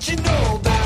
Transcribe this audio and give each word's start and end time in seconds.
You 0.00 0.14
know 0.16 0.77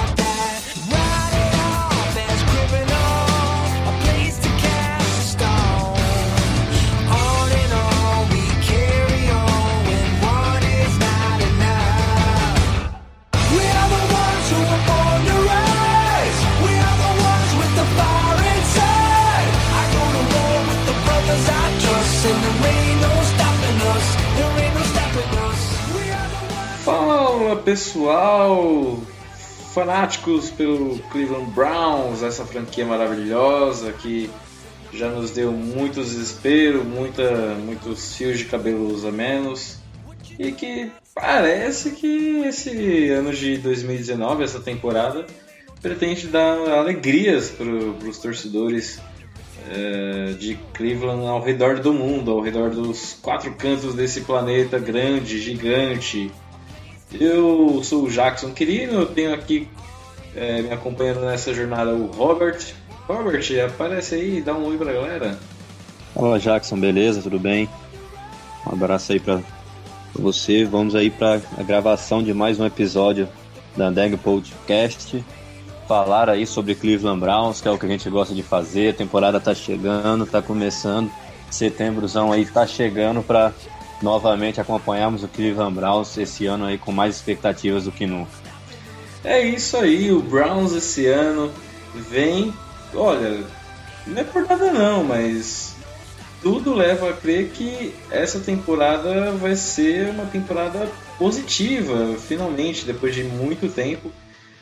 pessoal, 27.64 28.98
fanáticos 29.72 30.50
pelo 30.50 30.98
Cleveland 31.10 31.50
Browns, 31.52 32.22
essa 32.22 32.44
franquia 32.44 32.84
maravilhosa 32.84 33.92
que 33.92 34.28
já 34.92 35.08
nos 35.08 35.30
deu 35.30 35.52
muito 35.52 36.02
desespero, 36.02 36.84
muita, 36.84 37.54
muitos 37.64 38.16
fios 38.16 38.38
de 38.38 38.44
cabelos 38.44 39.04
a 39.04 39.12
menos 39.12 39.78
e 40.38 40.52
que 40.52 40.90
parece 41.14 41.92
que 41.92 42.42
esse 42.44 43.10
ano 43.10 43.32
de 43.32 43.58
2019, 43.58 44.44
essa 44.44 44.60
temporada, 44.60 45.26
pretende 45.80 46.26
dar 46.26 46.58
alegrias 46.70 47.50
para 47.50 47.68
os 47.68 48.18
torcedores 48.18 49.00
eh, 49.70 50.34
de 50.38 50.58
Cleveland 50.74 51.26
ao 51.26 51.42
redor 51.42 51.80
do 51.80 51.92
mundo, 51.92 52.30
ao 52.30 52.40
redor 52.40 52.70
dos 52.70 53.18
quatro 53.22 53.54
cantos 53.54 53.94
desse 53.94 54.22
planeta 54.22 54.78
grande, 54.78 55.40
gigante. 55.40 56.30
Eu 57.18 57.80
sou 57.84 58.04
o 58.04 58.10
Jackson 58.10 58.50
Quirino, 58.50 59.00
eu 59.00 59.06
tenho 59.06 59.34
aqui 59.34 59.68
eh, 60.34 60.62
me 60.62 60.70
acompanhando 60.70 61.20
nessa 61.20 61.52
jornada 61.52 61.92
o 61.92 62.06
Robert. 62.06 62.58
Robert, 63.06 63.44
aparece 63.64 64.14
aí, 64.14 64.40
dá 64.40 64.54
um 64.54 64.66
oi 64.66 64.76
pra 64.76 64.92
galera. 64.92 65.38
Fala 66.14 66.38
Jackson, 66.38 66.78
beleza? 66.78 67.22
Tudo 67.22 67.38
bem? 67.38 67.68
Um 68.66 68.72
abraço 68.74 69.12
aí 69.12 69.20
pra 69.20 69.40
você. 70.14 70.64
Vamos 70.64 70.94
aí 70.94 71.10
pra 71.10 71.40
a 71.58 71.62
gravação 71.62 72.22
de 72.22 72.32
mais 72.32 72.60
um 72.60 72.66
episódio 72.66 73.28
da 73.76 73.90
Dag 73.90 74.16
Podcast. 74.18 75.24
Falar 75.88 76.30
aí 76.30 76.46
sobre 76.46 76.74
Cleveland 76.74 77.20
Browns, 77.20 77.60
que 77.60 77.68
é 77.68 77.70
o 77.70 77.78
que 77.78 77.86
a 77.86 77.88
gente 77.88 78.08
gosta 78.08 78.34
de 78.34 78.42
fazer. 78.42 78.90
A 78.90 78.94
temporada 78.94 79.40
tá 79.40 79.54
chegando, 79.54 80.26
tá 80.26 80.40
começando. 80.40 81.10
Setembrozão 81.50 82.32
aí 82.32 82.46
tá 82.46 82.66
chegando 82.66 83.22
pra 83.22 83.52
novamente 84.02 84.60
acompanharmos 84.60 85.22
o 85.22 85.28
Cleveland 85.28 85.74
Browns 85.74 86.16
esse 86.18 86.46
ano 86.46 86.66
aí 86.66 86.76
com 86.76 86.92
mais 86.92 87.16
expectativas 87.16 87.84
do 87.84 87.92
que 87.92 88.06
nunca. 88.06 88.30
É 89.24 89.40
isso 89.40 89.76
aí, 89.76 90.10
o 90.10 90.20
Browns 90.20 90.72
esse 90.72 91.06
ano 91.06 91.52
vem. 91.94 92.52
Olha, 92.94 93.44
não 94.06 94.20
é 94.20 94.24
por 94.24 94.42
nada 94.42 94.72
não, 94.72 95.04
mas 95.04 95.76
tudo 96.42 96.74
leva 96.74 97.10
a 97.10 97.12
crer 97.12 97.50
que 97.50 97.94
essa 98.10 98.40
temporada 98.40 99.30
vai 99.32 99.54
ser 99.54 100.10
uma 100.10 100.26
temporada 100.26 100.90
positiva, 101.16 102.16
finalmente, 102.18 102.84
depois 102.84 103.14
de 103.14 103.22
muito 103.22 103.72
tempo. 103.72 104.10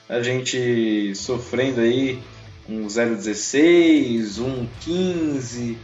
A 0.07 0.23
gente 0.23 1.15
sofrendo 1.15 1.81
aí 1.81 2.23
um 2.69 2.87
0-16, 2.87 4.41
um 4.41 4.69
15, 4.81 5.79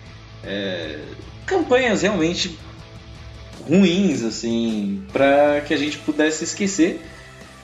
é, 0.44 1.00
campanhas 1.46 2.02
realmente 2.02 2.58
ruins, 3.68 4.22
assim, 4.22 5.02
para 5.12 5.60
que 5.62 5.74
a 5.74 5.76
gente 5.76 5.98
pudesse 5.98 6.44
esquecer. 6.44 7.00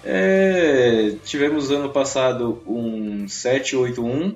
É, 0.05 1.15
tivemos 1.25 1.71
ano 1.71 1.91
passado 1.91 2.61
um 2.67 3.29
781 3.29 4.35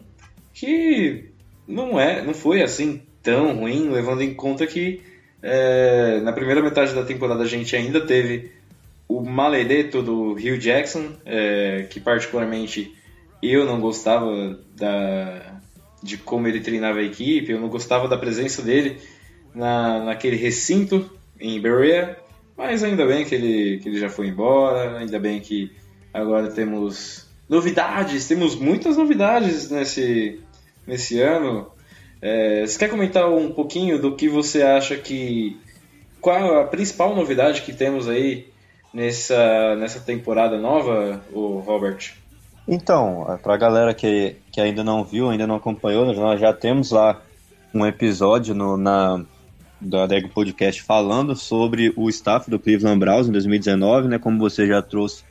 que 0.55 1.25
não 1.67 1.99
é, 1.99 2.23
não 2.23 2.33
foi 2.33 2.63
assim 2.63 3.03
tão 3.21 3.57
ruim, 3.57 3.91
levando 3.91 4.23
em 4.23 4.33
conta 4.33 4.65
que 4.67 5.03
é, 5.43 6.21
na 6.21 6.33
primeira 6.33 6.63
metade 6.63 6.95
da 6.95 7.03
temporada 7.03 7.43
a 7.43 7.47
gente 7.47 7.75
ainda 7.75 8.01
teve 8.01 8.53
o 9.09 9.21
maledeto 9.21 10.03
do 10.03 10.33
Hugh 10.33 10.59
Jackson, 10.59 11.11
é, 11.25 11.87
que 11.91 11.99
particularmente 11.99 12.95
eu 13.43 13.65
não 13.65 13.81
gostava 13.81 14.59
da, 14.77 15.61
de 16.03 16.17
como 16.17 16.47
ele 16.47 16.61
treinava 16.61 17.01
a 17.01 17.03
equipe, 17.03 17.51
eu 17.51 17.61
não 17.61 17.69
gostava 17.69 18.09
da 18.09 18.17
presença 18.17 18.63
dele 18.63 18.99
na, 19.55 20.05
naquele 20.05 20.37
recinto 20.37 21.11
em 21.41 21.61
Berea, 21.61 22.17
mas 22.57 22.83
ainda 22.83 23.07
bem 23.07 23.25
que 23.25 23.35
ele, 23.35 23.79
que 23.79 23.89
ele 23.89 23.99
já 23.99 24.09
foi 24.09 24.29
embora, 24.29 24.99
ainda 24.99 25.19
bem 25.19 25.41
que 25.41 25.71
agora 26.13 26.51
temos 26.51 27.27
novidades, 27.49 28.27
temos 28.27 28.57
muitas 28.57 28.97
novidades 28.97 29.71
nesse, 29.71 30.41
nesse 30.87 31.21
ano. 31.21 31.67
É, 32.21 32.67
você 32.67 32.79
quer 32.79 32.89
comentar 32.89 33.31
um 33.31 33.53
pouquinho 33.53 34.01
do 34.01 34.15
que 34.15 34.29
você 34.29 34.63
acha 34.63 34.97
que. 34.97 35.61
Qual 36.21 36.61
a 36.61 36.65
principal 36.65 37.15
novidade 37.15 37.63
que 37.63 37.73
temos 37.73 38.09
aí 38.09 38.49
nessa, 38.93 39.77
nessa 39.77 40.01
temporada 40.01 40.59
nova, 40.59 41.23
o 41.33 41.59
Robert? 41.59 42.15
Então, 42.67 43.39
para 43.43 43.55
a 43.55 43.59
galera 43.59 43.95
que, 43.95 44.35
que 44.51 44.61
ainda 44.61 44.83
não 44.83 45.05
viu, 45.05 45.31
ainda 45.31 45.47
não 45.47 45.55
acompanhou, 45.55 46.13
nós 46.15 46.41
já 46.41 46.53
temos 46.53 46.91
lá 46.91 47.23
um 47.73 47.87
episódio 47.87 48.55
no, 48.55 48.77
na, 48.77 49.25
da 49.81 50.07
Dego 50.07 50.29
Podcast 50.29 50.83
falando 50.83 51.37
sobre 51.37 51.93
o 51.97 52.09
staff 52.09 52.51
do 52.51 52.59
Cleveland 52.59 52.99
Browns 52.99 53.29
em 53.29 53.33
2019, 53.33 54.09
né? 54.09 54.19
Como 54.19 54.39
você 54.39 54.67
já 54.67 54.81
trouxe, 54.81 55.25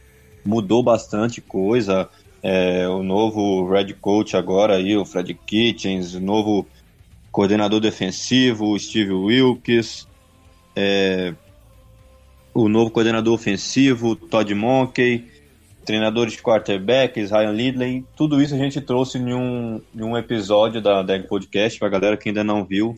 mudou 0.45 0.83
bastante 0.83 1.41
coisa. 1.41 2.09
É, 2.44 2.88
o 2.88 3.01
novo 3.01 3.67
Red 3.67 3.94
Coach 3.94 4.38
agora 4.38 4.75
aí, 4.75 4.95
o 4.95 5.03
Fred 5.03 5.34
Kitchens, 5.34 6.13
o 6.13 6.19
novo 6.19 6.67
coordenador 7.31 7.79
defensivo, 7.79 8.67
o 8.72 8.79
Steve 8.79 9.11
Wilkes, 9.11 10.07
é, 10.75 11.34
o 12.53 12.69
novo 12.69 12.91
coordenador 12.91 13.34
ofensivo, 13.34 14.16
Todd 14.16 14.53
Monkey, 14.53 15.25
treinadores 15.84 16.34
de 16.34 16.41
quarterbacks, 16.41 17.31
Ryan 17.31 17.51
Lidley, 17.51 18.05
tudo 18.16 18.41
isso 18.41 18.55
a 18.55 18.57
gente 18.57 18.79
trouxe 18.79 19.17
em 19.17 19.34
um, 19.34 19.81
em 19.94 20.03
um 20.03 20.16
episódio 20.16 20.81
da 20.81 21.03
Deg 21.03 21.28
Podcast, 21.28 21.78
para 21.79 21.89
galera 21.89 22.16
que 22.16 22.29
ainda 22.29 22.44
não 22.44 22.63
viu, 22.63 22.97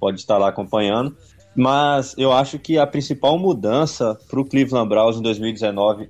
pode 0.00 0.18
estar 0.18 0.38
lá 0.38 0.48
acompanhando. 0.48 1.14
Mas 1.54 2.14
eu 2.16 2.32
acho 2.32 2.58
que 2.58 2.78
a 2.78 2.86
principal 2.86 3.38
mudança 3.38 4.18
para 4.28 4.40
o 4.40 4.44
Cleveland 4.44 4.88
Browns 4.88 5.16
em 5.16 5.22
2019 5.22 6.08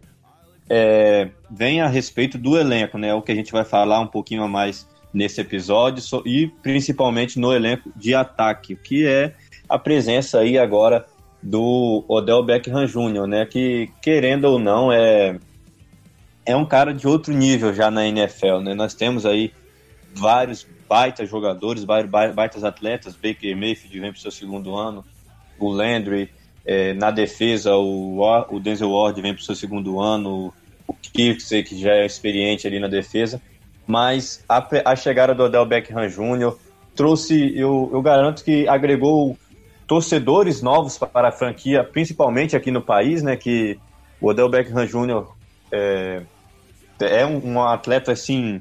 é, 0.69 1.31
vem 1.51 1.81
a 1.81 1.89
respeito 1.89 2.39
do 2.39 2.57
elenco, 2.57 2.97
né? 2.97 3.13
O 3.13 3.21
que 3.21 3.33
a 3.33 3.35
gente 3.35 3.51
vai 3.51 3.65
falar 3.65 4.01
um 4.01 4.07
pouquinho 4.07 4.45
a 4.45 4.49
mais 4.49 4.87
nesse 5.13 5.41
episódio 5.41 6.03
e 6.25 6.47
principalmente 6.63 7.41
no 7.41 7.53
elenco 7.53 7.91
de 7.97 8.15
ataque, 8.15 8.77
que 8.77 9.05
é 9.05 9.35
a 9.69 9.77
presença 9.77 10.39
aí 10.39 10.57
agora 10.57 11.05
do 11.43 12.05
Odell 12.07 12.45
Beckham 12.45 12.87
Jr., 12.87 13.27
né? 13.27 13.47
Que 13.47 13.91
querendo 14.01 14.45
ou 14.45 14.59
não 14.59 14.93
é 14.93 15.37
é 16.47 16.57
um 16.57 16.65
cara 16.65 16.95
de 16.95 17.07
outro 17.07 17.33
nível 17.33 17.75
já 17.75 17.91
na 17.91 18.07
NFL, 18.07 18.59
né? 18.63 18.75
Nós 18.75 18.95
temos 18.95 19.27
aí 19.27 19.53
vários 20.15 20.67
baitas 20.91 21.31
jogadores, 21.31 21.85
baitas 21.85 22.65
atletas, 22.65 23.15
Baker 23.15 23.57
Mayfield 23.57 24.01
vem 24.01 24.11
para 24.11 24.19
o 24.19 24.21
seu 24.21 24.33
segundo 24.33 24.75
ano, 24.75 25.05
o 25.57 25.71
Landry, 25.71 26.29
é, 26.67 26.93
na 26.95 27.13
defesa 27.13 27.77
o, 27.77 28.21
o 28.51 28.59
Denzel 28.59 28.91
Ward 28.91 29.23
vem 29.23 29.33
para 29.33 29.41
o 29.41 29.45
seu 29.45 29.55
segundo 29.55 30.01
ano, 30.01 30.53
o 30.89 30.95
Kirksey, 30.95 31.63
que 31.63 31.79
já 31.79 31.93
é 31.93 32.05
experiente 32.05 32.67
ali 32.67 32.81
na 32.81 32.89
defesa, 32.89 33.41
mas 33.87 34.45
a, 34.49 34.67
a 34.85 34.97
chegada 34.97 35.33
do 35.33 35.45
Odell 35.45 35.65
Beckham 35.65 36.09
Jr. 36.09 36.57
trouxe, 36.97 37.57
eu, 37.57 37.89
eu 37.93 38.03
garanto 38.03 38.43
que 38.43 38.67
agregou 38.67 39.39
torcedores 39.87 40.61
novos 40.61 40.99
para 40.99 41.29
a 41.29 41.33
franquia, 41.33 41.85
principalmente 41.85 42.57
aqui 42.57 42.73
no 42.73 42.83
país, 42.83 43.23
né, 43.23 43.37
que 43.37 43.79
o 44.21 44.27
Odell 44.27 44.49
Beckham 44.49 44.85
Jr. 44.87 45.25
é, 45.71 46.23
é 46.99 47.25
um, 47.25 47.53
um 47.53 47.63
atleta 47.63 48.11
assim 48.11 48.61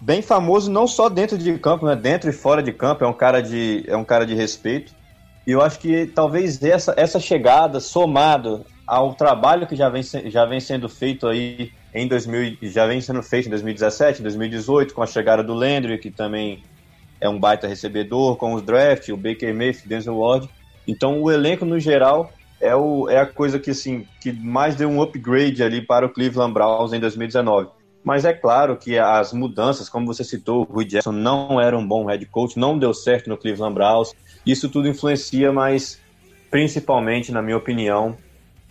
bem 0.00 0.22
famoso 0.22 0.70
não 0.70 0.86
só 0.86 1.08
dentro 1.08 1.38
de 1.38 1.58
campo, 1.58 1.86
né? 1.86 1.96
Dentro 1.96 2.30
e 2.30 2.32
fora 2.32 2.62
de 2.62 2.72
campo 2.72 3.04
é 3.04 3.06
um 3.06 3.12
cara 3.12 3.42
de 3.42 3.84
é 3.86 3.96
um 3.96 4.04
cara 4.04 4.26
de 4.26 4.34
respeito. 4.34 4.92
E 5.46 5.52
eu 5.52 5.62
acho 5.62 5.78
que 5.78 6.06
talvez 6.06 6.62
essa 6.62 6.94
essa 6.96 7.20
chegada 7.20 7.80
somado 7.80 8.64
ao 8.86 9.14
trabalho 9.14 9.66
que 9.66 9.76
já 9.76 9.88
vem 9.88 10.02
já 10.02 10.44
vem 10.44 10.60
sendo 10.60 10.88
feito 10.88 11.26
aí 11.26 11.72
em 11.94 12.06
2000, 12.06 12.58
já 12.62 12.86
vem 12.86 13.00
sendo 13.00 13.22
feito 13.22 13.46
em 13.46 13.50
2017, 13.50 14.22
2018, 14.22 14.94
com 14.94 15.02
a 15.02 15.06
chegada 15.06 15.42
do 15.42 15.54
Landry, 15.54 15.98
que 15.98 16.10
também 16.10 16.62
é 17.20 17.28
um 17.28 17.38
baita 17.38 17.66
recebedor, 17.66 18.36
com 18.36 18.52
os 18.52 18.62
draft, 18.62 19.08
o 19.08 19.16
Baker 19.16 19.54
Mayfield, 19.54 19.88
Denzel 19.88 20.18
Ward. 20.18 20.48
Então 20.86 21.22
o 21.22 21.30
elenco 21.30 21.64
no 21.64 21.80
geral 21.80 22.30
é, 22.60 22.74
o, 22.74 23.08
é 23.08 23.18
a 23.18 23.26
coisa 23.26 23.58
que 23.58 23.70
assim 23.70 24.06
que 24.20 24.32
mais 24.32 24.76
deu 24.76 24.88
um 24.88 25.00
upgrade 25.00 25.62
ali 25.62 25.80
para 25.80 26.06
o 26.06 26.10
Cleveland 26.10 26.52
Browns 26.52 26.92
em 26.92 27.00
2019. 27.00 27.68
Mas 28.06 28.24
é 28.24 28.32
claro 28.32 28.76
que 28.76 28.96
as 28.96 29.32
mudanças, 29.32 29.88
como 29.88 30.06
você 30.06 30.22
citou, 30.22 30.60
o 30.60 30.74
Rui 30.74 30.84
Jackson 30.84 31.10
não 31.10 31.60
era 31.60 31.76
um 31.76 31.84
bom 31.84 32.06
head 32.06 32.24
coach, 32.26 32.56
não 32.56 32.78
deu 32.78 32.94
certo 32.94 33.28
no 33.28 33.36
Cleveland 33.36 33.74
Browns. 33.74 34.14
Isso 34.46 34.68
tudo 34.68 34.86
influencia, 34.86 35.52
mas 35.52 36.00
principalmente, 36.48 37.32
na 37.32 37.42
minha 37.42 37.56
opinião, 37.56 38.16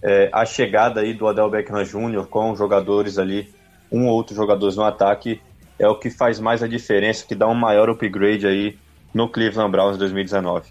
é, 0.01 0.29
a 0.31 0.45
chegada 0.45 1.01
aí 1.01 1.13
do 1.13 1.27
Adel 1.27 1.49
Beckham 1.49 1.83
Jr. 1.83 2.25
com 2.27 2.55
jogadores 2.55 3.17
ali, 3.17 3.53
um 3.91 4.07
ou 4.07 4.13
outro 4.13 4.33
jogadores 4.33 4.77
no 4.77 4.85
ataque, 4.85 5.41
é 5.77 5.85
o 5.85 5.99
que 5.99 6.09
faz 6.09 6.39
mais 6.39 6.63
a 6.63 6.67
diferença, 6.67 7.25
que 7.27 7.35
dá 7.35 7.45
um 7.45 7.53
maior 7.53 7.89
upgrade 7.89 8.47
aí 8.47 8.77
no 9.13 9.27
Cleveland 9.27 9.69
Browns 9.69 9.97
2019. 9.97 10.69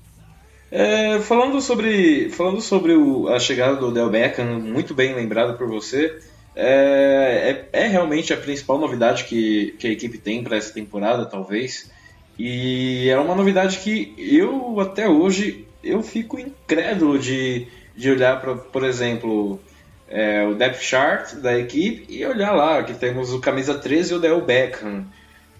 É, 0.71 1.21
falando 1.21 1.61
sobre, 1.61 2.31
falando 2.31 2.63
sobre 2.63 2.95
o, 2.95 3.29
a 3.29 3.39
chegada 3.39 3.77
do 3.77 3.89
Odell 3.89 4.09
Beckham, 4.09 4.59
muito 4.59 4.95
bem 4.95 5.15
lembrado 5.15 5.59
por 5.59 5.69
você, 5.69 6.19
é, 6.57 7.67
é, 7.73 7.85
é, 7.85 7.87
realmente 7.89 8.33
a 8.33 8.37
principal 8.37 8.79
novidade 8.79 9.25
que, 9.25 9.75
que 9.79 9.87
a 9.87 9.91
equipe 9.91 10.19
tem 10.19 10.43
para 10.43 10.57
essa 10.57 10.73
temporada, 10.73 11.27
talvez. 11.27 11.91
E 12.39 13.09
é 13.09 13.19
uma 13.19 13.35
novidade 13.35 13.79
que 13.79 14.15
eu, 14.19 14.79
até 14.81 15.09
hoje, 15.09 15.67
eu 15.83 16.03
fico 16.03 16.39
incrédulo 16.39 17.19
de, 17.19 17.67
de 17.97 18.11
olhar 18.11 18.41
para, 18.41 18.57
por 18.57 18.85
exemplo, 18.85 19.61
é, 20.09 20.47
o 20.47 20.55
depth 20.55 20.81
chart 20.81 21.35
da 21.37 21.59
equipe 21.59 22.07
e 22.09 22.25
olhar 22.25 22.53
lá 22.53 22.83
que 22.83 22.95
temos 22.95 23.33
o 23.33 23.41
camisa 23.41 23.75
13 23.75 24.13
e 24.13 24.17
o 24.17 24.21
Del 24.21 24.41
Beckham. 24.41 25.07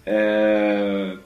É, 0.05 1.17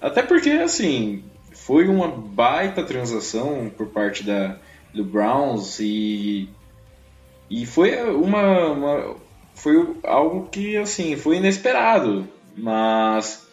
até 0.00 0.22
porque, 0.22 0.50
assim, 0.50 1.24
foi 1.52 1.88
uma 1.88 2.08
baita 2.08 2.82
transação 2.82 3.70
por 3.76 3.88
parte 3.88 4.22
da, 4.22 4.56
do 4.94 5.04
Browns 5.04 5.80
e 5.80 6.48
e 7.50 7.64
foi 7.64 7.94
uma, 8.10 8.66
uma, 8.68 9.16
foi 9.54 9.96
algo 10.02 10.48
que 10.48 10.76
assim 10.76 11.16
foi 11.16 11.36
inesperado, 11.36 12.28
mas 12.56 13.46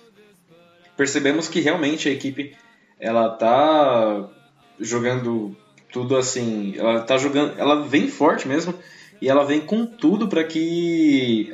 percebemos 0.97 1.47
que 1.47 1.59
realmente 1.59 2.09
a 2.09 2.11
equipe 2.11 2.55
ela 2.99 3.29
tá 3.29 4.29
jogando 4.79 5.55
tudo 5.91 6.17
assim, 6.17 6.73
ela 6.77 7.01
tá 7.01 7.17
jogando, 7.17 7.59
ela 7.59 7.83
vem 7.83 8.07
forte 8.07 8.47
mesmo 8.47 8.73
e 9.21 9.29
ela 9.29 9.45
vem 9.45 9.61
com 9.61 9.85
tudo 9.85 10.27
para 10.27 10.43
que 10.43 11.51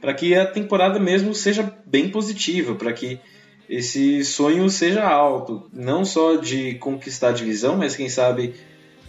para 0.00 0.14
que 0.14 0.34
a 0.34 0.46
temporada 0.46 0.98
mesmo 0.98 1.34
seja 1.34 1.72
bem 1.84 2.08
positiva, 2.08 2.74
para 2.74 2.92
que 2.92 3.20
esse 3.68 4.24
sonho 4.24 4.68
seja 4.70 5.06
alto, 5.06 5.68
não 5.72 6.04
só 6.04 6.36
de 6.36 6.74
conquistar 6.76 7.28
a 7.28 7.32
divisão, 7.32 7.76
mas 7.76 7.94
quem 7.94 8.08
sabe 8.08 8.54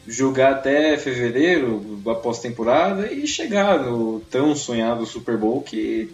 jogar 0.09 0.53
até 0.53 0.97
fevereiro, 0.97 2.01
após 2.07 2.39
temporada, 2.39 3.11
e 3.11 3.27
chegar 3.27 3.79
no 3.79 4.19
tão 4.21 4.55
sonhado 4.55 5.05
Super 5.05 5.37
Bowl 5.37 5.61
que 5.61 6.11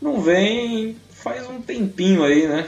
não 0.00 0.20
vem 0.20 0.96
faz 1.10 1.48
um 1.48 1.60
tempinho 1.60 2.24
aí, 2.24 2.46
né? 2.46 2.66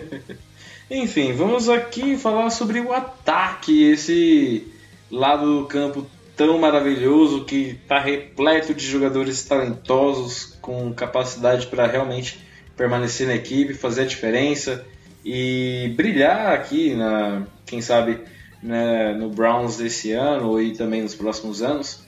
Enfim, 0.90 1.32
vamos 1.32 1.68
aqui 1.68 2.16
falar 2.16 2.50
sobre 2.50 2.80
o 2.80 2.92
ataque, 2.92 3.90
esse 3.90 4.66
lado 5.10 5.60
do 5.60 5.66
campo 5.66 6.06
tão 6.36 6.58
maravilhoso 6.58 7.44
que 7.44 7.78
está 7.82 7.98
repleto 7.98 8.74
de 8.74 8.86
jogadores 8.86 9.42
talentosos 9.44 10.56
com 10.60 10.92
capacidade 10.92 11.66
para 11.66 11.86
realmente 11.86 12.38
permanecer 12.76 13.26
na 13.26 13.34
equipe, 13.34 13.72
fazer 13.72 14.02
a 14.02 14.06
diferença 14.06 14.84
e 15.24 15.92
brilhar 15.96 16.52
aqui 16.52 16.94
na, 16.94 17.46
quem 17.64 17.80
sabe, 17.80 18.20
né, 18.62 19.14
no 19.14 19.30
Browns 19.30 19.76
desse 19.76 20.12
ano 20.12 20.60
e 20.60 20.72
também 20.72 21.02
nos 21.02 21.14
próximos 21.14 21.62
anos. 21.62 22.04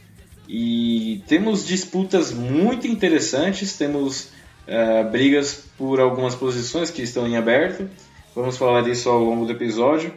E 0.49 1.23
temos 1.29 1.67
disputas 1.67 2.33
muito 2.33 2.87
interessantes, 2.87 3.77
temos 3.77 4.31
uh, 4.67 5.09
brigas 5.11 5.65
por 5.77 6.01
algumas 6.01 6.35
posições 6.35 6.91
que 6.91 7.03
estão 7.03 7.27
em 7.27 7.37
aberto. 7.37 7.89
Vamos 8.35 8.57
falar 8.57 8.83
disso 8.83 9.11
ao 9.11 9.23
longo 9.23 9.45
do 9.45 9.53
episódio. 9.53 10.13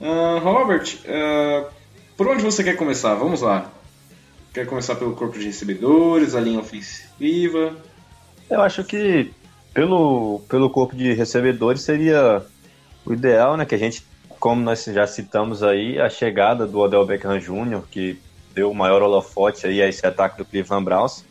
Uh, 0.00 0.38
Robert, 0.38 0.96
uh, 1.04 1.66
por 2.16 2.28
onde 2.28 2.42
você 2.42 2.62
quer 2.62 2.76
começar? 2.76 3.14
Vamos 3.14 3.40
lá. 3.40 3.72
Quer 4.52 4.66
começar 4.66 4.94
pelo 4.94 5.14
corpo 5.14 5.36
de 5.36 5.46
recebedores, 5.46 6.36
a 6.36 6.40
linha 6.40 6.60
ofensiva? 6.60 7.76
Eu 8.48 8.62
acho 8.62 8.84
que 8.84 9.32
pelo, 9.72 10.40
pelo 10.48 10.70
corpo 10.70 10.94
de 10.94 11.12
recebedores 11.12 11.82
seria 11.82 12.46
o 13.04 13.12
ideal, 13.12 13.56
né? 13.56 13.64
Que 13.64 13.74
a 13.74 13.78
gente 13.78 14.04
como 14.44 14.60
nós 14.60 14.84
já 14.84 15.06
citamos 15.06 15.62
aí, 15.62 15.98
a 15.98 16.10
chegada 16.10 16.66
do 16.66 16.78
Odell 16.78 17.06
Beckham 17.06 17.38
Jr., 17.38 17.80
que 17.90 18.18
deu 18.54 18.70
o 18.70 18.74
maior 18.74 19.00
holofote 19.00 19.66
aí 19.66 19.80
a 19.80 19.88
esse 19.88 20.06
ataque 20.06 20.36
do 20.36 20.44
Cleveland 20.44 20.84
Browns. 20.84 21.24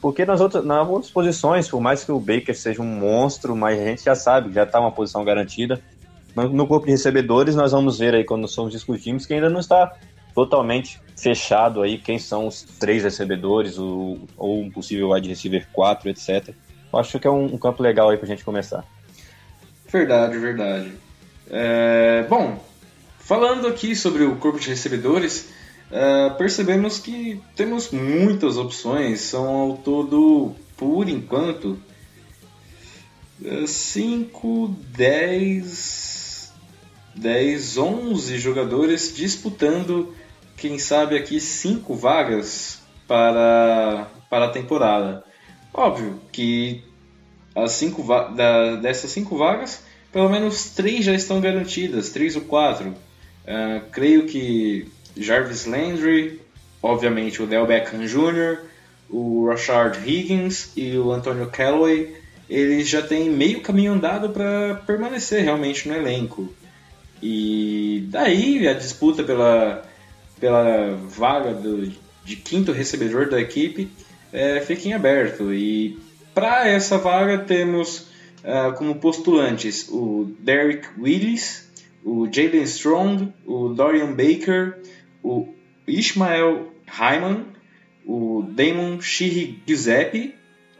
Porque 0.00 0.24
nas 0.24 0.40
outras, 0.40 0.64
nas 0.64 0.86
outras 0.86 1.10
posições, 1.10 1.68
por 1.68 1.80
mais 1.80 2.04
que 2.04 2.12
o 2.12 2.20
Baker 2.20 2.56
seja 2.56 2.80
um 2.80 2.86
monstro, 2.86 3.56
mas 3.56 3.80
a 3.80 3.84
gente 3.84 4.04
já 4.04 4.14
sabe, 4.14 4.54
já 4.54 4.62
está 4.62 4.78
uma 4.78 4.92
posição 4.92 5.24
garantida. 5.24 5.82
No 6.36 6.64
corpo 6.68 6.86
de 6.86 6.92
recebedores, 6.92 7.56
nós 7.56 7.72
vamos 7.72 7.98
ver 7.98 8.14
aí 8.14 8.22
quando 8.22 8.46
somos 8.46 8.70
discutimos 8.70 9.26
que 9.26 9.34
ainda 9.34 9.50
não 9.50 9.58
está 9.58 9.96
totalmente 10.32 11.00
fechado 11.16 11.82
aí 11.82 11.98
quem 11.98 12.16
são 12.16 12.46
os 12.46 12.62
três 12.62 13.02
recebedores, 13.02 13.76
ou, 13.76 14.20
ou 14.36 14.60
um 14.60 14.70
possível 14.70 15.10
wide 15.10 15.28
receiver 15.28 15.66
4, 15.72 16.10
etc. 16.10 16.54
Eu 16.92 16.98
acho 17.00 17.18
que 17.18 17.26
é 17.26 17.30
um, 17.30 17.46
um 17.46 17.58
campo 17.58 17.82
legal 17.82 18.08
aí 18.08 18.16
para 18.16 18.26
a 18.26 18.28
gente 18.28 18.44
começar. 18.44 18.84
Verdade, 19.88 20.38
verdade. 20.38 20.92
É, 21.54 22.24
bom, 22.30 22.58
falando 23.18 23.66
aqui 23.66 23.94
sobre 23.94 24.24
o 24.24 24.36
corpo 24.36 24.58
de 24.58 24.70
recebedores, 24.70 25.50
é, 25.90 26.30
percebemos 26.30 26.98
que 26.98 27.42
temos 27.54 27.90
muitas 27.90 28.56
opções, 28.56 29.20
são 29.20 29.46
ao 29.46 29.76
todo, 29.76 30.54
por 30.78 31.06
enquanto, 31.10 31.78
5, 33.66 34.76
10, 34.96 36.52
10, 37.14 37.76
11 37.76 38.38
jogadores 38.38 39.14
disputando, 39.14 40.14
quem 40.56 40.78
sabe 40.78 41.16
aqui, 41.16 41.38
5 41.38 41.94
vagas 41.94 42.80
para, 43.06 44.08
para 44.30 44.46
a 44.46 44.50
temporada. 44.50 45.22
Óbvio 45.74 46.18
que 46.30 46.82
as 47.54 47.72
cinco 47.72 48.02
dessas 48.80 49.10
5 49.10 49.36
vagas 49.36 49.82
pelo 50.12 50.28
menos 50.28 50.70
três 50.70 51.04
já 51.04 51.14
estão 51.14 51.40
garantidas, 51.40 52.10
três 52.10 52.36
ou 52.36 52.42
quatro. 52.42 52.90
Uh, 52.90 53.82
creio 53.90 54.26
que 54.26 54.86
Jarvis 55.16 55.64
Landry, 55.66 56.40
obviamente 56.82 57.42
o 57.42 57.46
Del 57.46 57.66
Beckham 57.66 58.06
Jr., 58.06 58.58
o 59.08 59.46
Rashard 59.48 59.98
Higgins 60.08 60.72
e 60.76 60.96
o 60.96 61.10
Antonio 61.12 61.46
Callaway, 61.46 62.14
eles 62.48 62.88
já 62.88 63.02
têm 63.02 63.30
meio 63.30 63.60
caminho 63.60 63.92
andado 63.92 64.30
para 64.30 64.82
permanecer 64.86 65.42
realmente 65.42 65.88
no 65.88 65.94
elenco. 65.94 66.52
E 67.22 68.06
daí 68.08 68.66
a 68.68 68.74
disputa 68.74 69.22
pela, 69.22 69.82
pela 70.40 70.96
vaga 71.08 71.54
do, 71.54 71.90
de 72.24 72.36
quinto 72.36 72.72
recebedor 72.72 73.28
da 73.28 73.40
equipe 73.40 73.90
é, 74.32 74.60
fica 74.60 74.88
em 74.88 74.92
aberto. 74.92 75.52
E 75.52 75.98
para 76.34 76.68
essa 76.68 76.98
vaga 76.98 77.38
temos 77.38 78.11
uh, 78.44 78.72
como 78.76 78.96
postulantes 78.96 79.88
o 79.90 80.34
Derek 80.38 80.88
Willis, 80.98 81.70
o 82.04 82.28
Jalen 82.30 82.62
Strong, 82.62 83.32
o 83.46 83.68
Dorian 83.68 84.12
Baker, 84.12 84.82
o 85.22 85.48
Ishmael 85.86 86.72
Hyman, 86.86 87.46
o 88.04 88.44
Damon 88.48 89.00
Shiri 89.00 89.62
Giuseppe 89.66 90.34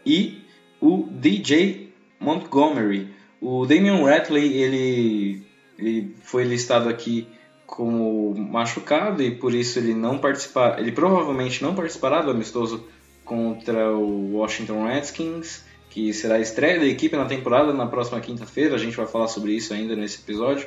e 0.05 0.43
o 0.81 1.09
DJ 1.11 1.93
Montgomery. 2.21 3.09
O 3.41 3.67
Damian 3.67 4.05
Ratley 4.05 4.53
ele, 4.53 5.43
ele 5.79 6.15
foi 6.23 6.45
listado 6.45 6.89
aqui 6.89 7.27
como 7.67 8.35
machucado 8.35 9.23
e 9.23 9.31
por 9.31 9.55
isso 9.55 9.79
ele 9.79 9.95
não 9.95 10.19
participar, 10.19 10.79
ele 10.79 10.93
provavelmente 10.93 11.63
não 11.63 11.75
participará 11.75 12.21
do 12.21 12.31
amistoso 12.31 12.87
contra 13.25 13.91
o 13.91 14.37
Washington 14.37 14.85
Redskins 14.85 15.65
que 15.93 16.11
será 16.15 16.37
a 16.37 16.41
estreia 16.41 16.81
da 16.81 16.87
equipe 16.87 17.15
na 17.15 17.27
temporada 17.27 17.73
na 17.73 17.87
próxima 17.87 18.19
quinta-feira. 18.19 18.75
A 18.75 18.79
gente 18.79 18.97
vai 18.97 19.07
falar 19.07 19.29
sobre 19.29 19.53
isso 19.53 19.75
ainda 19.75 19.95
nesse 19.95 20.21
episódio. 20.21 20.67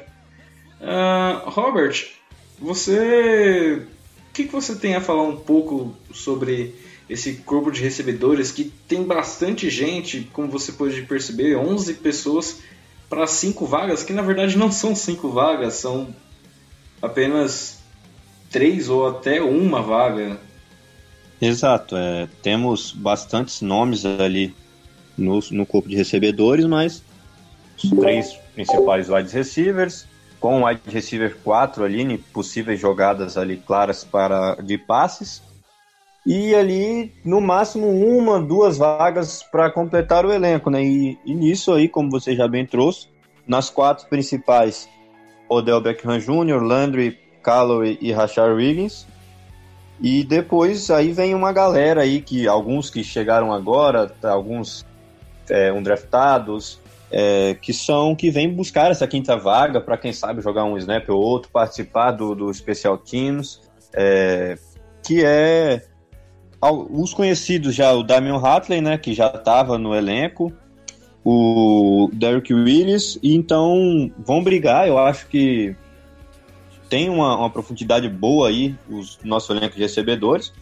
Uh, 0.79 1.49
Robert, 1.49 2.05
você. 2.59 3.81
O 4.29 4.33
que, 4.35 4.43
que 4.43 4.51
você 4.51 4.75
tem 4.75 4.95
a 4.95 5.01
falar 5.01 5.23
um 5.23 5.37
pouco 5.37 5.95
sobre 6.13 6.75
esse 7.09 7.37
corpo 7.37 7.71
de 7.71 7.81
recebedores 7.81 8.51
que 8.51 8.65
tem 8.87 9.03
bastante 9.03 9.69
gente, 9.69 10.29
como 10.31 10.47
você 10.47 10.71
pode 10.71 11.01
perceber, 11.03 11.55
11 11.55 11.95
pessoas 11.95 12.59
para 13.09 13.25
5 13.25 13.65
vagas, 13.65 14.03
que 14.03 14.13
na 14.13 14.21
verdade 14.21 14.57
não 14.57 14.71
são 14.71 14.93
5 14.93 15.29
vagas, 15.29 15.75
são 15.75 16.13
apenas 17.01 17.79
3 18.51 18.89
ou 18.89 19.07
até 19.07 19.41
uma 19.41 19.81
vaga. 19.81 20.37
Exato, 21.41 21.95
é, 21.95 22.27
temos 22.41 22.91
bastantes 22.91 23.61
nomes 23.61 24.05
ali 24.05 24.53
no, 25.17 25.39
no 25.51 25.65
corpo 25.65 25.89
de 25.89 25.95
recebedores, 25.95 26.65
mas 26.65 27.03
os 27.81 27.89
três 27.89 28.33
principais 28.53 29.09
wide 29.09 29.31
receivers, 29.31 30.07
com 30.39 30.65
wide 30.65 30.81
receiver 30.87 31.35
4 31.43 31.83
ali, 31.83 32.17
possíveis 32.17 32.79
jogadas 32.79 33.37
ali 33.37 33.57
claras 33.57 34.03
para 34.03 34.55
de 34.55 34.77
passes, 34.77 35.41
e 36.25 36.55
ali 36.55 37.13
no 37.23 37.39
máximo 37.39 37.87
uma, 37.87 38.41
duas 38.41 38.77
vagas 38.77 39.43
para 39.43 39.69
completar 39.69 40.25
o 40.25 40.33
elenco, 40.33 40.71
né? 40.71 40.83
E, 40.83 41.19
e, 41.23 41.35
nisso 41.35 41.71
aí, 41.71 41.87
como 41.87 42.09
você 42.09 42.35
já 42.35 42.47
bem 42.47 42.65
trouxe, 42.65 43.07
nas 43.47 43.69
quatro 43.69 44.07
principais, 44.07 44.89
Odell 45.47 45.81
Beckham 45.81 46.17
Jr., 46.17 46.63
Landry, 46.63 47.19
Calloway 47.43 47.97
e 48.01 48.11
Rashard 48.11 48.55
Riggins. 48.59 49.05
E 50.01 50.23
depois 50.23 50.89
aí 50.89 51.11
vem 51.11 51.35
uma 51.35 51.53
galera 51.53 52.01
aí 52.01 52.19
que 52.21 52.47
alguns 52.47 52.89
que 52.89 53.03
chegaram 53.03 53.53
agora, 53.53 54.11
alguns 54.23 54.83
é, 55.49 55.71
undraftados, 55.71 56.79
é, 57.11 57.55
que 57.61 57.73
são 57.73 58.15
que 58.15 58.29
vêm 58.29 58.49
buscar 58.49 58.91
essa 58.91 59.07
quinta 59.07 59.37
vaga 59.37 59.79
para 59.79 59.97
quem 59.97 60.11
sabe 60.11 60.41
jogar 60.41 60.65
um 60.65 60.77
snap 60.77 61.07
ou 61.09 61.21
outro, 61.21 61.51
participar 61.51 62.11
do, 62.11 62.35
do 62.35 62.53
Special 62.53 62.97
Teams, 62.97 63.61
é, 63.93 64.57
que 65.03 65.23
é 65.23 65.85
os 66.61 67.13
conhecidos 67.13 67.75
já, 67.75 67.93
o 67.93 68.01
Damian 68.01 68.37
Hatley, 68.37 68.81
né, 68.81 68.97
que 68.97 69.13
já 69.13 69.27
estava 69.27 69.77
no 69.77 69.93
elenco, 69.93 70.51
o 71.23 72.09
Derrick 72.13 72.53
Willis, 72.53 73.19
e 73.21 73.35
então 73.35 74.11
vão 74.17 74.43
brigar, 74.43 74.87
eu 74.87 74.97
acho 74.97 75.27
que 75.27 75.75
tem 76.89 77.09
uma, 77.09 77.37
uma 77.37 77.49
profundidade 77.49 78.07
boa 78.09 78.49
aí, 78.49 78.75
os 78.89 79.19
nosso 79.23 79.53
elenco 79.53 79.75
de 79.75 79.81
recebedores, 79.81 80.53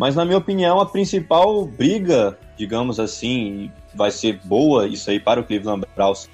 mas 0.00 0.16
na 0.16 0.24
minha 0.24 0.38
opinião 0.38 0.80
a 0.80 0.86
principal 0.86 1.66
briga, 1.66 2.38
digamos 2.56 2.98
assim, 2.98 3.70
vai 3.94 4.10
ser 4.10 4.40
boa 4.42 4.88
isso 4.88 5.10
aí 5.10 5.20
para 5.20 5.40
o 5.40 5.44
Cleveland 5.44 5.86
Browns 5.94 6.26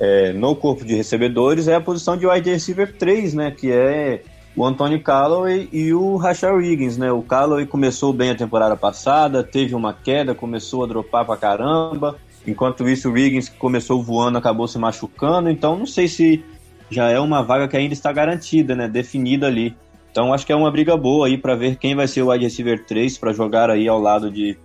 é, 0.00 0.32
no 0.32 0.56
corpo 0.56 0.82
de 0.82 0.94
recebedores 0.94 1.68
é 1.68 1.74
a 1.74 1.80
posição 1.80 2.16
de 2.16 2.26
wide 2.26 2.48
receiver 2.48 2.96
3, 2.96 3.34
né, 3.34 3.50
que 3.50 3.70
é 3.70 4.22
o 4.56 4.64
Anthony 4.64 4.98
Callaway 4.98 5.68
e 5.70 5.92
o 5.92 6.16
Rashard 6.16 6.56
Wiggins, 6.56 6.96
né? 6.96 7.12
O 7.12 7.22
Callaway 7.22 7.66
começou 7.66 8.12
bem 8.12 8.30
a 8.30 8.34
temporada 8.34 8.76
passada, 8.76 9.42
teve 9.42 9.74
uma 9.74 9.94
queda, 9.94 10.34
começou 10.34 10.84
a 10.84 10.86
dropar 10.86 11.24
pra 11.24 11.38
caramba. 11.38 12.18
Enquanto 12.46 12.86
isso, 12.86 13.08
o 13.08 13.12
Wiggins 13.12 13.48
começou 13.48 14.02
voando, 14.02 14.36
acabou 14.36 14.68
se 14.68 14.78
machucando. 14.78 15.48
Então, 15.48 15.78
não 15.78 15.86
sei 15.86 16.06
se 16.06 16.44
já 16.90 17.08
é 17.08 17.18
uma 17.18 17.42
vaga 17.42 17.66
que 17.66 17.78
ainda 17.78 17.94
está 17.94 18.12
garantida, 18.12 18.76
né? 18.76 18.86
Definida 18.86 19.46
ali. 19.46 19.74
Então, 20.12 20.32
acho 20.32 20.46
que 20.46 20.52
é 20.52 20.56
uma 20.56 20.70
briga 20.70 20.96
boa 20.96 21.26
aí 21.26 21.36
para 21.36 21.56
ver 21.56 21.76
quem 21.76 21.96
vai 21.96 22.06
ser 22.06 22.22
o 22.22 22.30
wide 22.30 22.44
receiver 22.44 22.84
3 22.84 23.18
para 23.18 23.32
jogar 23.32 23.68
aí 23.68 23.88
ao 23.88 23.98
lado 23.98 24.30
de, 24.30 24.56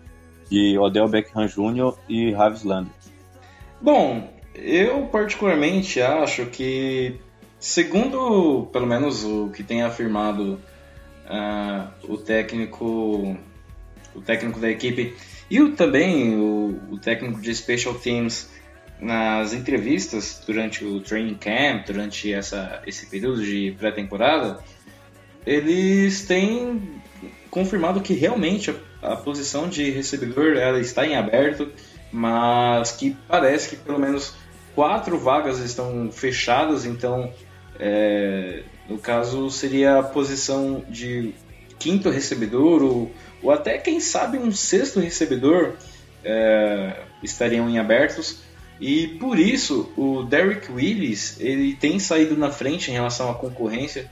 de 0.48 0.78
Odell 0.78 1.08
Beckham 1.08 1.48
Jr. 1.48 1.96
e 2.08 2.32
Ravis 2.32 2.64
Landry. 2.64 2.92
Bom, 3.82 4.30
eu 4.54 5.08
particularmente 5.08 6.00
acho 6.02 6.46
que 6.48 7.20
Segundo, 7.60 8.70
pelo 8.72 8.86
menos 8.86 9.24
o 9.24 9.50
que 9.50 9.64
tem 9.64 9.82
afirmado 9.82 10.62
uh, 11.26 12.12
o 12.12 12.18
técnico, 12.18 13.36
o 14.14 14.22
técnico 14.22 14.60
da 14.60 14.70
equipe 14.70 15.16
e 15.50 15.60
o, 15.60 15.76
também 15.76 16.36
o, 16.36 16.80
o, 16.92 17.00
técnico 17.00 17.42
de 17.42 17.54
special 17.56 17.96
teams 17.96 18.52
nas 19.00 19.54
entrevistas 19.54 20.44
durante 20.46 20.86
o 20.86 21.00
training 21.02 21.36
camp, 21.36 21.88
durante 21.88 22.32
essa, 22.32 22.82
esse 22.86 23.08
período 23.08 23.44
de 23.44 23.76
pré-temporada, 23.78 24.64
eles 25.46 26.26
têm 26.26 27.02
confirmado 27.50 28.02
que 28.02 28.14
realmente 28.14 28.76
a, 29.02 29.14
a, 29.14 29.16
posição 29.16 29.68
de 29.68 29.90
recebedor 29.90 30.58
ela 30.58 30.80
está 30.80 31.06
em 31.06 31.16
aberto, 31.16 31.72
mas 32.12 32.92
que 32.92 33.16
parece 33.28 33.70
que 33.70 33.76
pelo 33.76 34.00
menos 34.00 34.34
quatro 34.76 35.18
vagas 35.18 35.60
estão 35.60 36.12
fechadas, 36.12 36.86
então 36.86 37.32
é, 37.80 38.64
no 38.90 38.98
caso, 38.98 39.50
seria 39.50 40.00
a 40.00 40.04
posição 40.04 40.84
de 40.90 41.34
quinto 41.78 42.10
recebedor 42.10 42.82
ou, 42.82 43.12
ou 43.42 43.52
até, 43.52 43.78
quem 43.78 44.00
sabe, 44.00 44.38
um 44.38 44.52
sexto 44.52 45.00
recebedor 45.00 45.74
é, 46.24 47.02
estariam 47.22 47.70
em 47.70 47.78
abertos. 47.78 48.40
E 48.80 49.08
por 49.20 49.40
isso, 49.40 49.92
o 49.98 50.24
Derrick 50.24 50.72
Willis 50.72 51.38
ele 51.40 51.76
tem 51.76 52.00
saído 52.00 52.38
na 52.38 52.52
frente 52.52 52.92
em 52.92 52.94
relação 52.94 53.30
à 53.30 53.34
concorrência 53.34 54.10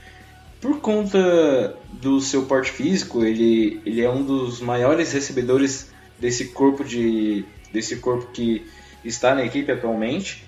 por 0.66 0.80
conta 0.80 1.76
do 1.92 2.20
seu 2.20 2.42
porte 2.42 2.72
físico. 2.72 3.24
Ele, 3.24 3.80
ele 3.86 4.02
é 4.02 4.10
um 4.10 4.24
dos 4.24 4.60
maiores 4.60 5.12
recebedores 5.12 5.92
desse 6.18 6.46
corpo 6.46 6.82
de 6.82 7.44
desse 7.72 7.96
corpo 7.96 8.30
que 8.32 8.66
está 9.04 9.34
na 9.34 9.44
equipe 9.44 9.70
atualmente. 9.70 10.44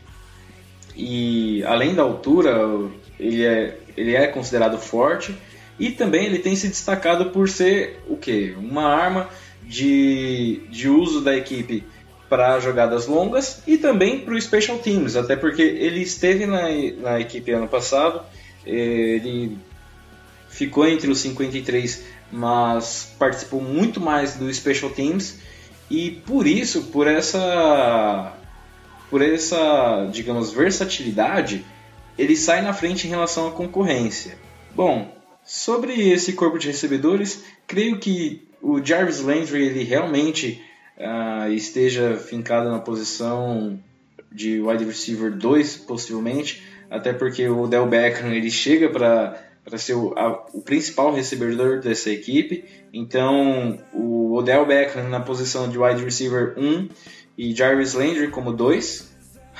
E 0.97 1.63
além 1.65 1.95
da 1.95 2.03
altura, 2.03 2.53
ele 3.21 3.45
é, 3.45 3.79
ele 3.97 4.17
é 4.17 4.27
considerado 4.27 4.79
forte 4.79 5.37
e 5.79 5.91
também 5.91 6.27
ele 6.27 6.41
tem 6.41 6.57
se 6.57 6.67
destacado 6.67 7.27
por 7.27 7.49
ser 7.49 8.01
o 8.09 8.17
que? 8.17 8.55
Uma 8.59 8.87
arma 8.87 9.29
de, 9.63 10.63
de 10.71 10.89
uso 10.89 11.21
da 11.21 11.37
equipe 11.37 11.85
para 12.29 12.59
jogadas 12.59 13.07
longas 13.07 13.63
e 13.67 13.77
também 13.77 14.21
para 14.21 14.35
o 14.35 14.41
Special 14.41 14.79
Teams, 14.79 15.15
até 15.15 15.37
porque 15.37 15.63
ele 15.63 16.01
esteve 16.01 16.47
na, 16.47 16.63
na 17.01 17.21
equipe 17.21 17.53
ano 17.53 17.69
passado, 17.69 18.23
ele 18.67 19.57
ficou 20.59 20.89
entre 20.89 21.09
os 21.09 21.21
53, 21.21 22.05
mas 22.33 23.15
participou 23.17 23.63
muito 23.63 24.01
mais 24.01 24.35
do 24.35 24.53
Special 24.53 24.91
Teams 24.91 25.39
e 25.89 26.11
por 26.27 26.49
isso, 26.49 26.83
por 26.87 27.07
essa 27.07 28.35
por 29.09 29.23
essa, 29.23 30.07
digamos, 30.13 30.53
versatilidade, 30.53 31.65
ele 32.19 32.37
sai 32.37 32.61
na 32.61 32.75
frente 32.75 33.07
em 33.07 33.11
relação 33.11 33.49
à 33.49 33.53
concorrência. 33.53 34.37
Bom, 34.75 35.17
sobre 35.43 36.11
esse 36.11 36.35
corpo 36.35 36.59
de 36.59 36.67
recebedores, 36.67 37.43
creio 37.67 37.99
que 37.99 38.47
o 38.61 38.85
Jarvis 38.85 39.21
Landry 39.21 39.63
ele 39.63 39.83
realmente 39.85 40.61
uh, 40.99 41.51
esteja 41.51 42.17
fincado 42.17 42.71
na 42.71 42.81
posição 42.81 43.79
de 44.31 44.61
wide 44.61 44.85
receiver 44.85 45.33
2, 45.33 45.77
possivelmente, 45.77 46.63
até 46.91 47.15
porque 47.15 47.49
o 47.49 47.67
Del 47.67 47.87
Beckham 47.87 48.31
ele 48.35 48.51
chega 48.51 48.91
para 48.91 49.48
para 49.65 49.79
ser 49.79 49.95
o, 49.95 50.13
a, 50.17 50.47
o, 50.53 50.63
principal 50.63 51.13
recebedor 51.13 51.81
dessa 51.81 52.11
equipe. 52.11 52.65
Então, 52.93 53.79
o 53.93 54.35
Odell 54.35 54.67
Beckham 54.67 55.09
na 55.09 55.21
posição 55.21 55.69
de 55.69 55.79
wide 55.79 56.03
receiver 56.03 56.55
1 56.57 56.89
e 57.37 57.55
Jarvis 57.55 57.95
Landry 57.95 58.29
como 58.29 58.53
2. 58.53 59.09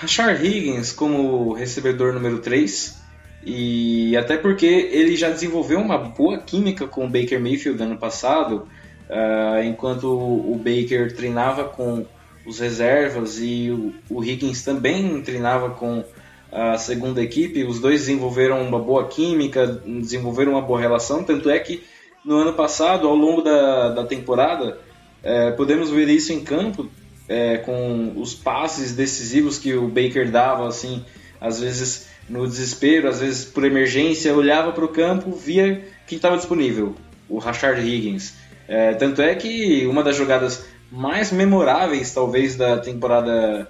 Rashard 0.01 0.47
Higgins 0.47 0.93
como 0.93 1.53
recebedor 1.53 2.13
número 2.13 2.39
3, 2.39 2.97
e 3.45 4.17
até 4.17 4.37
porque 4.37 4.67
ele 4.67 5.17
já 5.17 5.29
desenvolveu 5.29 5.81
uma 5.81 5.99
boa 5.99 6.39
química 6.39 6.87
com 6.87 7.05
o 7.05 7.09
Baker 7.09 7.41
Mayfield 7.41 7.83
ano 7.83 7.99
passado, 7.99 8.69
uh, 9.11 9.63
enquanto 9.65 10.07
o 10.07 10.55
Baker 10.57 11.15
treinava 11.17 11.65
com 11.65 12.07
os 12.47 12.61
reservas 12.61 13.41
e 13.41 13.71
o, 13.71 13.93
o 14.09 14.25
Higgins 14.25 14.63
também 14.63 15.21
treinava 15.23 15.71
com 15.71 16.05
a 16.51 16.79
segunda 16.79 17.23
equipe, 17.23 17.65
os 17.65 17.79
dois 17.79 18.01
desenvolveram 18.01 18.63
uma 18.63 18.79
boa 18.79 19.07
química, 19.07 19.67
desenvolveram 19.67 20.53
uma 20.53 20.63
boa 20.63 20.81
relação, 20.81 21.23
tanto 21.23 21.51
é 21.51 21.59
que 21.59 21.83
no 22.25 22.37
ano 22.37 22.53
passado, 22.55 23.07
ao 23.07 23.15
longo 23.15 23.43
da, 23.43 23.91
da 23.91 24.05
temporada, 24.05 24.79
é, 25.23 25.51
podemos 25.53 25.91
ver 25.91 26.09
isso 26.09 26.33
em 26.33 26.41
campo, 26.41 26.89
é, 27.29 27.59
com 27.59 28.15
os 28.17 28.35
passes 28.35 28.95
decisivos 28.95 29.59
que 29.59 29.75
o 29.75 29.89
Baker 29.89 30.31
dava, 30.31 30.67
assim, 30.67 31.05
às 31.41 31.61
vezes 31.61 32.09
no 32.29 32.47
desespero, 32.47 33.09
às 33.09 33.21
vezes 33.21 33.45
por 33.45 33.65
emergência, 33.65 34.35
olhava 34.35 34.73
para 34.73 34.85
o 34.85 34.89
campo, 34.89 35.33
via 35.33 35.85
quem 36.07 36.17
estava 36.17 36.37
disponível, 36.37 36.95
o 37.29 37.39
Rashard 37.39 37.81
Higgins. 37.81 38.35
É, 38.67 38.95
tanto 38.95 39.23
é 39.23 39.35
que 39.35 39.87
uma 39.87 40.03
das 40.03 40.17
jogadas 40.17 40.67
mais 40.91 41.33
memoráveis, 41.33 42.13
talvez, 42.13 42.57
da 42.57 42.79
temporada 42.79 43.69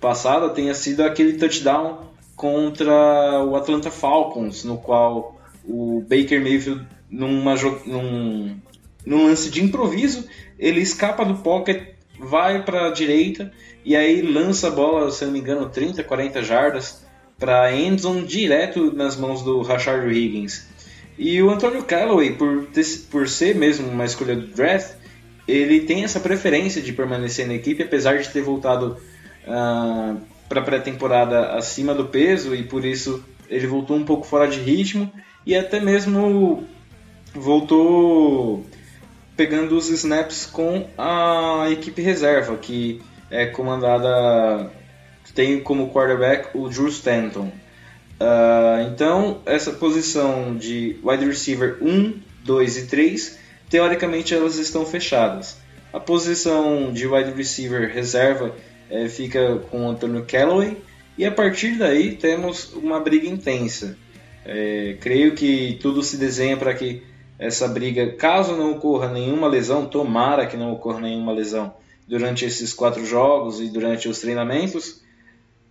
passada 0.00 0.48
tenha 0.50 0.74
sido 0.74 1.02
aquele 1.02 1.34
touchdown 1.34 2.09
contra 2.40 3.44
o 3.44 3.54
Atlanta 3.54 3.90
Falcons, 3.90 4.64
no 4.64 4.78
qual 4.78 5.38
o 5.62 6.02
Baker 6.08 6.40
Mayfield, 6.40 6.86
numa, 7.10 7.54
num, 7.84 8.56
num 9.04 9.26
lance 9.26 9.50
de 9.50 9.62
improviso, 9.62 10.26
ele 10.58 10.80
escapa 10.80 11.22
do 11.22 11.34
pocket 11.34 11.96
vai 12.18 12.62
para 12.64 12.86
a 12.86 12.90
direita 12.92 13.52
e 13.84 13.94
aí 13.94 14.22
lança 14.22 14.68
a 14.68 14.70
bola, 14.70 15.10
se 15.10 15.22
não 15.22 15.32
me 15.32 15.38
engano, 15.38 15.68
30, 15.68 16.02
40 16.02 16.42
jardas 16.42 17.04
para 17.38 17.74
endzone 17.76 18.24
direto 18.26 18.90
nas 18.90 19.18
mãos 19.18 19.42
do 19.42 19.60
Rashard 19.60 20.10
Higgins. 20.10 20.66
E 21.18 21.42
o 21.42 21.50
Antonio 21.50 21.82
Callaway, 21.82 22.32
por, 22.32 22.64
ter, 22.68 22.86
por 23.10 23.28
ser 23.28 23.54
mesmo 23.54 23.86
uma 23.86 24.06
escolha 24.06 24.34
do 24.34 24.46
draft, 24.46 24.94
ele 25.46 25.80
tem 25.80 26.04
essa 26.04 26.18
preferência 26.18 26.80
de 26.80 26.94
permanecer 26.94 27.46
na 27.46 27.52
equipe, 27.52 27.82
apesar 27.82 28.16
de 28.16 28.30
ter 28.30 28.40
voltado 28.40 28.96
uh, 29.46 30.18
para 30.50 30.60
a 30.60 30.64
pré-temporada 30.64 31.52
acima 31.52 31.94
do 31.94 32.06
peso 32.06 32.56
e 32.56 32.64
por 32.64 32.84
isso 32.84 33.24
ele 33.48 33.68
voltou 33.68 33.96
um 33.96 34.04
pouco 34.04 34.26
fora 34.26 34.48
de 34.48 34.58
ritmo 34.58 35.10
e 35.46 35.54
até 35.54 35.78
mesmo 35.78 36.66
voltou 37.32 38.66
pegando 39.36 39.76
os 39.76 39.88
snaps 39.88 40.46
com 40.46 40.88
a 40.98 41.68
equipe 41.70 42.02
reserva, 42.02 42.56
que 42.56 43.00
é 43.30 43.46
comandada, 43.46 44.72
tem 45.36 45.60
como 45.60 45.90
quarterback 45.90 46.48
o 46.52 46.68
Drew 46.68 46.88
Stanton. 46.88 47.52
Uh, 48.20 48.90
então, 48.92 49.40
essa 49.46 49.70
posição 49.70 50.56
de 50.56 50.98
wide 51.02 51.26
receiver 51.26 51.78
1, 51.80 52.20
2 52.44 52.76
e 52.76 52.86
3, 52.88 53.38
teoricamente 53.70 54.34
elas 54.34 54.56
estão 54.56 54.84
fechadas. 54.84 55.58
A 55.92 56.00
posição 56.00 56.92
de 56.92 57.06
wide 57.06 57.30
receiver 57.30 57.88
reserva 57.94 58.54
é, 58.90 59.08
fica 59.08 59.56
com 59.70 59.86
o 59.86 59.88
Antônio 59.88 60.24
Callaway, 60.26 60.76
e 61.16 61.24
a 61.24 61.30
partir 61.30 61.76
daí 61.76 62.16
temos 62.16 62.72
uma 62.74 63.00
briga 63.00 63.28
intensa. 63.28 63.96
É, 64.44 64.96
creio 65.00 65.34
que 65.34 65.78
tudo 65.80 66.02
se 66.02 66.16
desenha 66.16 66.56
para 66.56 66.74
que 66.74 67.02
essa 67.38 67.68
briga, 67.68 68.12
caso 68.12 68.56
não 68.56 68.72
ocorra 68.72 69.08
nenhuma 69.10 69.46
lesão, 69.46 69.86
tomara 69.86 70.46
que 70.46 70.56
não 70.56 70.72
ocorra 70.72 71.00
nenhuma 71.00 71.32
lesão 71.32 71.74
durante 72.06 72.44
esses 72.44 72.72
quatro 72.72 73.04
jogos 73.06 73.60
e 73.60 73.68
durante 73.68 74.08
os 74.08 74.18
treinamentos, 74.18 75.00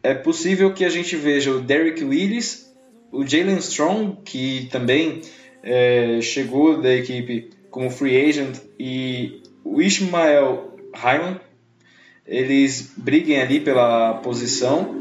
é 0.02 0.14
possível 0.14 0.74
que 0.74 0.86
a 0.86 0.90
gente 0.90 1.16
veja 1.16 1.52
o 1.52 1.60
Derrick 1.60 2.04
Willis, 2.04 2.74
o 3.12 3.26
Jalen 3.28 3.58
Strong, 3.58 4.20
que 4.24 4.70
também 4.72 5.22
é, 5.62 6.20
chegou 6.22 6.82
da 6.82 6.94
equipe 6.94 7.50
como 7.70 7.92
free 7.92 8.30
agent, 8.30 8.58
e 8.80 9.42
o 9.64 9.82
Ishmael 9.82 10.76
Hyman, 10.96 11.40
eles 12.30 12.94
briguem 12.96 13.42
ali 13.42 13.60
pela 13.60 14.14
posição 14.16 14.96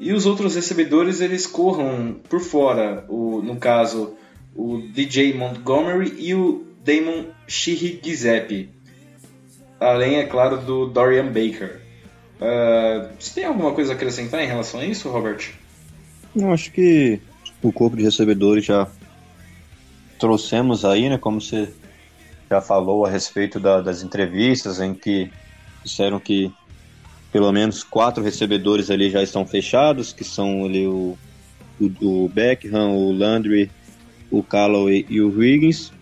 e 0.00 0.14
os 0.14 0.24
outros 0.24 0.54
recebedores 0.54 1.20
eles 1.20 1.46
corram 1.46 2.16
por 2.28 2.40
fora, 2.40 3.04
o, 3.06 3.42
no 3.42 3.56
caso 3.56 4.16
o 4.56 4.78
DJ 4.78 5.34
Montgomery 5.34 6.14
e 6.18 6.34
o 6.34 6.64
Damon 6.82 7.26
Giuseppe, 7.46 8.70
além 9.78 10.16
é 10.16 10.24
claro 10.24 10.56
do 10.56 10.86
Dorian 10.86 11.26
Baker. 11.26 11.82
Uh, 12.40 13.10
você 13.18 13.34
tem 13.34 13.44
alguma 13.44 13.72
coisa 13.72 13.92
a 13.92 13.96
acrescentar 13.96 14.42
em 14.42 14.46
relação 14.46 14.80
a 14.80 14.86
isso, 14.86 15.10
Robert? 15.10 15.50
Eu 16.34 16.50
acho 16.50 16.72
que 16.72 17.20
o 17.62 17.70
corpo 17.70 17.96
de 17.98 18.02
recebedores 18.02 18.64
já 18.64 18.88
trouxemos 20.18 20.84
aí, 20.84 21.10
né? 21.10 21.18
Como 21.18 21.40
você 21.40 21.70
já 22.50 22.62
falou 22.62 23.04
a 23.04 23.10
respeito 23.10 23.60
da, 23.60 23.82
das 23.82 24.02
entrevistas 24.02 24.80
em 24.80 24.94
que 24.94 25.30
disseram 25.84 26.18
que 26.18 26.50
pelo 27.32 27.50
menos 27.52 27.84
quatro 27.84 28.22
recebedores 28.22 28.90
ali 28.90 29.10
já 29.10 29.22
estão 29.22 29.46
fechados, 29.46 30.12
que 30.12 30.24
são 30.24 30.64
ali 30.64 30.86
o, 30.86 31.16
o, 31.80 32.24
o 32.24 32.28
Beckham, 32.28 32.90
o 32.90 33.12
Landry, 33.12 33.70
o 34.30 34.42
Callaway 34.42 35.06
e 35.08 35.20
o 35.20 35.42
Higgins. 35.42 35.92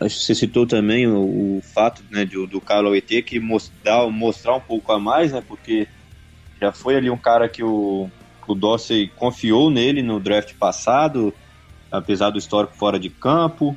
Você 0.00 0.34
citou 0.34 0.66
também 0.66 1.06
o, 1.06 1.58
o 1.58 1.62
fato 1.62 2.02
né, 2.10 2.24
do, 2.24 2.46
do 2.46 2.60
ter 3.00 3.22
que 3.22 3.38
mostrar, 3.38 4.08
mostrar 4.10 4.56
um 4.56 4.60
pouco 4.60 4.92
a 4.92 4.98
mais, 4.98 5.32
né, 5.32 5.42
porque 5.46 5.86
já 6.60 6.72
foi 6.72 6.96
ali 6.96 7.08
um 7.08 7.16
cara 7.16 7.48
que 7.48 7.62
o, 7.62 8.10
o 8.46 8.54
Dorsey 8.54 9.08
confiou 9.16 9.70
nele 9.70 10.02
no 10.02 10.18
draft 10.18 10.54
passado, 10.54 11.32
apesar 11.90 12.30
do 12.30 12.38
histórico 12.38 12.74
fora 12.74 12.98
de 12.98 13.08
campo. 13.08 13.76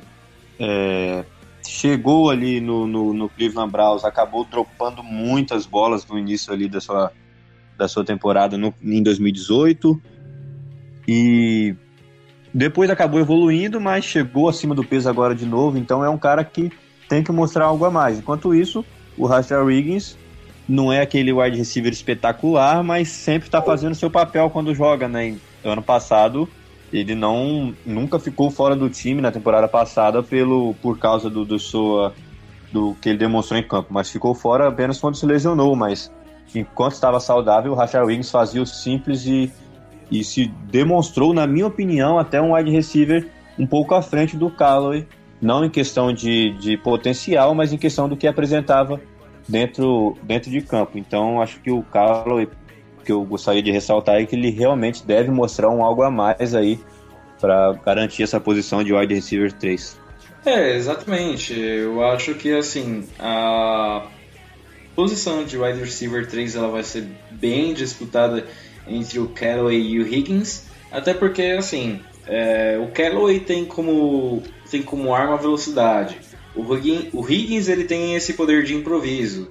É, 0.58 1.24
chegou 1.68 2.30
ali 2.30 2.62
no, 2.62 2.86
no, 2.86 3.12
no, 3.12 3.28
Cleveland 3.28 3.70
Browns, 3.70 4.02
acabou 4.02 4.42
dropando 4.42 5.02
muitas 5.02 5.66
bolas 5.66 6.06
no 6.06 6.18
início 6.18 6.50
ali 6.50 6.66
da 6.66 6.80
sua, 6.80 7.12
da 7.76 7.86
sua 7.86 8.02
temporada 8.02 8.56
no, 8.56 8.72
em 8.82 9.02
2018 9.02 10.00
e 11.06 11.76
depois 12.54 12.88
acabou 12.88 13.20
evoluindo, 13.20 13.78
mas 13.78 14.06
chegou 14.06 14.48
acima 14.48 14.74
do 14.74 14.82
peso 14.82 15.10
agora 15.10 15.34
de 15.34 15.44
novo, 15.44 15.76
então 15.76 16.02
é 16.02 16.08
um 16.08 16.16
cara 16.16 16.42
que 16.42 16.72
tem 17.06 17.22
que 17.22 17.30
mostrar 17.30 17.66
algo 17.66 17.84
a 17.84 17.90
mais. 17.90 18.18
Enquanto 18.18 18.54
isso, 18.54 18.82
o 19.16 19.26
Rashad 19.26 19.62
Riggins 19.66 20.16
não 20.66 20.90
é 20.90 21.02
aquele 21.02 21.32
wide 21.32 21.58
receiver 21.58 21.92
espetacular, 21.92 22.82
mas 22.82 23.08
sempre 23.08 23.46
está 23.46 23.60
fazendo 23.60 23.94
seu 23.94 24.10
papel 24.10 24.48
quando 24.48 24.74
joga, 24.74 25.06
né? 25.06 25.36
Ano 25.62 25.82
passado 25.82 26.48
ele 26.92 27.14
não 27.14 27.74
nunca 27.84 28.18
ficou 28.18 28.50
fora 28.50 28.74
do 28.74 28.88
time 28.88 29.20
na 29.20 29.30
temporada 29.30 29.68
passada 29.68 30.22
pelo 30.22 30.74
por 30.74 30.98
causa 30.98 31.28
do, 31.28 31.44
do 31.44 31.58
sua 31.58 32.14
do 32.72 32.94
que 33.00 33.08
ele 33.08 33.18
demonstrou 33.18 33.58
em 33.58 33.62
campo, 33.62 33.88
mas 33.90 34.10
ficou 34.10 34.34
fora 34.34 34.68
apenas 34.68 35.00
quando 35.00 35.16
se 35.16 35.24
lesionou, 35.24 35.74
mas 35.74 36.12
enquanto 36.54 36.92
estava 36.92 37.18
saudável, 37.20 37.72
o 37.72 37.74
Rashard 37.74 38.06
Wings 38.06 38.30
fazia 38.30 38.62
o 38.62 38.66
simples 38.66 39.26
e, 39.26 39.50
e 40.10 40.22
se 40.22 40.46
demonstrou, 40.70 41.32
na 41.32 41.46
minha 41.46 41.66
opinião, 41.66 42.18
até 42.18 42.40
um 42.40 42.54
wide 42.54 42.70
receiver 42.70 43.28
um 43.58 43.66
pouco 43.66 43.94
à 43.94 44.02
frente 44.02 44.36
do 44.36 44.50
Callaway, 44.50 45.06
não 45.40 45.64
em 45.64 45.70
questão 45.70 46.12
de, 46.12 46.52
de 46.58 46.76
potencial, 46.76 47.54
mas 47.54 47.72
em 47.72 47.78
questão 47.78 48.08
do 48.08 48.16
que 48.16 48.26
apresentava 48.26 49.00
dentro, 49.48 50.16
dentro 50.22 50.50
de 50.50 50.60
campo. 50.60 50.98
Então, 50.98 51.40
acho 51.40 51.60
que 51.60 51.70
o 51.70 51.82
Callaway 51.82 52.48
que 53.08 53.12
eu 53.12 53.24
gostaria 53.24 53.62
de 53.62 53.70
ressaltar 53.70 54.16
é 54.16 54.26
que 54.26 54.36
ele 54.36 54.50
realmente 54.50 55.02
deve 55.02 55.30
mostrar 55.30 55.70
um 55.70 55.82
algo 55.82 56.02
a 56.02 56.10
mais 56.10 56.54
aí 56.54 56.78
para 57.40 57.72
garantir 57.72 58.22
essa 58.22 58.38
posição 58.38 58.84
de 58.84 58.92
wide 58.92 59.14
receiver 59.14 59.50
3. 59.50 59.98
É, 60.44 60.76
exatamente. 60.76 61.58
Eu 61.58 62.04
acho 62.04 62.34
que 62.34 62.54
assim, 62.54 63.08
a 63.18 64.06
posição 64.94 65.42
de 65.42 65.56
wide 65.56 65.78
receiver 65.78 66.28
3 66.28 66.54
ela 66.56 66.68
vai 66.68 66.84
ser 66.84 67.08
bem 67.30 67.72
disputada 67.72 68.46
entre 68.86 69.18
o 69.18 69.28
Callaway 69.28 69.80
e 69.80 70.00
o 70.00 70.06
Higgins, 70.06 70.66
até 70.92 71.14
porque 71.14 71.56
assim, 71.58 72.00
é, 72.26 72.78
o 72.78 72.88
Callaway 72.88 73.40
tem 73.40 73.64
como 73.64 74.42
tem 74.70 74.82
como 74.82 75.14
arma 75.14 75.38
velocidade. 75.38 76.18
O 76.54 76.74
Higgins, 76.74 77.08
o 77.14 77.26
Higgins 77.26 77.68
ele 77.70 77.84
tem 77.84 78.14
esse 78.14 78.34
poder 78.34 78.64
de 78.64 78.74
improviso. 78.74 79.48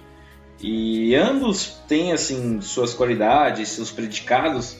E 0.61 1.15
ambos 1.15 1.79
têm 1.87 2.11
assim 2.11 2.61
suas 2.61 2.93
qualidades, 2.93 3.69
seus 3.69 3.91
predicados 3.91 4.77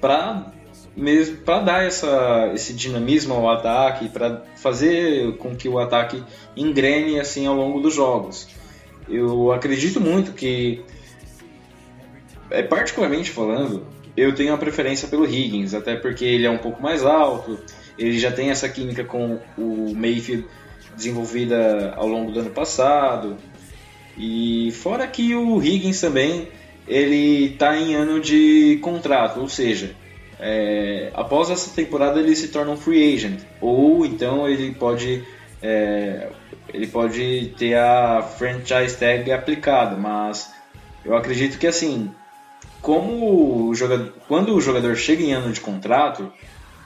para 0.00 0.52
mesmo 0.96 1.38
para 1.38 1.60
dar 1.60 1.84
essa, 1.84 2.50
esse 2.54 2.72
dinamismo 2.72 3.34
ao 3.34 3.50
ataque, 3.50 4.08
para 4.08 4.44
fazer 4.56 5.36
com 5.38 5.56
que 5.56 5.68
o 5.68 5.78
ataque 5.78 6.22
engrene 6.56 7.18
assim 7.18 7.46
ao 7.46 7.54
longo 7.54 7.80
dos 7.80 7.94
jogos. 7.94 8.48
Eu 9.08 9.52
acredito 9.52 10.00
muito 10.00 10.32
que, 10.32 10.82
é, 12.50 12.62
particularmente 12.62 13.30
falando, 13.30 13.86
eu 14.16 14.34
tenho 14.34 14.54
a 14.54 14.58
preferência 14.58 15.08
pelo 15.08 15.26
Higgins, 15.26 15.74
até 15.74 15.96
porque 15.96 16.24
ele 16.24 16.46
é 16.46 16.50
um 16.50 16.58
pouco 16.58 16.80
mais 16.80 17.04
alto, 17.04 17.58
ele 17.98 18.18
já 18.18 18.30
tem 18.30 18.50
essa 18.50 18.68
química 18.68 19.04
com 19.04 19.40
o 19.58 19.92
Mayfield 19.94 20.46
desenvolvida 20.96 21.92
ao 21.96 22.06
longo 22.06 22.30
do 22.30 22.40
ano 22.40 22.50
passado. 22.50 23.36
E 24.16 24.72
fora 24.72 25.06
que 25.06 25.34
o 25.34 25.62
Higgins 25.62 26.00
também 26.00 26.48
ele 26.86 27.52
está 27.52 27.76
em 27.76 27.94
ano 27.94 28.20
de 28.20 28.78
contrato, 28.82 29.40
ou 29.40 29.48
seja, 29.48 29.94
é, 30.38 31.10
após 31.14 31.50
essa 31.50 31.74
temporada 31.74 32.20
ele 32.20 32.36
se 32.36 32.48
torna 32.48 32.72
um 32.72 32.76
free 32.76 33.14
agent, 33.14 33.40
ou 33.60 34.04
então 34.04 34.48
ele 34.48 34.72
pode 34.72 35.24
é, 35.62 36.28
ele 36.72 36.86
pode 36.86 37.54
ter 37.56 37.74
a 37.74 38.22
franchise 38.22 38.96
tag 38.96 39.32
aplicada, 39.32 39.96
mas 39.96 40.52
eu 41.04 41.16
acredito 41.16 41.58
que 41.58 41.66
assim, 41.66 42.10
como 42.82 43.68
o 43.68 43.74
jogador, 43.74 44.12
quando 44.28 44.54
o 44.54 44.60
jogador 44.60 44.94
chega 44.96 45.22
em 45.22 45.32
ano 45.32 45.52
de 45.52 45.60
contrato, 45.60 46.30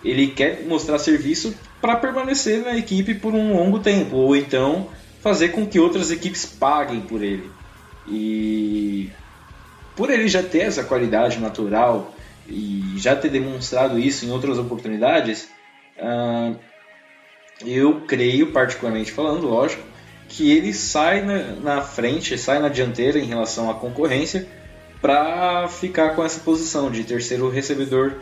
ele 0.04 0.28
quer 0.28 0.64
mostrar 0.64 0.98
serviço 0.98 1.54
para 1.80 1.96
permanecer 1.96 2.62
na 2.62 2.76
equipe 2.76 3.14
por 3.14 3.34
um 3.34 3.56
longo 3.56 3.80
tempo, 3.80 4.16
ou 4.16 4.36
então 4.36 4.88
fazer 5.20 5.50
com 5.50 5.66
que 5.66 5.78
outras 5.78 6.10
equipes 6.10 6.46
paguem 6.46 7.00
por 7.00 7.22
ele. 7.22 7.50
E 8.06 9.10
por 9.96 10.10
ele 10.10 10.28
já 10.28 10.42
ter 10.42 10.60
essa 10.60 10.84
qualidade 10.84 11.38
natural 11.38 12.14
e 12.48 12.94
já 12.96 13.14
ter 13.14 13.28
demonstrado 13.28 13.98
isso 13.98 14.24
em 14.24 14.30
outras 14.30 14.58
oportunidades, 14.58 15.48
uh, 15.98 16.56
eu 17.66 18.02
creio, 18.02 18.52
particularmente 18.52 19.12
falando, 19.12 19.46
lógico, 19.48 19.82
que 20.28 20.50
ele 20.50 20.72
sai 20.72 21.22
na, 21.22 21.38
na 21.54 21.82
frente, 21.82 22.38
sai 22.38 22.58
na 22.58 22.68
dianteira 22.68 23.18
em 23.18 23.24
relação 23.24 23.70
à 23.70 23.74
concorrência 23.74 24.46
para 25.00 25.68
ficar 25.68 26.14
com 26.14 26.24
essa 26.24 26.40
posição 26.40 26.90
de 26.90 27.04
terceiro 27.04 27.48
recebedor 27.48 28.14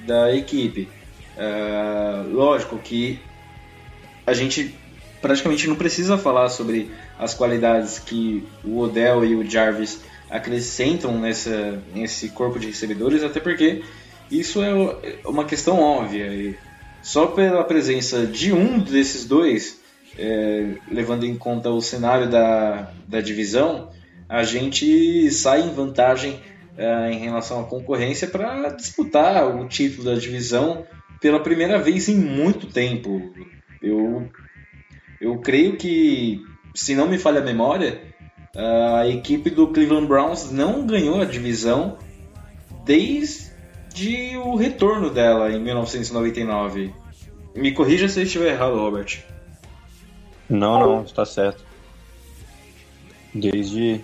da 0.00 0.34
equipe. 0.34 0.88
Uh, 1.36 2.28
lógico 2.30 2.78
que 2.78 3.20
a 4.26 4.32
gente 4.32 4.74
praticamente 5.22 5.68
não 5.68 5.76
precisa 5.76 6.18
falar 6.18 6.48
sobre 6.50 6.90
as 7.18 7.32
qualidades 7.32 7.98
que 7.98 8.44
o 8.64 8.80
Odell 8.80 9.24
e 9.24 9.36
o 9.36 9.48
Jarvis 9.48 10.00
acrescentam 10.28 11.18
nessa, 11.18 11.80
nesse 11.94 12.28
corpo 12.30 12.58
de 12.58 12.66
recebedores, 12.66 13.22
até 13.22 13.38
porque 13.38 13.82
isso 14.30 14.62
é 14.62 14.72
uma 15.24 15.44
questão 15.44 15.78
óbvia. 15.78 16.56
só 17.02 17.26
pela 17.26 17.62
presença 17.64 18.26
de 18.26 18.52
um 18.52 18.78
desses 18.78 19.24
dois, 19.24 19.80
é, 20.18 20.74
levando 20.90 21.24
em 21.24 21.36
conta 21.36 21.70
o 21.70 21.80
cenário 21.80 22.28
da, 22.28 22.90
da 23.06 23.20
divisão, 23.20 23.90
a 24.28 24.42
gente 24.42 25.30
sai 25.30 25.60
em 25.62 25.74
vantagem 25.74 26.40
é, 26.76 27.12
em 27.12 27.18
relação 27.18 27.60
à 27.60 27.64
concorrência 27.64 28.26
para 28.26 28.70
disputar 28.70 29.46
o 29.46 29.68
título 29.68 30.04
da 30.04 30.14
divisão 30.14 30.86
pela 31.20 31.38
primeira 31.40 31.78
vez 31.78 32.08
em 32.08 32.16
muito 32.16 32.66
tempo. 32.66 33.32
Eu 33.82 34.30
eu 35.22 35.38
creio 35.38 35.76
que 35.76 36.44
se 36.74 36.96
não 36.96 37.08
me 37.08 37.16
falha 37.16 37.40
a 37.40 37.44
memória, 37.44 38.02
a 38.56 39.06
equipe 39.06 39.50
do 39.50 39.68
Cleveland 39.68 40.08
Browns 40.08 40.50
não 40.50 40.84
ganhou 40.84 41.20
a 41.20 41.24
divisão 41.24 41.96
desde 42.84 44.36
o 44.44 44.56
retorno 44.56 45.10
dela 45.10 45.52
em 45.52 45.60
1999. 45.60 46.92
Me 47.54 47.70
corrija 47.70 48.08
se 48.08 48.18
eu 48.18 48.24
estiver 48.24 48.52
errado, 48.52 48.76
Robert. 48.76 49.22
Não, 50.50 50.80
não, 50.80 51.04
está 51.04 51.24
certo. 51.24 51.64
Desde 53.32 54.00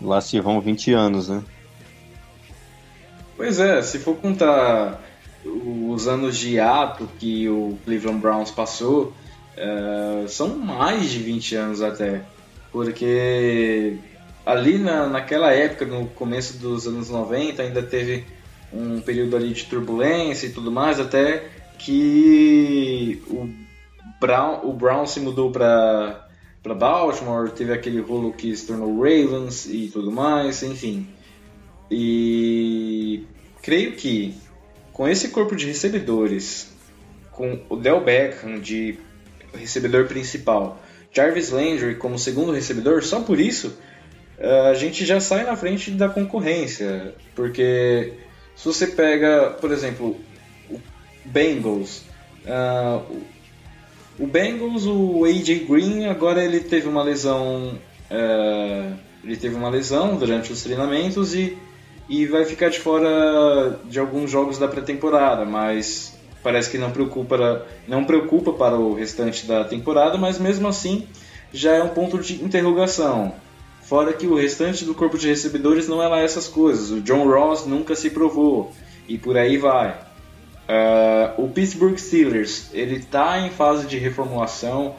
lá 0.00 0.22
se 0.22 0.40
vão 0.40 0.58
20 0.58 0.92
anos, 0.94 1.28
né? 1.28 1.44
Pois 3.36 3.60
é, 3.60 3.82
se 3.82 3.98
for 3.98 4.16
contar 4.16 5.02
os 5.44 6.08
anos 6.08 6.38
de 6.38 6.58
ato 6.58 7.06
que 7.18 7.46
o 7.46 7.76
Cleveland 7.84 8.20
Browns 8.20 8.50
passou, 8.50 9.12
é, 9.56 10.26
são 10.28 10.56
mais 10.56 11.10
de 11.10 11.18
20 11.18 11.54
anos 11.56 11.82
até. 11.82 12.22
Porque 12.70 13.96
ali 14.44 14.78
na, 14.78 15.08
naquela 15.08 15.52
época, 15.52 15.86
no 15.86 16.06
começo 16.08 16.58
dos 16.58 16.86
anos 16.86 17.10
90, 17.10 17.62
ainda 17.62 17.82
teve 17.82 18.24
um 18.72 19.00
período 19.00 19.36
ali 19.36 19.52
de 19.52 19.64
turbulência 19.64 20.46
e 20.46 20.50
tudo 20.50 20.70
mais, 20.70 21.00
até 21.00 21.48
que 21.78 23.22
o 23.28 23.48
Brown, 24.20 24.60
o 24.64 24.72
Brown 24.72 25.06
se 25.06 25.20
mudou 25.20 25.50
para 25.50 26.22
para 26.62 26.74
Baltimore, 26.74 27.48
teve 27.52 27.72
aquele 27.72 28.00
rolo 28.00 28.32
que 28.32 28.54
se 28.56 28.66
tornou 28.66 28.96
Ravens 28.96 29.66
e 29.66 29.86
tudo 29.86 30.10
mais, 30.10 30.64
enfim. 30.64 31.06
E 31.88 33.24
creio 33.62 33.92
que 33.92 34.34
com 34.92 35.06
esse 35.06 35.28
corpo 35.28 35.54
de 35.54 35.64
recebedores, 35.66 36.74
com 37.30 37.60
o 37.68 37.76
Del 37.76 38.00
Beckham 38.00 38.58
de 38.58 38.98
recebedor 39.56 40.06
principal, 40.06 40.80
Jarvis 41.12 41.50
Landry 41.50 41.96
como 41.96 42.18
segundo 42.18 42.52
recebedor, 42.52 43.02
só 43.02 43.20
por 43.20 43.40
isso 43.40 43.76
a 44.38 44.74
gente 44.74 45.04
já 45.04 45.18
sai 45.18 45.44
na 45.44 45.56
frente 45.56 45.90
da 45.90 46.08
concorrência, 46.08 47.14
porque 47.34 48.12
se 48.54 48.66
você 48.66 48.86
pega, 48.86 49.56
por 49.60 49.72
exemplo, 49.72 50.16
o 50.70 50.80
Bengals, 51.24 52.02
uh, 52.44 53.16
o 54.18 54.26
Bengals, 54.26 54.86
o 54.86 55.24
AJ 55.24 55.66
Green, 55.68 56.06
agora 56.06 56.42
ele 56.42 56.60
teve 56.60 56.88
uma 56.88 57.02
lesão, 57.02 57.78
uh, 58.10 58.96
ele 59.24 59.36
teve 59.36 59.54
uma 59.54 59.68
lesão 59.68 60.16
durante 60.16 60.52
os 60.52 60.62
treinamentos 60.62 61.34
e, 61.34 61.56
e 62.08 62.26
vai 62.26 62.44
ficar 62.44 62.70
de 62.70 62.78
fora 62.78 63.78
de 63.84 63.98
alguns 63.98 64.30
jogos 64.30 64.58
da 64.58 64.68
pré-temporada, 64.68 65.44
mas 65.44 66.15
parece 66.46 66.70
que 66.70 66.78
não 66.78 66.92
preocupa, 66.92 67.66
não 67.88 68.04
preocupa 68.04 68.52
para 68.52 68.76
o 68.76 68.94
restante 68.94 69.44
da 69.46 69.64
temporada, 69.64 70.16
mas 70.16 70.38
mesmo 70.38 70.68
assim 70.68 71.08
já 71.52 71.72
é 71.72 71.82
um 71.82 71.88
ponto 71.88 72.20
de 72.20 72.40
interrogação. 72.40 73.34
Fora 73.82 74.12
que 74.12 74.28
o 74.28 74.36
restante 74.36 74.84
do 74.84 74.94
corpo 74.94 75.18
de 75.18 75.26
recebedores 75.26 75.88
não 75.88 76.00
é 76.00 76.06
lá 76.06 76.20
essas 76.20 76.46
coisas. 76.46 76.92
O 76.92 77.00
John 77.00 77.28
Ross 77.28 77.66
nunca 77.66 77.96
se 77.96 78.10
provou 78.10 78.72
e 79.08 79.18
por 79.18 79.36
aí 79.36 79.58
vai. 79.58 79.90
Uh, 80.68 81.42
o 81.42 81.48
Pittsburgh 81.48 81.98
Steelers 81.98 82.70
ele 82.72 82.98
está 82.98 83.40
em 83.40 83.50
fase 83.50 83.88
de 83.88 83.98
reformulação. 83.98 84.94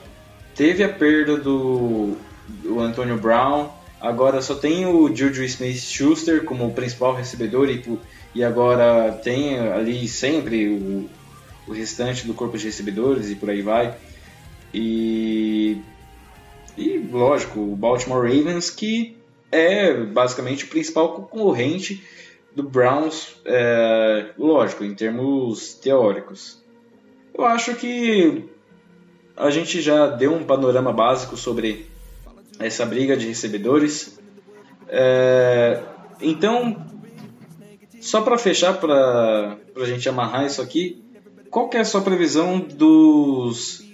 Teve 0.54 0.84
a 0.84 0.90
perda 0.90 1.38
do, 1.38 2.18
do 2.62 2.82
Antonio 2.82 3.18
Brown. 3.18 3.70
Agora 4.02 4.42
só 4.42 4.54
tem 4.54 4.86
o 4.86 5.16
Juju 5.16 5.46
Smith-Schuster 5.46 6.44
como 6.44 6.74
principal 6.74 7.16
recebedor 7.16 7.70
e, 7.70 8.00
e 8.36 8.44
agora 8.44 9.14
tem 9.24 9.58
ali 9.58 10.10
sempre 10.10 10.68
o, 10.68 11.10
o 11.68 11.74
restante 11.74 12.26
do 12.26 12.34
corpo 12.34 12.58
de 12.58 12.66
recebedores 12.66 13.30
e 13.30 13.36
por 13.36 13.50
aí 13.50 13.62
vai. 13.62 13.98
E 14.74 15.82
e, 16.78 17.00
lógico, 17.00 17.60
o 17.60 17.76
Baltimore 17.76 18.22
Ravens, 18.22 18.70
que 18.70 19.18
é 19.52 19.94
basicamente 19.94 20.66
o 20.66 20.68
principal 20.68 21.14
concorrente 21.14 22.04
do 22.56 22.62
Browns, 22.62 23.36
é, 23.44 24.28
lógico, 24.38 24.84
em 24.84 24.94
termos 24.94 25.74
teóricos. 25.74 26.64
Eu 27.34 27.46
acho 27.46 27.74
que 27.76 28.46
a 29.36 29.50
gente 29.50 29.82
já 29.82 30.08
deu 30.08 30.34
um 30.34 30.44
panorama 30.44 30.94
básico 30.94 31.36
sobre 31.36 31.88
essa 32.60 32.86
briga 32.86 33.18
de 33.18 33.28
recebedores. 33.28 34.20
É, 34.88 35.82
então, 36.22 36.86
só 38.00 38.22
para 38.22 38.38
fechar, 38.38 38.80
para 38.80 39.58
a 39.76 39.86
gente 39.86 40.08
amarrar 40.08 40.46
isso 40.46 40.62
aqui, 40.62 41.04
qual 41.50 41.70
que 41.70 41.78
é 41.78 41.82
a 41.82 41.86
sua 41.86 42.02
previsão 42.02 42.60
dos 42.60 43.86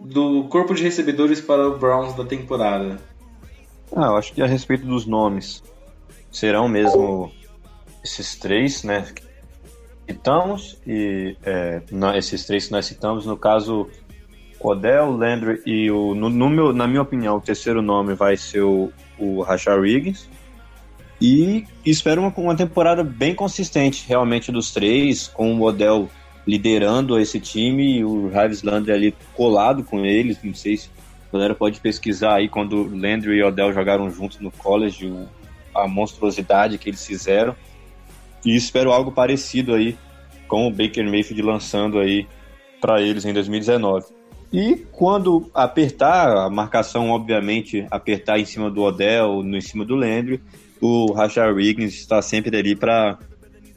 do 0.00 0.44
corpo 0.44 0.74
de 0.74 0.82
recebedores 0.82 1.40
para 1.40 1.66
o 1.66 1.78
Browns 1.78 2.14
da 2.14 2.24
temporada? 2.24 3.00
Ah, 3.94 4.06
eu 4.06 4.16
acho 4.16 4.32
que 4.32 4.42
a 4.42 4.46
respeito 4.46 4.86
dos 4.86 5.06
nomes, 5.06 5.62
serão 6.30 6.68
mesmo 6.68 7.32
esses 8.04 8.34
três, 8.34 8.82
né? 8.82 9.06
Citamos, 10.06 10.78
e 10.86 11.36
é, 11.42 11.80
esses 12.16 12.44
três 12.44 12.66
que 12.66 12.72
nós 12.72 12.84
citamos, 12.84 13.24
no 13.24 13.36
caso, 13.36 13.88
Odell, 14.60 15.10
Landry 15.10 15.62
e 15.64 15.90
o. 15.90 16.14
No, 16.14 16.28
no, 16.28 16.50
meu, 16.50 16.72
na 16.72 16.86
minha 16.86 17.00
opinião, 17.00 17.36
o 17.36 17.40
terceiro 17.40 17.80
nome 17.80 18.14
vai 18.14 18.36
ser 18.36 18.62
o, 18.62 18.92
Rashard 19.42 19.80
Riggins. 19.80 20.28
E 21.20 21.64
espero 21.86 22.20
uma, 22.20 22.34
uma 22.36 22.56
temporada 22.56 23.02
bem 23.02 23.34
consistente, 23.34 24.04
realmente, 24.06 24.52
dos 24.52 24.72
três, 24.72 25.28
com 25.28 25.54
o 25.58 25.62
Odell 25.62 26.10
liderando 26.46 27.18
esse 27.18 27.40
time 27.40 27.98
e 27.98 28.04
o 28.04 28.30
Jarvis 28.30 28.62
Landry 28.62 28.92
ali 28.92 29.14
colado 29.34 29.82
com 29.82 30.04
eles. 30.04 30.38
Não 30.42 30.54
sei 30.54 30.76
se 30.76 30.90
a 31.30 31.32
galera 31.32 31.54
pode 31.54 31.80
pesquisar 31.80 32.34
aí 32.34 32.48
quando 32.48 32.84
Landry 32.84 33.38
e 33.38 33.42
Odell 33.42 33.72
jogaram 33.72 34.10
juntos 34.10 34.38
no 34.40 34.50
college, 34.50 35.12
a 35.74 35.88
monstruosidade 35.88 36.78
que 36.78 36.90
eles 36.90 37.04
fizeram. 37.04 37.56
E 38.44 38.54
espero 38.54 38.92
algo 38.92 39.10
parecido 39.10 39.74
aí 39.74 39.96
com 40.46 40.66
o 40.66 40.70
Baker 40.70 41.04
Mayfield 41.04 41.42
lançando 41.42 41.98
aí 41.98 42.26
para 42.80 43.00
eles 43.00 43.24
em 43.24 43.32
2019. 43.32 44.06
E 44.52 44.76
quando 44.92 45.50
apertar, 45.52 46.36
a 46.36 46.50
marcação 46.50 47.10
obviamente 47.10 47.86
apertar 47.90 48.38
em 48.38 48.44
cima 48.44 48.70
do 48.70 48.82
Odell, 48.82 49.42
no 49.42 49.56
em 49.56 49.60
cima 49.60 49.84
do 49.84 49.96
Landry, 49.96 50.40
o 50.80 51.12
Rashard 51.12 51.60
Riggins 51.60 51.94
está 51.94 52.22
sempre 52.22 52.56
ali 52.56 52.76
para 52.76 53.18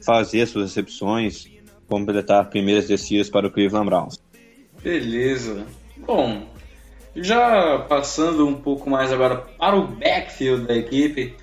fazer 0.04 0.42
as 0.42 0.50
suas 0.50 0.66
recepções, 0.66 1.48
completar 1.88 2.50
primeiras 2.50 2.86
descidas 2.86 3.28
para 3.30 3.46
o 3.46 3.50
Cleveland 3.50 3.86
Browns. 3.86 4.20
Beleza. 4.82 5.66
Bom, 5.96 6.46
já 7.16 7.78
passando 7.88 8.46
um 8.46 8.54
pouco 8.54 8.88
mais 8.88 9.12
agora 9.12 9.36
para 9.36 9.76
o 9.76 9.86
backfield 9.86 10.66
da 10.66 10.76
equipe, 10.76 11.34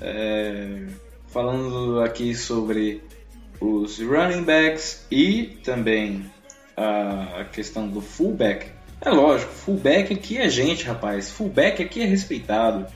é, 0.00 0.86
falando 1.26 2.00
aqui 2.00 2.34
sobre 2.34 3.02
os 3.60 3.98
running 3.98 4.44
backs 4.44 5.06
e 5.10 5.58
também 5.64 6.24
a 6.76 7.44
questão 7.44 7.88
do 7.88 8.00
fullback. 8.00 8.70
É 9.00 9.10
lógico, 9.10 9.52
fullback 9.52 10.14
aqui 10.14 10.38
é 10.38 10.48
gente, 10.48 10.84
rapaz. 10.84 11.30
Fullback 11.30 11.82
aqui 11.82 12.00
é 12.02 12.04
respeitado. 12.04 12.86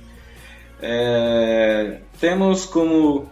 É, 0.80 1.98
temos 2.20 2.64
como 2.64 3.30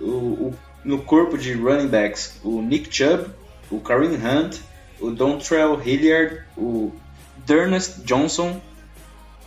o, 0.00 0.10
o 0.10 0.54
no 0.88 1.02
corpo 1.02 1.36
de 1.36 1.52
running 1.52 1.88
backs 1.88 2.40
o 2.42 2.62
Nick 2.62 2.88
Chubb, 2.90 3.26
o 3.70 3.78
Kareem 3.78 4.14
Hunt, 4.14 4.56
o 4.98 5.10
Dontrell 5.10 5.78
Hilliard, 5.84 6.44
o 6.56 6.90
Dernest 7.44 8.00
Johnson, 8.04 8.58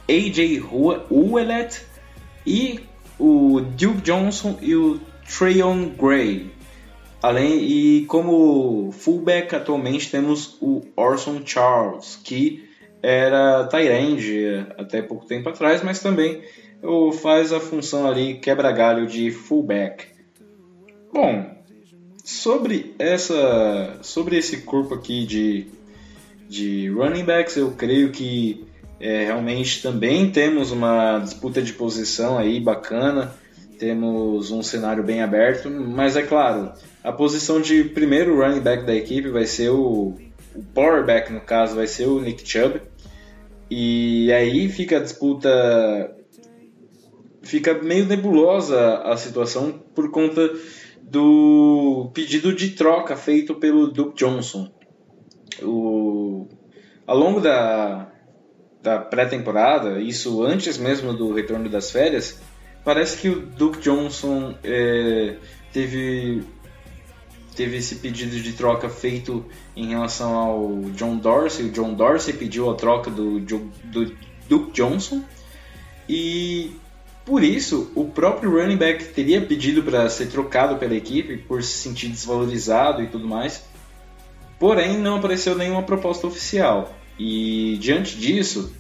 AJ 0.08 0.64
Ouellet 1.10 1.82
e 2.46 2.82
o 3.18 3.60
Duke 3.60 4.02
Johnson 4.02 4.60
e 4.62 4.76
o 4.76 5.02
Trayon 5.36 5.90
Gray. 6.00 6.52
Além 7.24 7.60
e 7.64 8.06
como 8.06 8.92
fullback 8.92 9.56
atualmente 9.56 10.12
temos 10.12 10.58
o 10.62 10.84
Orson 10.96 11.42
Charles, 11.44 12.20
que 12.24 12.70
era 13.02 13.64
Tyrande 13.66 14.64
até 14.78 15.02
pouco 15.02 15.26
tempo 15.26 15.50
atrás, 15.50 15.82
mas 15.82 16.00
também 16.00 16.44
faz 17.20 17.52
a 17.52 17.60
função 17.60 18.08
ali 18.08 18.36
quebra-galho 18.36 19.08
de 19.08 19.32
fullback. 19.32 20.06
Bom, 21.14 21.46
sobre 22.24 22.96
essa, 22.98 24.00
sobre 24.02 24.38
esse 24.38 24.62
corpo 24.62 24.94
aqui 24.94 25.26
de, 25.26 25.68
de 26.48 26.90
running 26.90 27.26
backs, 27.26 27.58
eu 27.58 27.72
creio 27.72 28.12
que 28.12 28.66
é, 29.00 29.26
realmente 29.26 29.82
também 29.82 30.32
temos 30.32 30.72
uma 30.72 31.20
disputa 31.20 31.62
de 31.62 31.74
posição 31.74 32.38
aí 32.38 32.60
bacana, 32.60 33.34
temos 33.78 34.52
um 34.52 34.62
cenário 34.62 35.04
bem 35.04 35.22
aberto, 35.22 35.70
mas 35.70 36.16
é 36.16 36.22
claro, 36.22 36.72
a 37.04 37.12
posição 37.12 37.60
de 37.60 37.84
primeiro 37.84 38.40
running 38.40 38.62
back 38.62 38.86
da 38.86 38.96
equipe 38.96 39.30
vai 39.30 39.46
ser 39.46 39.70
o, 39.70 40.16
o 40.56 40.64
power 40.74 41.06
back, 41.06 41.34
no 41.34 41.42
caso, 41.42 41.76
vai 41.76 41.88
ser 41.88 42.06
o 42.06 42.22
Nick 42.22 42.48
Chubb, 42.48 42.80
e 43.70 44.32
aí 44.32 44.70
fica 44.70 44.98
a 44.98 45.02
disputa, 45.02 46.16
fica 47.42 47.74
meio 47.74 48.06
nebulosa 48.06 49.00
a 49.00 49.18
situação 49.18 49.72
por 49.94 50.12
conta 50.12 50.52
do 51.12 52.10
pedido 52.14 52.56
de 52.56 52.70
troca 52.70 53.18
feito 53.18 53.56
pelo 53.56 53.92
Duke 53.92 54.16
Johnson. 54.16 54.72
O, 55.62 56.48
ao 57.06 57.18
longo 57.18 57.42
da, 57.42 58.10
da 58.82 58.98
pré-temporada, 58.98 60.00
isso 60.00 60.42
antes 60.42 60.78
mesmo 60.78 61.14
do 61.14 61.34
retorno 61.34 61.68
das 61.68 61.92
férias, 61.92 62.42
parece 62.86 63.18
que 63.18 63.28
o 63.28 63.42
Duke 63.42 63.82
Johnson 63.82 64.56
é, 64.64 65.36
teve 65.74 66.44
teve 67.54 67.76
esse 67.76 67.96
pedido 67.96 68.40
de 68.40 68.54
troca 68.54 68.88
feito 68.88 69.46
em 69.76 69.90
relação 69.90 70.34
ao 70.34 70.82
John 70.92 71.18
Dorsey. 71.18 71.66
O 71.66 71.72
John 71.72 71.94
Dorsey 71.94 72.34
pediu 72.34 72.72
a 72.72 72.76
troca 72.76 73.12
do, 73.12 73.42
do 73.42 74.16
Duke 74.48 74.72
Johnson 74.72 75.22
e 76.08 76.72
por 77.26 77.44
isso 77.44 77.92
o 77.96 78.06
próprio 78.06 78.52
running 78.52 78.78
back 78.78 79.06
teria 79.14 79.42
pedido 79.42 79.84
para 79.84 80.10
ser 80.10 80.28
trocado 80.28 80.78
pela 80.78 80.96
equipe 80.96 81.38
por 81.38 81.62
se 81.62 81.78
sentir 81.78 82.08
desvalorizado 82.08 83.04
e 83.04 83.08
tudo 83.08 83.28
mais. 83.28 83.64
Porém, 84.60 84.98
não 84.98 85.18
apareceu 85.18 85.56
nenhuma 85.56 85.84
proposta 85.84 86.28
oficial. 86.28 86.94
E 87.18 87.78
diante 87.80 88.18
disso, 88.18 88.76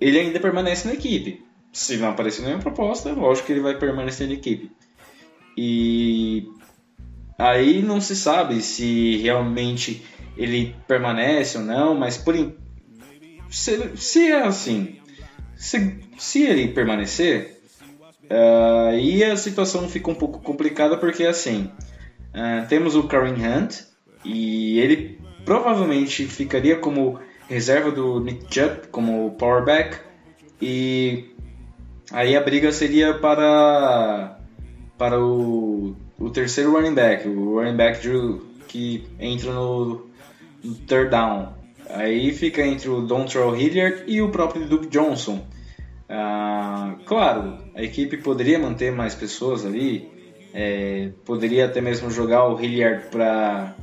ele 0.00 0.18
ainda 0.18 0.40
permanece 0.40 0.88
na 0.88 0.94
equipe. 0.94 1.44
Se 1.72 1.96
não 1.96 2.10
aparecer 2.10 2.42
nenhuma 2.42 2.62
proposta, 2.62 3.12
lógico 3.12 3.46
que 3.46 3.52
ele 3.52 3.60
vai 3.60 3.78
permanecer 3.78 4.26
na 4.26 4.34
equipe. 4.34 4.70
E 5.56 6.48
aí 7.38 7.82
não 7.82 8.00
se 8.00 8.16
sabe 8.16 8.62
se 8.62 9.16
realmente 9.18 10.02
ele 10.36 10.74
permanece 10.86 11.58
ou 11.58 11.64
não, 11.64 11.94
mas 11.94 12.16
por 12.16 12.34
se, 13.50 13.96
se 13.96 14.30
é 14.30 14.42
assim, 14.42 14.96
se, 15.54 15.98
se 16.18 16.42
ele 16.42 16.68
permanecer, 16.68 17.55
uh, 18.30 18.88
aí 18.88 19.24
a 19.24 19.36
situação 19.36 19.88
fica 19.88 20.10
um 20.10 20.14
pouco 20.14 20.40
complicada 20.40 20.96
porque 20.96 21.24
assim 21.24 21.70
uh, 22.34 22.66
temos 22.68 22.94
o 22.96 23.04
Kareem 23.04 23.34
Hunt 23.34 23.82
e 24.24 24.78
ele 24.78 25.20
provavelmente 25.44 26.26
ficaria 26.26 26.76
como 26.76 27.18
reserva 27.48 27.90
do 27.90 28.20
Nick 28.20 28.52
Chubb 28.52 28.88
como 28.90 29.30
powerback 29.32 29.98
e 30.60 31.30
aí 32.12 32.36
a 32.36 32.40
briga 32.40 32.72
seria 32.72 33.14
para 33.14 34.38
para 34.98 35.20
o, 35.20 35.94
o 36.18 36.30
terceiro 36.30 36.72
running 36.72 36.94
back, 36.94 37.28
o 37.28 37.58
running 37.58 37.76
back 37.76 38.00
de, 38.00 38.40
que 38.66 39.06
entra 39.20 39.52
no, 39.52 40.06
no 40.64 40.74
third 40.86 41.10
down. 41.10 41.54
Aí 41.90 42.32
fica 42.32 42.62
entre 42.62 42.88
o 42.88 43.02
Dontrell 43.02 43.56
Hilliard 43.56 44.04
e 44.06 44.20
o 44.20 44.30
próprio 44.30 44.66
Duke 44.66 44.88
Johnson. 44.88 45.44
Ah, 46.08 46.94
claro, 47.04 47.58
a 47.76 47.82
equipe 47.82 48.16
poderia 48.16 48.58
manter 48.58 48.90
mais 48.90 49.14
pessoas 49.14 49.66
ali, 49.66 50.10
é, 50.54 51.10
poderia 51.26 51.66
até 51.66 51.82
mesmo 51.82 52.10
jogar 52.10 52.48
o 52.48 52.58
Hilliard 52.58 53.04
para 53.10 53.74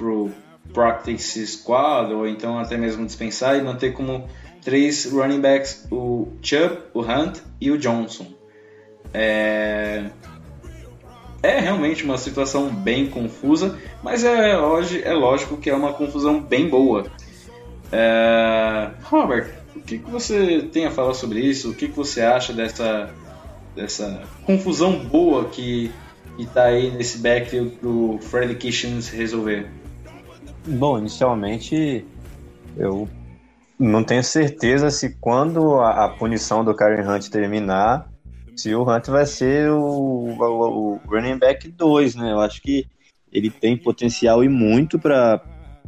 o 0.00 0.30
practice 0.72 1.44
squad 1.48 2.14
ou 2.14 2.26
então 2.26 2.56
até 2.58 2.76
mesmo 2.76 3.04
dispensar 3.04 3.58
e 3.58 3.62
manter 3.62 3.92
como 3.92 4.28
três 4.64 5.10
running 5.10 5.40
backs 5.40 5.88
o 5.90 6.28
Chubb, 6.40 6.78
o 6.94 7.00
Hunt 7.00 7.40
e 7.60 7.72
o 7.72 7.76
Johnson. 7.76 8.26
É, 9.12 10.04
é 11.42 11.58
realmente 11.58 12.04
uma 12.04 12.16
situação 12.16 12.68
bem 12.72 13.08
confusa, 13.08 13.76
mas 14.04 14.22
é, 14.22 14.50
é 14.50 15.12
lógico 15.12 15.56
que 15.56 15.68
é 15.68 15.74
uma 15.74 15.92
confusão 15.92 16.40
bem 16.40 16.68
boa. 16.68 17.06
É, 17.90 18.90
Robert, 19.02 19.50
o 19.74 19.80
que, 19.80 19.98
que 19.98 20.10
você 20.10 20.68
tem 20.72 20.86
a 20.86 20.92
falar 20.92 21.14
sobre 21.14 21.40
isso? 21.40 21.70
O 21.70 21.74
que, 21.74 21.88
que 21.88 21.96
você 21.96 22.22
acha 22.22 22.52
dessa, 22.52 23.12
dessa 23.74 24.22
confusão 24.44 24.98
boa 24.98 25.46
que 25.46 25.90
está 26.38 26.64
aí 26.64 26.90
nesse 26.90 27.18
backfield 27.18 27.76
para 27.76 27.88
o 27.88 28.18
Freddy 28.20 28.54
Kitchens 28.54 29.08
resolver? 29.08 29.68
Bom, 30.66 30.98
inicialmente 30.98 32.04
eu 32.76 33.08
não 33.78 34.04
tenho 34.04 34.22
certeza 34.22 34.90
se 34.90 35.16
quando 35.20 35.80
a, 35.80 36.04
a 36.04 36.08
punição 36.08 36.64
do 36.64 36.74
Karen 36.74 37.08
Hunt 37.08 37.28
terminar, 37.28 38.08
se 38.56 38.74
o 38.74 38.82
Hunt 38.82 39.08
vai 39.08 39.26
ser 39.26 39.70
o, 39.70 39.80
o, 39.80 40.94
o 40.94 41.00
running 41.06 41.38
back 41.38 41.68
2, 41.68 42.14
né? 42.14 42.32
Eu 42.32 42.40
acho 42.40 42.62
que 42.62 42.86
ele 43.32 43.50
tem 43.50 43.76
potencial 43.76 44.44
e 44.44 44.48
muito 44.48 44.98
para, 44.98 45.42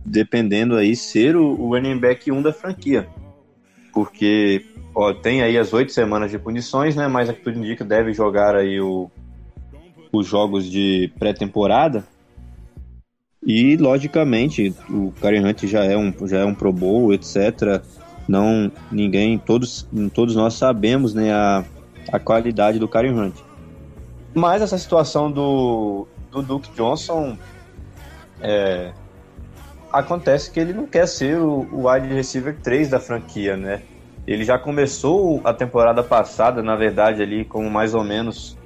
dependendo 0.05 0.77
aí, 0.77 0.97
ser 0.97 1.37
o, 1.37 1.61
o 1.61 1.68
running 1.68 1.99
back 1.99 2.31
1 2.31 2.42
da 2.42 2.53
franquia. 2.53 3.09
Porque 3.94 4.66
ó, 4.94 5.12
tem 5.12 5.42
aí 5.42 5.57
as 5.57 5.72
oito 5.72 5.92
semanas 5.92 6.30
de 6.30 6.38
punições, 6.38 6.96
né? 6.96 7.09
Mas 7.09 7.28
a 7.28 7.33
que 7.33 7.42
tudo 7.42 7.59
indica 7.59 7.85
deve 7.85 8.12
jogar 8.12 8.57
aí 8.57 8.80
o, 8.80 9.11
os 10.12 10.26
jogos 10.26 10.70
de 10.70 11.12
pré-temporada. 11.18 12.04
E, 13.46 13.76
logicamente, 13.76 14.74
o 14.88 15.12
Karen 15.20 15.46
Hunt 15.46 15.64
já 15.64 15.85
é 15.85 15.96
um, 15.96 16.12
já 16.26 16.38
é 16.38 16.44
um 16.44 16.54
Pro 16.54 16.72
Bowl, 16.72 17.12
etc. 17.12 17.83
Não, 18.26 18.72
ninguém, 18.90 19.38
todos, 19.38 19.87
todos 20.14 20.35
nós 20.35 20.54
sabemos, 20.54 21.12
né, 21.12 21.30
a, 21.30 21.62
a 22.11 22.18
qualidade 22.18 22.78
do 22.78 22.88
Karen 22.88 23.12
Hunt. 23.12 23.35
Mas 24.33 24.62
essa 24.62 24.78
situação 24.78 25.30
do, 25.30 26.09
do 26.30 26.42
Duke 26.42 26.70
Johnson 26.74 27.37
é, 28.40 28.92
acontece 29.94 30.50
que 30.50 30.59
ele 30.59 30.72
não 30.72 30.87
quer 30.87 31.07
ser 31.07 31.38
o, 31.38 31.66
o 31.72 31.88
wide 31.88 32.09
receiver 32.09 32.57
3 32.62 32.88
da 32.88 33.00
franquia, 33.00 33.57
né? 33.57 33.83
Ele 34.26 34.44
já 34.44 34.59
começou 34.59 35.40
a 35.44 35.52
temporada 35.52 36.02
passada, 36.02 36.62
na 36.62 36.74
verdade, 36.76 37.22
ali 37.22 37.44
como 37.44 37.70
mais 37.70 37.94
ou 37.94 38.02
menos 38.02 38.57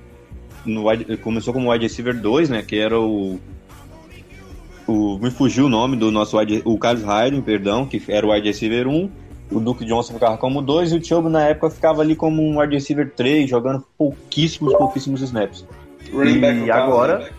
no 0.64 0.88
wide, 0.88 1.16
começou 1.18 1.52
como 1.52 1.70
wide 1.70 1.84
receiver 1.84 2.18
2, 2.18 2.50
né, 2.50 2.62
que 2.62 2.78
era 2.78 2.98
o 2.98 3.38
o, 4.86 5.18
me 5.18 5.30
fugiu 5.30 5.66
o 5.66 5.68
nome 5.68 5.96
do 5.96 6.10
nosso 6.10 6.38
wide, 6.38 6.62
o 6.64 6.78
Carlos 6.78 7.06
Hayden, 7.06 7.42
perdão, 7.42 7.84
que 7.84 8.02
era 8.08 8.26
o 8.26 8.32
wide 8.32 8.46
receiver 8.46 8.88
1, 8.88 9.10
o 9.50 9.60
Duke 9.60 9.84
Johnson 9.84 10.14
ficava 10.14 10.38
como 10.38 10.62
2 10.62 10.92
e 10.92 10.96
o 10.96 11.04
Chubb 11.04 11.28
na 11.28 11.46
época 11.46 11.68
ficava 11.68 12.00
ali 12.00 12.16
como 12.16 12.42
um 12.42 12.58
wide 12.58 12.74
receiver 12.74 13.12
3, 13.14 13.50
jogando 13.50 13.84
pouquíssimos, 13.98 14.74
pouquíssimos 14.74 15.20
snaps. 15.20 15.66
Running 16.10 16.40
back 16.40 16.60
e 16.60 16.70
agora 16.70 17.30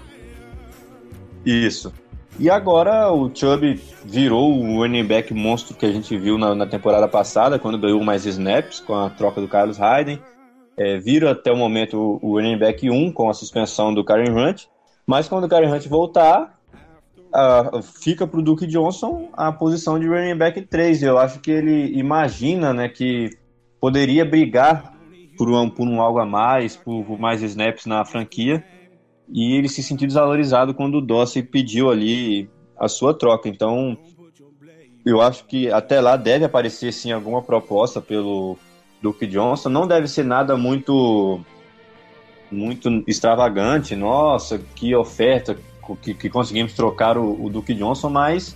Isso. 1.43 1.91
E 2.39 2.49
agora 2.49 3.11
o 3.11 3.29
Chubb 3.35 3.77
virou 4.05 4.57
o 4.57 4.77
running 4.77 5.03
back 5.03 5.33
monstro 5.33 5.75
que 5.75 5.85
a 5.85 5.91
gente 5.91 6.17
viu 6.17 6.37
na, 6.37 6.55
na 6.55 6.65
temporada 6.65 7.05
passada, 7.05 7.59
quando 7.59 7.77
ganhou 7.77 8.01
mais 8.01 8.25
snaps 8.25 8.79
com 8.79 8.95
a 8.95 9.09
troca 9.09 9.41
do 9.41 9.47
Carlos 9.47 9.79
Hayden. 9.79 10.21
É, 10.77 10.97
vira 10.97 11.31
até 11.31 11.51
o 11.51 11.57
momento 11.57 12.17
o, 12.21 12.37
running 12.37 12.57
back 12.57 12.89
1 12.89 13.11
com 13.11 13.29
a 13.29 13.33
suspensão 13.33 13.93
do 13.93 14.05
Karen 14.05 14.31
Hunt. 14.31 14.67
Mas 15.05 15.27
quando 15.27 15.43
o 15.43 15.49
Karen 15.49 15.69
Hunt 15.69 15.87
voltar, 15.87 16.57
fica 18.01 18.25
para 18.25 18.39
o 18.39 18.41
Duke 18.41 18.65
Johnson 18.65 19.27
a 19.33 19.51
posição 19.51 19.99
de 19.99 20.07
running 20.07 20.37
back 20.37 20.61
3. 20.61 21.03
Eu 21.03 21.17
acho 21.17 21.41
que 21.41 21.51
ele 21.51 21.91
imagina 21.99 22.73
né, 22.73 22.87
que 22.87 23.31
poderia 23.81 24.23
brigar 24.23 24.93
por 25.37 25.49
um, 25.49 25.69
por 25.69 25.85
um 25.85 25.99
algo 25.99 26.19
a 26.19 26.25
mais, 26.25 26.77
por, 26.77 27.03
por 27.03 27.19
mais 27.19 27.41
snaps 27.41 27.85
na 27.85 28.05
franquia. 28.05 28.63
E 29.31 29.53
ele 29.55 29.69
se 29.69 29.83
sentiu 29.83 30.07
desvalorizado 30.07 30.73
quando 30.73 30.97
o 30.97 31.01
Dossi 31.01 31.43
pediu 31.43 31.89
ali 31.89 32.49
a 32.77 32.87
sua 32.87 33.13
troca. 33.13 33.47
Então, 33.47 33.97
eu 35.05 35.21
acho 35.21 35.45
que 35.45 35.71
até 35.71 36.01
lá 36.01 36.15
deve 36.15 36.45
aparecer 36.45 36.91
sim 36.91 37.11
alguma 37.11 37.41
proposta 37.41 38.01
pelo 38.01 38.57
Duke 39.01 39.27
Johnson. 39.27 39.69
Não 39.69 39.87
deve 39.87 40.07
ser 40.07 40.23
nada 40.23 40.57
muito 40.57 41.39
muito 42.51 43.03
extravagante. 43.07 43.95
Nossa, 43.95 44.59
que 44.75 44.95
oferta, 44.95 45.55
que, 46.01 46.13
que 46.13 46.29
conseguimos 46.29 46.73
trocar 46.73 47.17
o, 47.17 47.43
o, 47.43 47.49
Duke 47.49 47.73
Johnson, 47.73 48.09
mas 48.09 48.55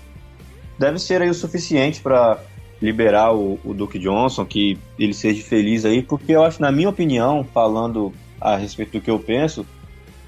deve 0.78 1.00
ser 1.00 1.22
aí 1.22 1.30
o 1.30 1.34
suficiente 1.34 2.02
para 2.02 2.40
liberar 2.82 3.34
o, 3.34 3.60
o, 3.64 3.74
Duke 3.74 4.00
Johnson, 4.00 4.46
que 4.46 4.78
ele 4.98 5.14
seja 5.14 5.44
feliz 5.44 5.86
aí, 5.86 6.02
porque 6.02 6.34
eu 6.34 6.44
acho, 6.44 6.62
na 6.62 6.72
minha 6.72 6.90
opinião, 6.90 7.44
falando 7.44 8.12
a 8.42 8.56
respeito 8.56 8.94
do 8.94 9.02
que 9.02 9.10
eu 9.10 9.20
penso, 9.20 9.66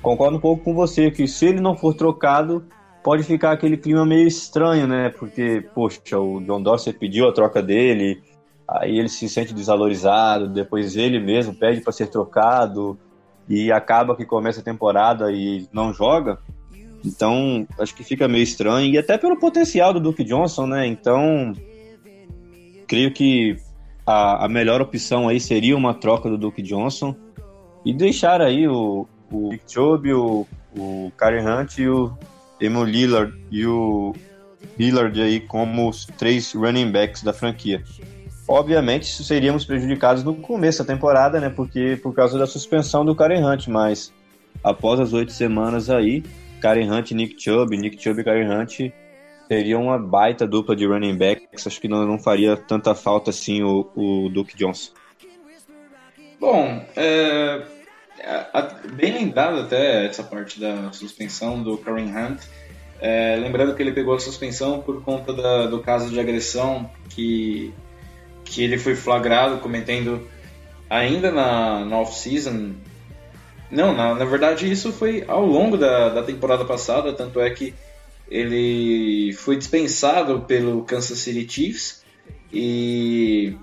concordo 0.05 0.37
um 0.37 0.39
pouco 0.39 0.63
com 0.63 0.75
você, 0.75 1.09
que 1.09 1.27
se 1.27 1.47
ele 1.47 1.59
não 1.59 1.75
for 1.75 1.95
trocado, 1.95 2.63
pode 3.03 3.23
ficar 3.23 3.51
aquele 3.51 3.75
clima 3.75 4.05
meio 4.05 4.27
estranho, 4.27 4.85
né? 4.85 5.09
Porque, 5.09 5.67
poxa, 5.73 6.19
o 6.19 6.39
John 6.41 6.61
Dorsey 6.61 6.93
pediu 6.93 7.27
a 7.27 7.33
troca 7.33 7.59
dele, 7.59 8.21
aí 8.67 8.99
ele 8.99 9.09
se 9.09 9.27
sente 9.27 9.51
desvalorizado, 9.51 10.47
depois 10.47 10.95
ele 10.95 11.19
mesmo 11.19 11.55
pede 11.55 11.81
para 11.81 11.91
ser 11.91 12.05
trocado 12.07 12.99
e 13.49 13.71
acaba 13.71 14.15
que 14.15 14.25
começa 14.25 14.59
a 14.59 14.63
temporada 14.63 15.31
e 15.31 15.67
não 15.73 15.91
joga. 15.91 16.37
Então, 17.03 17.67
acho 17.79 17.95
que 17.95 18.03
fica 18.03 18.27
meio 18.27 18.43
estranho. 18.43 18.93
E 18.93 18.99
até 18.99 19.17
pelo 19.17 19.39
potencial 19.39 19.91
do 19.91 19.99
Duke 19.99 20.23
Johnson, 20.23 20.67
né? 20.67 20.85
Então, 20.85 21.51
creio 22.87 23.11
que 23.11 23.57
a, 24.05 24.45
a 24.45 24.47
melhor 24.47 24.81
opção 24.81 25.27
aí 25.27 25.39
seria 25.39 25.75
uma 25.75 25.95
troca 25.95 26.29
do 26.29 26.37
Duke 26.37 26.61
Johnson 26.61 27.15
e 27.83 27.93
deixar 27.93 28.41
aí 28.41 28.67
o, 28.67 29.07
o 29.31 29.49
Nick 29.49 29.71
Chubb, 29.71 30.13
o, 30.13 30.47
o 30.77 31.11
Karen 31.17 31.45
Hunt 31.45 31.77
e 31.77 31.87
o 31.87 32.17
Emil 32.59 32.83
Lillard 32.83 33.33
e 33.51 33.65
o 33.65 34.13
Lillard 34.77 35.21
aí 35.21 35.39
como 35.39 35.89
os 35.89 36.05
três 36.05 36.53
running 36.53 36.91
backs 36.91 37.23
da 37.23 37.33
franquia. 37.33 37.83
Obviamente, 38.47 39.07
seríamos 39.23 39.65
prejudicados 39.65 40.23
no 40.23 40.35
começo 40.35 40.83
da 40.83 40.93
temporada, 40.93 41.39
né? 41.39 41.49
Porque 41.49 41.99
por 42.01 42.13
causa 42.13 42.37
da 42.37 42.45
suspensão 42.45 43.03
do 43.03 43.15
Karen 43.15 43.43
Hunt, 43.43 43.67
mas 43.67 44.13
após 44.63 44.99
as 44.99 45.13
oito 45.13 45.31
semanas 45.31 45.89
aí, 45.89 46.23
Karen 46.61 46.91
Hunt, 46.91 47.11
Nick 47.11 47.41
Chubb, 47.41 47.75
Nick 47.75 48.01
Chubb 48.01 48.21
e 48.21 48.23
Karen 48.23 48.61
Hunt 48.61 48.91
seria 49.47 49.77
uma 49.77 49.97
baita 49.97 50.47
dupla 50.47 50.75
de 50.75 50.85
running 50.85 51.17
backs. 51.17 51.65
Acho 51.65 51.81
que 51.81 51.87
não, 51.87 52.05
não 52.05 52.19
faria 52.19 52.55
tanta 52.55 52.93
falta 52.93 53.31
assim 53.31 53.63
o, 53.63 53.89
o 53.95 54.29
Duke 54.29 54.55
Johnson. 54.55 54.91
Bom, 56.39 56.85
é, 56.95 57.63
bem 58.93 59.13
lembrado 59.13 59.59
até 59.59 60.05
essa 60.05 60.23
parte 60.23 60.59
da 60.59 60.91
suspensão 60.91 61.61
do 61.61 61.77
Karen 61.77 62.05
Hunt. 62.05 62.41
É, 62.99 63.35
lembrando 63.35 63.75
que 63.75 63.81
ele 63.81 63.91
pegou 63.91 64.15
a 64.15 64.19
suspensão 64.19 64.81
por 64.81 65.03
conta 65.03 65.33
da, 65.33 65.67
do 65.67 65.79
caso 65.79 66.09
de 66.09 66.19
agressão 66.19 66.89
que, 67.09 67.73
que 68.43 68.63
ele 68.63 68.77
foi 68.77 68.95
flagrado 68.95 69.57
cometendo 69.57 70.27
ainda 70.89 71.31
na, 71.31 71.83
na 71.85 71.99
off-season. 71.99 72.73
Não, 73.69 73.93
na, 73.93 74.15
na 74.15 74.25
verdade 74.25 74.71
isso 74.71 74.93
foi 74.93 75.23
ao 75.27 75.45
longo 75.45 75.77
da, 75.77 76.09
da 76.09 76.23
temporada 76.23 76.63
passada, 76.63 77.13
tanto 77.13 77.39
é 77.39 77.49
que 77.49 77.73
ele 78.29 79.33
foi 79.33 79.57
dispensado 79.57 80.41
pelo 80.41 80.83
Kansas 80.83 81.19
City 81.19 81.47
Chiefs 81.47 82.03
e, 82.51 83.55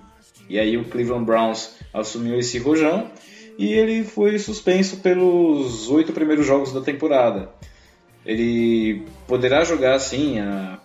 e 0.48 0.58
aí 0.58 0.76
o 0.76 0.84
Cleveland 0.84 1.24
Browns 1.24 1.76
assumiu 1.92 2.38
esse 2.38 2.58
rojão 2.58 3.10
e 3.62 3.74
ele 3.74 4.02
foi 4.02 4.40
suspenso 4.40 4.96
pelos 4.96 5.88
oito 5.88 6.12
primeiros 6.12 6.44
jogos 6.44 6.72
da 6.72 6.80
temporada. 6.80 7.48
Ele 8.26 9.06
poderá 9.28 9.62
jogar 9.62 10.00
sim 10.00 10.40
a, 10.40 10.80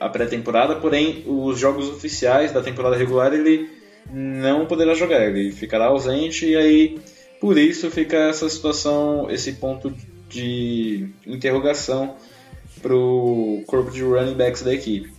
a 0.00 0.08
pré-temporada, 0.08 0.76
porém 0.76 1.24
os 1.26 1.58
jogos 1.58 1.90
oficiais 1.90 2.50
da 2.50 2.62
temporada 2.62 2.96
regular 2.96 3.34
ele 3.34 3.68
não 4.10 4.64
poderá 4.64 4.94
jogar, 4.94 5.28
ele 5.28 5.52
ficará 5.52 5.88
ausente 5.88 6.46
e 6.46 6.56
aí 6.56 6.98
por 7.38 7.58
isso 7.58 7.90
fica 7.90 8.16
essa 8.16 8.48
situação, 8.48 9.30
esse 9.30 9.52
ponto 9.52 9.94
de 10.30 11.10
interrogação 11.26 12.16
para 12.80 12.96
o 12.96 13.62
corpo 13.66 13.90
de 13.90 14.02
running 14.02 14.36
backs 14.36 14.62
da 14.62 14.72
equipe. 14.72 15.12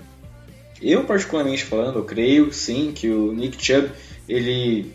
Eu 0.82 1.04
particularmente 1.04 1.64
falando, 1.64 2.00
eu 2.00 2.06
creio 2.06 2.52
sim 2.52 2.92
que 2.92 3.08
o 3.08 3.32
Nick 3.34 3.64
Chubb 3.64 3.92
ele 4.28 4.92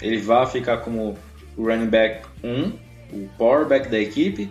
ele 0.00 0.16
vai 0.16 0.46
ficar 0.46 0.78
como 0.78 1.16
o 1.56 1.64
running 1.64 1.86
back 1.86 2.26
1, 2.42 2.72
o 3.12 3.28
power 3.38 3.66
back 3.66 3.88
da 3.88 3.98
equipe 3.98 4.50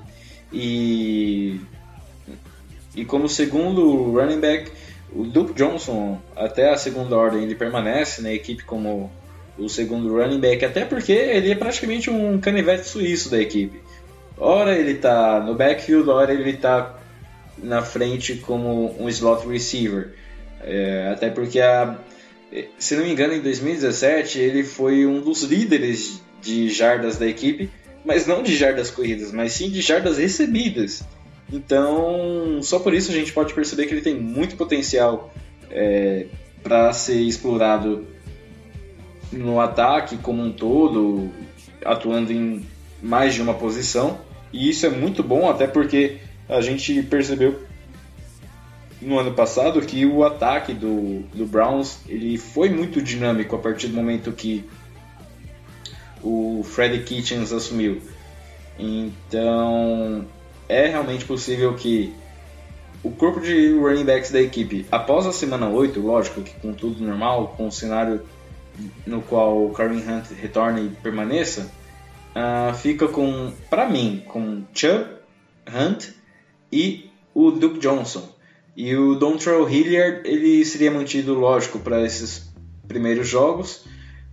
e 0.51 1.59
e 2.95 3.05
como 3.05 3.29
segundo 3.29 4.11
running 4.11 4.39
back 4.39 4.71
o 5.13 5.23
Duke 5.23 5.53
Johnson 5.53 6.19
até 6.35 6.69
a 6.69 6.77
segunda 6.77 7.15
ordem 7.15 7.43
ele 7.43 7.55
permanece 7.55 8.21
na 8.21 8.31
equipe 8.31 8.63
como 8.63 9.11
o 9.57 9.69
segundo 9.69 10.13
running 10.13 10.39
back 10.39 10.63
até 10.65 10.85
porque 10.85 11.11
ele 11.11 11.51
é 11.51 11.55
praticamente 11.55 12.09
um 12.09 12.39
canivete 12.39 12.87
suíço 12.87 13.29
da 13.29 13.39
equipe. 13.39 13.81
Ora 14.37 14.75
ele 14.75 14.93
está 14.93 15.39
no 15.39 15.53
backfield, 15.55 16.09
ora 16.09 16.33
ele 16.33 16.49
está 16.49 16.97
na 17.57 17.81
frente 17.81 18.35
como 18.35 18.95
um 18.99 19.07
slot 19.09 19.47
receiver. 19.47 20.13
É, 20.63 21.09
até 21.13 21.29
porque, 21.29 21.59
a, 21.59 21.97
se 22.77 22.95
não 22.95 23.03
me 23.03 23.11
engano, 23.11 23.33
em 23.33 23.41
2017 23.41 24.39
ele 24.39 24.63
foi 24.63 25.05
um 25.05 25.21
dos 25.21 25.43
líderes 25.43 26.20
de 26.41 26.69
jardas 26.69 27.17
da 27.17 27.27
equipe, 27.27 27.69
mas 28.03 28.25
não 28.25 28.41
de 28.41 28.55
jardas 28.55 28.89
corridas, 28.89 29.31
mas 29.31 29.53
sim 29.53 29.69
de 29.69 29.81
jardas 29.81 30.17
recebidas. 30.17 31.03
Então, 31.51 32.59
só 32.61 32.79
por 32.79 32.93
isso 32.93 33.11
a 33.11 33.13
gente 33.13 33.33
pode 33.33 33.53
perceber 33.53 33.85
que 33.85 33.93
ele 33.93 34.01
tem 34.01 34.15
muito 34.15 34.55
potencial 34.55 35.33
é, 35.69 36.25
para 36.63 36.91
ser 36.93 37.19
explorado 37.21 38.07
no 39.31 39.59
ataque 39.59 40.17
como 40.17 40.41
um 40.41 40.51
todo, 40.51 41.29
atuando 41.83 42.31
em 42.31 42.65
mais 43.01 43.33
de 43.33 43.41
uma 43.41 43.53
posição. 43.53 44.19
E 44.51 44.69
isso 44.69 44.85
é 44.85 44.89
muito 44.89 45.23
bom, 45.23 45.49
até 45.49 45.67
porque 45.67 46.17
a 46.47 46.61
gente 46.61 47.01
percebeu 47.03 47.61
no 49.01 49.17
ano 49.17 49.33
passado 49.33 49.81
que 49.81 50.05
o 50.05 50.23
ataque 50.23 50.73
do, 50.73 51.21
do 51.33 51.45
Browns 51.45 51.99
ele 52.07 52.37
foi 52.37 52.69
muito 52.69 53.01
dinâmico 53.01 53.55
a 53.55 53.59
partir 53.59 53.87
do 53.87 53.95
momento 53.95 54.31
que 54.31 54.63
o 56.23 56.63
Freddy 56.63 57.03
Kitchens 57.03 57.51
assumiu. 57.51 58.01
Então 58.77 60.25
é 60.67 60.87
realmente 60.87 61.25
possível 61.25 61.75
que 61.75 62.13
o 63.03 63.11
corpo 63.11 63.39
de 63.41 63.73
running 63.73 64.05
backs 64.05 64.31
da 64.31 64.41
equipe, 64.41 64.85
após 64.91 65.25
a 65.25 65.33
semana 65.33 65.67
8, 65.67 65.99
lógico 65.99 66.41
que 66.41 66.53
com 66.59 66.73
tudo 66.73 67.03
normal, 67.03 67.55
com 67.57 67.67
o 67.67 67.71
cenário 67.71 68.21
no 69.05 69.21
qual 69.21 69.65
o 69.65 69.71
Kareem 69.71 69.99
Hunt 70.07 70.31
retorne 70.39 70.85
e 70.85 70.89
permaneça, 70.89 71.69
uh, 72.35 72.73
fica 72.75 73.07
com, 73.07 73.51
para 73.69 73.89
mim, 73.89 74.23
com 74.27 74.63
Chubb, 74.73 75.05
Hunt, 75.67 76.09
e 76.71 77.09
o 77.33 77.51
Duke 77.51 77.79
Johnson. 77.79 78.29
E 78.75 78.95
o 78.95 79.15
Dontrell 79.15 79.69
Hilliard 79.69 80.21
ele 80.23 80.63
seria 80.63 80.91
mantido, 80.91 81.33
lógico, 81.33 81.79
para 81.79 82.01
esses 82.01 82.53
primeiros 82.87 83.27
jogos, 83.27 83.85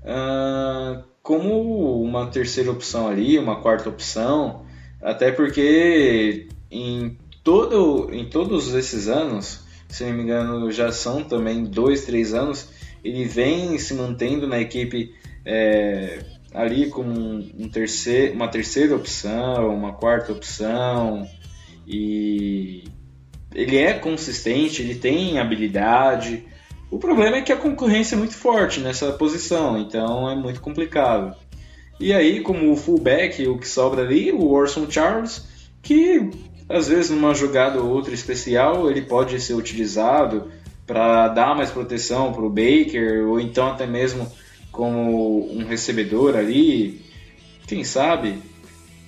uh, 0.05 1.03
como 1.29 2.03
uma 2.03 2.27
terceira 2.29 2.71
opção 2.71 3.07
ali, 3.07 3.39
uma 3.39 3.61
quarta 3.61 3.91
opção, 3.91 4.65
até 4.99 5.31
porque 5.31 6.49
em, 6.71 7.19
todo, 7.45 8.09
em 8.11 8.25
todos 8.31 8.73
esses 8.73 9.09
anos, 9.09 9.63
se 9.91 10.05
não 10.05 10.15
me 10.15 10.23
engano, 10.23 10.73
já 10.73 10.91
são 10.91 11.23
também 11.23 11.65
dois, 11.65 12.07
três 12.07 12.33
anos, 12.33 12.71
ele 13.05 13.27
vem 13.27 13.77
se 13.77 13.93
mantendo 13.93 14.47
na 14.47 14.59
equipe 14.59 15.15
é, 15.45 16.25
ali 16.55 16.89
como 16.89 17.11
um, 17.13 17.69
terceiro, 17.69 18.33
uma 18.33 18.49
terceira 18.49 18.97
opção, 18.97 19.69
uma 19.69 19.93
quarta 19.93 20.33
opção, 20.33 21.29
e 21.87 22.85
ele 23.55 23.77
é 23.77 23.93
consistente, 23.93 24.81
ele 24.81 24.95
tem 24.95 25.39
habilidade. 25.39 26.47
O 26.91 26.99
problema 26.99 27.37
é 27.37 27.43
que 27.43 27.53
a 27.53 27.57
concorrência 27.57 28.15
é 28.15 28.19
muito 28.19 28.35
forte 28.35 28.81
nessa 28.81 29.13
posição, 29.13 29.79
então 29.79 30.29
é 30.31 30.35
muito 30.35 30.61
complicado. 30.61 31.37
E 32.01 32.13
aí, 32.15 32.41
como 32.41 32.73
o 32.73 32.77
fullback, 32.77 33.47
o 33.47 33.59
que 33.59 33.69
sobra 33.69 34.03
ali, 34.03 34.33
o 34.33 34.49
Orson 34.49 34.91
Charles, 34.91 35.47
que 35.83 36.31
às 36.69 36.89
vezes 36.89 37.11
numa 37.11 37.35
jogada 37.35 37.81
ou 37.81 37.91
outra 37.91 38.15
especial 38.15 38.91
ele 38.91 39.03
pode 39.03 39.41
ser 39.41 39.55
utilizado 39.55 40.51
para 40.87 41.29
dar 41.29 41.55
mais 41.55 41.71
proteção 41.71 42.33
para 42.33 42.45
o 42.45 42.49
Baker, 42.51 43.27
ou 43.29 43.39
então 43.39 43.69
até 43.69 43.87
mesmo 43.87 44.31
como 44.73 45.53
um 45.53 45.67
recebedor 45.67 46.37
ali, 46.37 47.03
quem 47.67 47.85
sabe. 47.85 48.39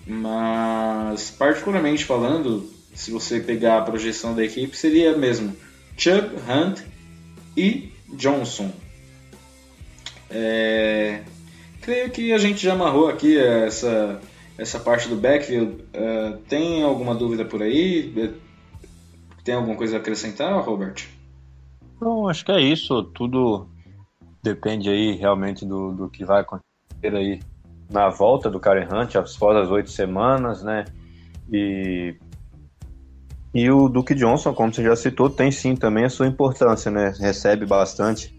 Mas, 0.06 1.30
particularmente 1.30 2.04
falando, 2.04 2.68
se 2.94 3.10
você 3.10 3.40
pegar 3.40 3.78
a 3.78 3.82
projeção 3.82 4.34
da 4.34 4.44
equipe, 4.44 4.76
seria 4.76 5.16
mesmo 5.16 5.56
Chubb, 5.96 6.34
Hunt 6.48 6.80
e 7.56 7.92
Johnson. 8.14 8.70
É, 10.30 11.22
creio 11.80 12.10
que 12.10 12.32
a 12.32 12.38
gente 12.38 12.62
já 12.62 12.74
amarrou 12.74 13.08
aqui 13.08 13.38
essa, 13.38 14.20
essa 14.56 14.78
parte 14.78 15.08
do 15.08 15.16
backfield. 15.16 15.84
É, 15.92 16.32
tem 16.48 16.82
alguma 16.82 17.14
dúvida 17.14 17.44
por 17.44 17.62
aí? 17.62 18.32
Tem 19.44 19.54
alguma 19.54 19.76
coisa 19.76 19.96
a 19.96 20.00
acrescentar, 20.00 20.62
Robert? 20.62 21.06
Não, 22.00 22.28
acho 22.28 22.44
que 22.44 22.52
é 22.52 22.60
isso. 22.60 23.02
Tudo 23.02 23.68
depende 24.42 24.88
aí 24.88 25.12
realmente 25.12 25.66
do, 25.66 25.92
do 25.92 26.08
que 26.08 26.24
vai 26.24 26.40
acontecer 26.40 27.14
aí 27.14 27.40
na 27.90 28.08
volta 28.08 28.48
do 28.48 28.60
Karen 28.60 28.86
Hunt 28.86 29.16
após 29.16 29.56
as 29.56 29.70
oito 29.70 29.90
semanas, 29.90 30.62
né? 30.62 30.84
E, 31.52 32.14
e 33.52 33.70
o 33.70 33.88
Duke 33.88 34.14
Johnson, 34.14 34.54
como 34.54 34.72
você 34.72 34.82
já 34.82 34.94
citou, 34.94 35.28
tem 35.28 35.50
sim 35.50 35.74
também 35.74 36.04
a 36.04 36.10
sua 36.10 36.26
importância, 36.26 36.90
né? 36.90 37.12
Recebe 37.18 37.66
bastante, 37.66 38.32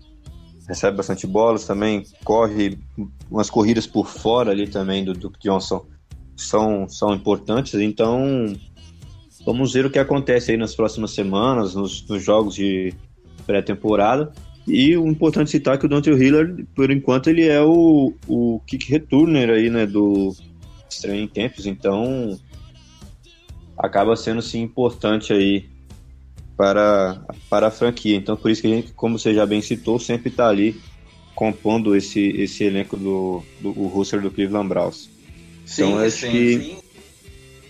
recebe 0.67 0.97
bastante 0.97 1.28
bolas 1.28 1.65
também, 1.65 2.04
corre 2.24 2.78
umas 3.30 3.50
corridas 3.50 3.86
por 3.86 4.08
fora 4.08 4.52
ali 4.52 4.67
também 4.67 5.04
do 5.04 5.13
Duke 5.13 5.39
Johnson 5.41 5.86
são, 6.36 6.88
são 6.88 7.13
importantes, 7.13 7.74
então 7.76 8.54
vamos 9.45 9.74
ver 9.74 9.86
o 9.86 9.89
que 9.89 10.00
acontece 10.00 10.52
aí 10.52 10.58
nas 10.58 10.76
próximas 10.76 11.12
semanas, 11.12 11.76
nos, 11.76 12.06
nos 12.08 12.24
jogos 12.24 12.56
de 12.56 12.93
pré-temporada. 13.45 14.32
E 14.67 14.95
o 14.95 15.08
importante 15.08 15.50
citar 15.50 15.78
que 15.78 15.86
o 15.86 15.89
Dante 15.89 16.12
Hiller, 16.12 16.66
por 16.76 16.91
enquanto, 16.91 17.30
ele 17.30 17.47
é 17.47 17.62
o, 17.62 18.14
o 18.28 18.62
kick 18.68 18.89
returner 18.91 19.49
aí, 19.49 19.70
né, 19.70 19.86
do 19.88 20.36
Estranho 20.89 21.30
em 21.36 21.51
então 21.66 22.38
acaba 23.82 24.16
sendo 24.16 24.42
sim 24.42 24.62
importante 24.62 25.34
aí 25.34 25.66
para, 26.56 27.20
para 27.50 27.68
a 27.68 27.72
franquia. 27.72 28.16
Então 28.16 28.38
por 28.38 28.52
isso 28.52 28.62
que 28.62 28.68
a 28.68 28.76
gente, 28.76 28.94
como 28.94 29.18
você 29.18 29.34
já 29.34 29.46
bem 29.46 29.62
citou, 29.62 30.00
sempre 30.00 30.30
está 30.30 30.48
ali 30.48 30.80
compondo 31.34 31.96
esse, 31.96 32.30
esse 32.38 32.64
elenco 32.64 32.96
do, 32.96 33.42
do 33.60 33.70
o 33.70 33.88
roster 33.88 34.22
do 34.22 34.30
Cleveland 34.30 34.70
Browns. 34.70 35.10
Sim, 35.66 35.84
então 35.84 36.00
acho 36.00 36.18
sim, 36.18 36.32
que 36.32 36.60
sim. 36.60 36.78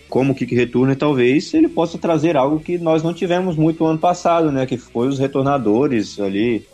como 0.09 0.35
kick 0.35 0.53
returner, 0.53 0.97
talvez 0.97 1.53
ele 1.53 1.69
possa 1.69 1.97
trazer 1.97 2.35
algo 2.35 2.59
que 2.59 2.77
nós 2.77 3.01
não 3.01 3.13
tivemos 3.13 3.55
muito 3.55 3.85
ano 3.85 3.99
passado, 3.99 4.51
né? 4.51 4.65
Que 4.65 4.77
foi 4.77 5.07
os 5.07 5.19
retornadores 5.19 6.19
ali, 6.19 6.65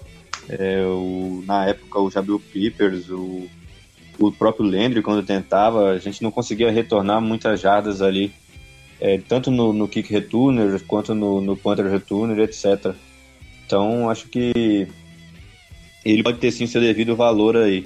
é, 0.50 0.84
o, 0.86 1.44
na 1.46 1.68
época 1.68 2.00
o 2.00 2.10
Jabil 2.10 2.42
Peppers, 2.52 3.10
o, 3.10 3.46
o 4.18 4.32
próprio 4.32 4.66
Landry 4.66 5.04
quando 5.04 5.24
tentava, 5.24 5.92
a 5.92 6.00
gente 6.00 6.24
não 6.24 6.32
conseguia 6.32 6.72
retornar 6.72 7.22
muitas 7.22 7.60
jardas 7.60 8.02
ali 8.02 8.34
é, 9.00 9.20
tanto 9.20 9.52
no, 9.52 9.74
no 9.74 9.88
kick 9.88 10.12
returner 10.12 10.82
quanto 10.86 11.14
no, 11.14 11.42
no 11.42 11.56
punter 11.56 11.86
returner, 11.88 12.40
etc. 12.40 12.94
Então 13.66 14.10
acho 14.10 14.28
que 14.28 14.88
ele 16.04 16.24
pode 16.24 16.40
ter 16.40 16.52
sim 16.52 16.68
seu 16.68 16.82
devido 16.82 17.16
valor 17.16 17.58
aí. 17.58 17.86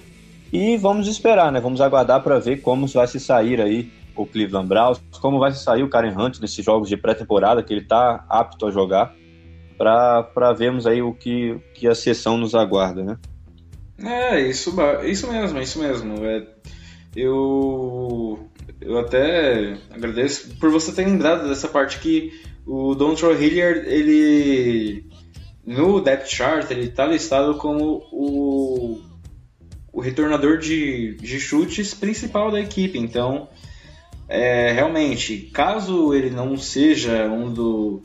E 0.51 0.77
vamos 0.77 1.07
esperar, 1.07 1.51
né? 1.51 1.59
Vamos 1.59 1.81
aguardar 1.81 2.21
para 2.21 2.39
ver 2.39 2.61
como 2.61 2.85
vai 2.87 3.07
se 3.07 3.19
sair 3.19 3.61
aí 3.61 3.89
o 4.15 4.25
Cleveland 4.25 4.67
Browns, 4.67 5.01
como 5.21 5.39
vai 5.39 5.51
se 5.51 5.63
sair 5.63 5.83
o 5.83 5.89
Karen 5.89 6.15
Hunt 6.17 6.39
nesses 6.39 6.63
jogos 6.63 6.89
de 6.89 6.97
pré-temporada, 6.97 7.63
que 7.63 7.73
ele 7.73 7.81
está 7.81 8.25
apto 8.29 8.67
a 8.67 8.71
jogar, 8.71 9.15
para 9.77 10.53
vermos 10.53 10.85
aí 10.85 11.01
o 11.01 11.13
que, 11.13 11.57
que 11.73 11.87
a 11.87 11.95
sessão 11.95 12.37
nos 12.37 12.53
aguarda, 12.53 13.03
né? 13.03 13.17
É, 14.03 14.41
isso, 14.41 14.75
isso 15.03 15.31
mesmo, 15.31 15.59
isso 15.59 15.79
mesmo. 15.79 16.25
É, 16.25 16.45
eu, 17.15 18.49
eu 18.81 18.97
até 18.97 19.77
agradeço 19.89 20.55
por 20.59 20.71
você 20.71 20.91
ter 20.91 21.05
lembrado 21.05 21.47
dessa 21.47 21.67
parte 21.67 21.99
que 21.99 22.33
o 22.65 22.95
Dontrell 22.95 23.39
Hilliard, 23.39 23.87
ele 23.87 25.05
no 25.65 26.01
depth 26.01 26.27
chart, 26.27 26.69
ele 26.71 26.85
está 26.85 27.05
listado 27.05 27.55
como 27.55 28.03
o, 28.11 28.99
o 29.93 30.01
retornador 30.01 30.57
de, 30.57 31.15
de 31.15 31.39
chutes 31.39 31.93
principal 31.93 32.51
da 32.51 32.59
equipe. 32.59 32.97
Então, 32.97 33.47
é, 34.27 34.71
realmente, 34.71 35.49
caso 35.53 36.13
ele 36.13 36.29
não 36.29 36.57
seja 36.57 37.27
um, 37.27 37.53
do, 37.53 38.01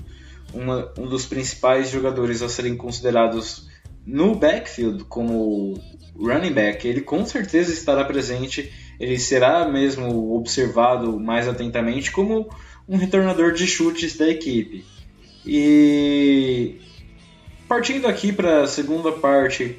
uma, 0.53 0.93
um 0.99 1.07
dos 1.07 1.25
principais 1.25 1.91
jogadores 1.91 2.43
a 2.43 2.49
serem 2.49 2.77
considerados 2.77 3.69
no 4.05 4.35
backfield 4.35 5.05
como 5.05 5.81
running 6.15 6.53
back, 6.53 6.87
ele 6.87 7.01
com 7.01 7.25
certeza 7.25 7.73
estará 7.73 8.05
presente, 8.05 8.73
ele 8.99 9.19
será 9.19 9.69
mesmo 9.69 10.35
observado 10.35 11.19
mais 11.19 11.47
atentamente 11.49 12.11
como 12.11 12.49
um 12.89 12.97
retornador 12.97 13.53
de 13.53 13.67
chutes 13.67 14.17
da 14.17 14.29
equipe. 14.29 14.85
E 15.45 16.77
partindo 17.69 18.07
aqui 18.07 18.33
para 18.33 18.63
a 18.63 18.67
segunda 18.67 19.13
parte 19.13 19.77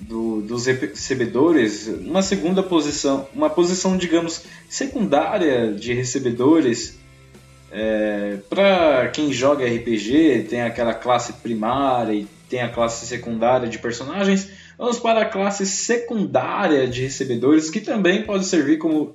do, 0.00 0.40
dos 0.42 0.66
recebedores, 0.66 1.86
uma 1.86 2.22
segunda 2.22 2.62
posição, 2.62 3.28
uma 3.34 3.50
posição, 3.50 3.96
digamos, 3.96 4.42
secundária 4.68 5.72
de 5.72 5.92
recebedores. 5.92 6.98
É, 7.70 8.38
para 8.48 9.08
quem 9.08 9.30
joga 9.30 9.66
RPG, 9.66 10.46
tem 10.48 10.62
aquela 10.62 10.94
classe 10.94 11.34
primária 11.34 12.14
e 12.14 12.26
tem 12.48 12.62
a 12.62 12.68
classe 12.68 13.06
secundária 13.06 13.68
de 13.68 13.78
personagens. 13.78 14.48
Vamos 14.78 15.00
para 15.00 15.22
a 15.22 15.24
classe 15.24 15.66
secundária 15.66 16.86
de 16.86 17.02
recebedores, 17.02 17.68
que 17.68 17.80
também 17.80 18.22
pode 18.22 18.44
servir 18.44 18.78
como 18.78 19.12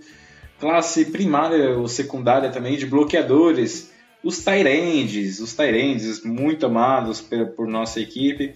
classe 0.59 1.05
primária 1.05 1.78
ou 1.78 1.88
secundária 1.88 2.51
também 2.51 2.76
de 2.78 2.86
bloqueadores. 2.86 3.89
Os 4.22 4.43
Tyrands, 4.43 5.39
os 5.39 5.53
Tyrands 5.53 6.22
muito 6.26 6.66
amados 6.66 7.22
por, 7.55 7.66
nossa 7.66 8.01
equipe. 8.01 8.53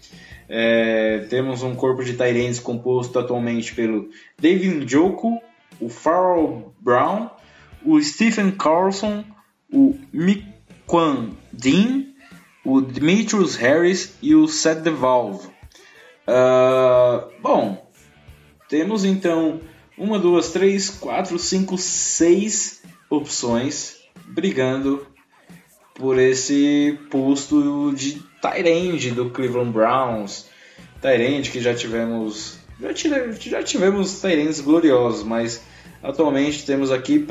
É, 0.49 1.25
temos 1.29 1.63
um 1.63 1.75
corpo 1.75 2.03
de 2.03 2.13
Tyrands 2.13 2.59
composto 2.59 3.17
atualmente 3.17 3.73
pelo 3.73 4.09
David 4.37 4.83
Njoku, 4.83 5.39
o 5.79 5.87
Farrell 5.87 6.73
Brown, 6.81 7.29
o 7.85 8.01
Stephen 8.01 8.51
Carlson, 8.51 9.23
o 9.71 9.97
Miquan 10.11 11.29
Dean, 11.53 12.05
o 12.65 12.81
Demetrius 12.81 13.55
Harris 13.55 14.13
e 14.21 14.35
o 14.35 14.45
Seth 14.45 14.81
DeValve. 14.81 15.56
Uh, 16.27 17.31
bom, 17.41 17.89
temos 18.67 19.05
então 19.05 19.61
uma, 19.97 20.19
duas, 20.19 20.51
três, 20.51 20.89
quatro, 20.89 21.39
cinco, 21.39 21.77
seis 21.77 22.83
opções 23.09 24.01
brigando 24.27 25.07
por 25.95 26.19
esse 26.19 26.99
posto 27.09 27.93
de 27.95 28.21
Tyrande 28.41 29.11
do 29.11 29.29
Cleveland 29.29 29.71
Browns. 29.71 30.47
Tyrande 31.01 31.49
que 31.49 31.61
já 31.61 31.73
tivemos. 31.73 32.59
Já, 32.79 32.93
tivemos, 32.93 33.39
já 33.39 33.63
tivemos 33.63 34.21
Tyrands 34.21 34.59
gloriosos, 34.59 35.23
mas 35.23 35.63
atualmente 36.03 36.65
temos 36.65 36.91
aqui, 36.91 37.25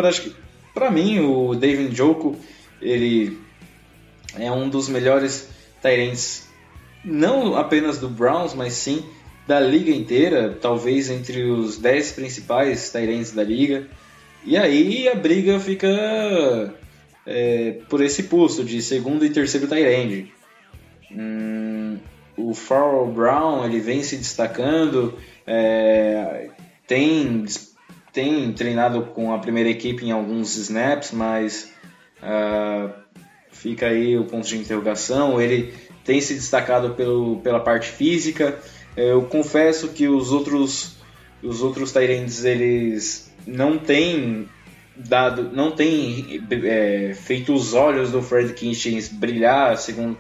para 0.75 0.91
mim, 0.91 1.21
o 1.21 1.55
David 1.55 1.95
Joko, 1.95 2.37
ele 2.81 3.39
é 4.37 4.51
um 4.51 4.69
dos 4.69 4.89
melhores 4.89 5.49
Tyrants, 5.81 6.46
não 7.05 7.57
apenas 7.57 7.99
do 7.99 8.09
Browns, 8.09 8.55
mas 8.55 8.75
sim 8.75 9.05
da 9.47 9.61
liga 9.61 9.91
inteira, 9.91 10.59
talvez 10.61 11.09
entre 11.09 11.45
os 11.45 11.79
10 11.79 12.13
principais 12.13 12.91
Tyrants 12.91 13.33
da 13.33 13.45
liga. 13.45 13.87
E 14.45 14.57
aí 14.57 15.09
a 15.09 15.15
briga 15.15 15.61
fica 15.61 16.75
é, 17.25 17.79
por 17.89 18.03
esse 18.03 18.25
posto 18.25 18.65
de 18.65 18.83
segundo 18.83 19.25
e 19.25 19.31
terceiro 19.31 19.69
Tyrande. 19.69 20.33
Hum, 21.13 21.99
o 22.37 22.55
Farrell 22.55 23.07
Brown 23.07 23.65
ele 23.65 23.81
vem 23.81 24.03
se 24.03 24.17
destacando, 24.17 25.17
é, 25.47 26.51
tem, 26.87 27.45
tem 28.13 28.53
treinado 28.53 29.03
com 29.03 29.33
a 29.33 29.39
primeira 29.39 29.69
equipe 29.69 30.05
em 30.05 30.11
alguns 30.11 30.57
snaps, 30.57 31.13
mas 31.13 31.73
uh, 32.23 32.93
fica 33.51 33.87
aí 33.87 34.17
o 34.17 34.25
ponto 34.25 34.47
de 34.47 34.57
interrogação. 34.57 35.41
Ele 35.41 35.75
tem 36.07 36.21
se 36.21 36.35
destacado 36.35 36.91
pelo, 36.91 37.39
pela 37.41 37.61
parte 37.61 37.89
física. 37.89 38.59
Eu 38.97 39.23
confesso 39.23 39.89
que 39.89 40.09
os 40.09 40.33
outros 40.33 40.97
os 41.43 41.63
outros 41.63 41.93
Tyrants 41.93 42.45
eles 42.45 43.31
não 43.47 43.79
têm 43.79 44.49
dado, 44.97 45.51
não 45.53 45.71
têm 45.71 46.43
é, 46.65 47.15
feito 47.15 47.53
os 47.53 47.75
olhos 47.75 48.11
do 48.11 48.23
Fred 48.23 48.55
Kitchens 48.55 49.09
brilhar, 49.09 49.77
segundo 49.77 50.17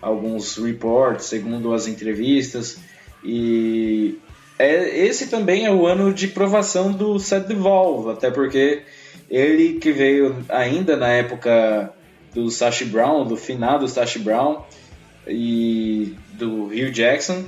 alguns 0.00 0.56
reports, 0.56 1.26
segundo 1.26 1.74
as 1.74 1.86
entrevistas. 1.86 2.78
E 3.24 4.18
é, 4.58 5.04
esse 5.04 5.26
também 5.26 5.66
é 5.66 5.70
o 5.70 5.86
ano 5.86 6.12
de 6.14 6.28
provação 6.28 6.92
do 6.92 7.18
Seth 7.18 7.46
Devolve, 7.46 8.12
até 8.12 8.30
porque 8.30 8.82
ele 9.28 9.74
que 9.74 9.92
veio 9.92 10.44
ainda 10.48 10.96
na 10.96 11.08
época 11.08 11.92
do 12.32 12.50
Sashi 12.50 12.84
Brown, 12.84 13.26
do 13.26 13.36
finado 13.36 13.88
Sashi 13.88 14.20
Brown 14.20 14.62
e 15.30 16.16
do 16.32 16.66
Hugh 16.66 16.90
Jackson, 16.90 17.44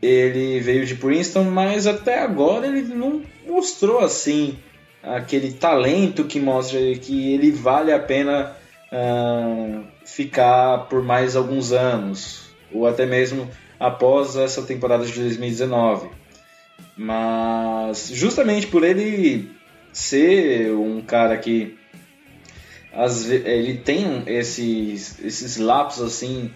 ele 0.00 0.58
veio 0.60 0.84
de 0.84 0.96
Princeton, 0.96 1.44
mas 1.44 1.86
até 1.86 2.18
agora 2.18 2.66
ele 2.66 2.82
não 2.82 3.22
mostrou 3.46 4.00
assim 4.00 4.58
aquele 5.02 5.52
talento 5.52 6.24
que 6.24 6.40
mostra 6.40 6.78
que 6.96 7.32
ele 7.34 7.50
vale 7.50 7.92
a 7.92 7.98
pena 7.98 8.56
uh, 8.92 9.84
ficar 10.04 10.86
por 10.88 11.02
mais 11.02 11.36
alguns 11.36 11.72
anos, 11.72 12.50
ou 12.72 12.86
até 12.86 13.06
mesmo 13.06 13.48
após 13.78 14.36
essa 14.36 14.62
temporada 14.62 15.04
de 15.04 15.12
2019. 15.12 16.08
Mas 16.96 18.10
justamente 18.12 18.66
por 18.66 18.84
ele 18.84 19.50
ser 19.92 20.72
um 20.72 21.00
cara 21.00 21.36
que 21.36 21.76
as, 22.92 23.28
ele 23.28 23.78
tem 23.78 24.22
esses, 24.26 25.18
esses 25.20 25.56
lapsos 25.56 26.02
assim 26.02 26.50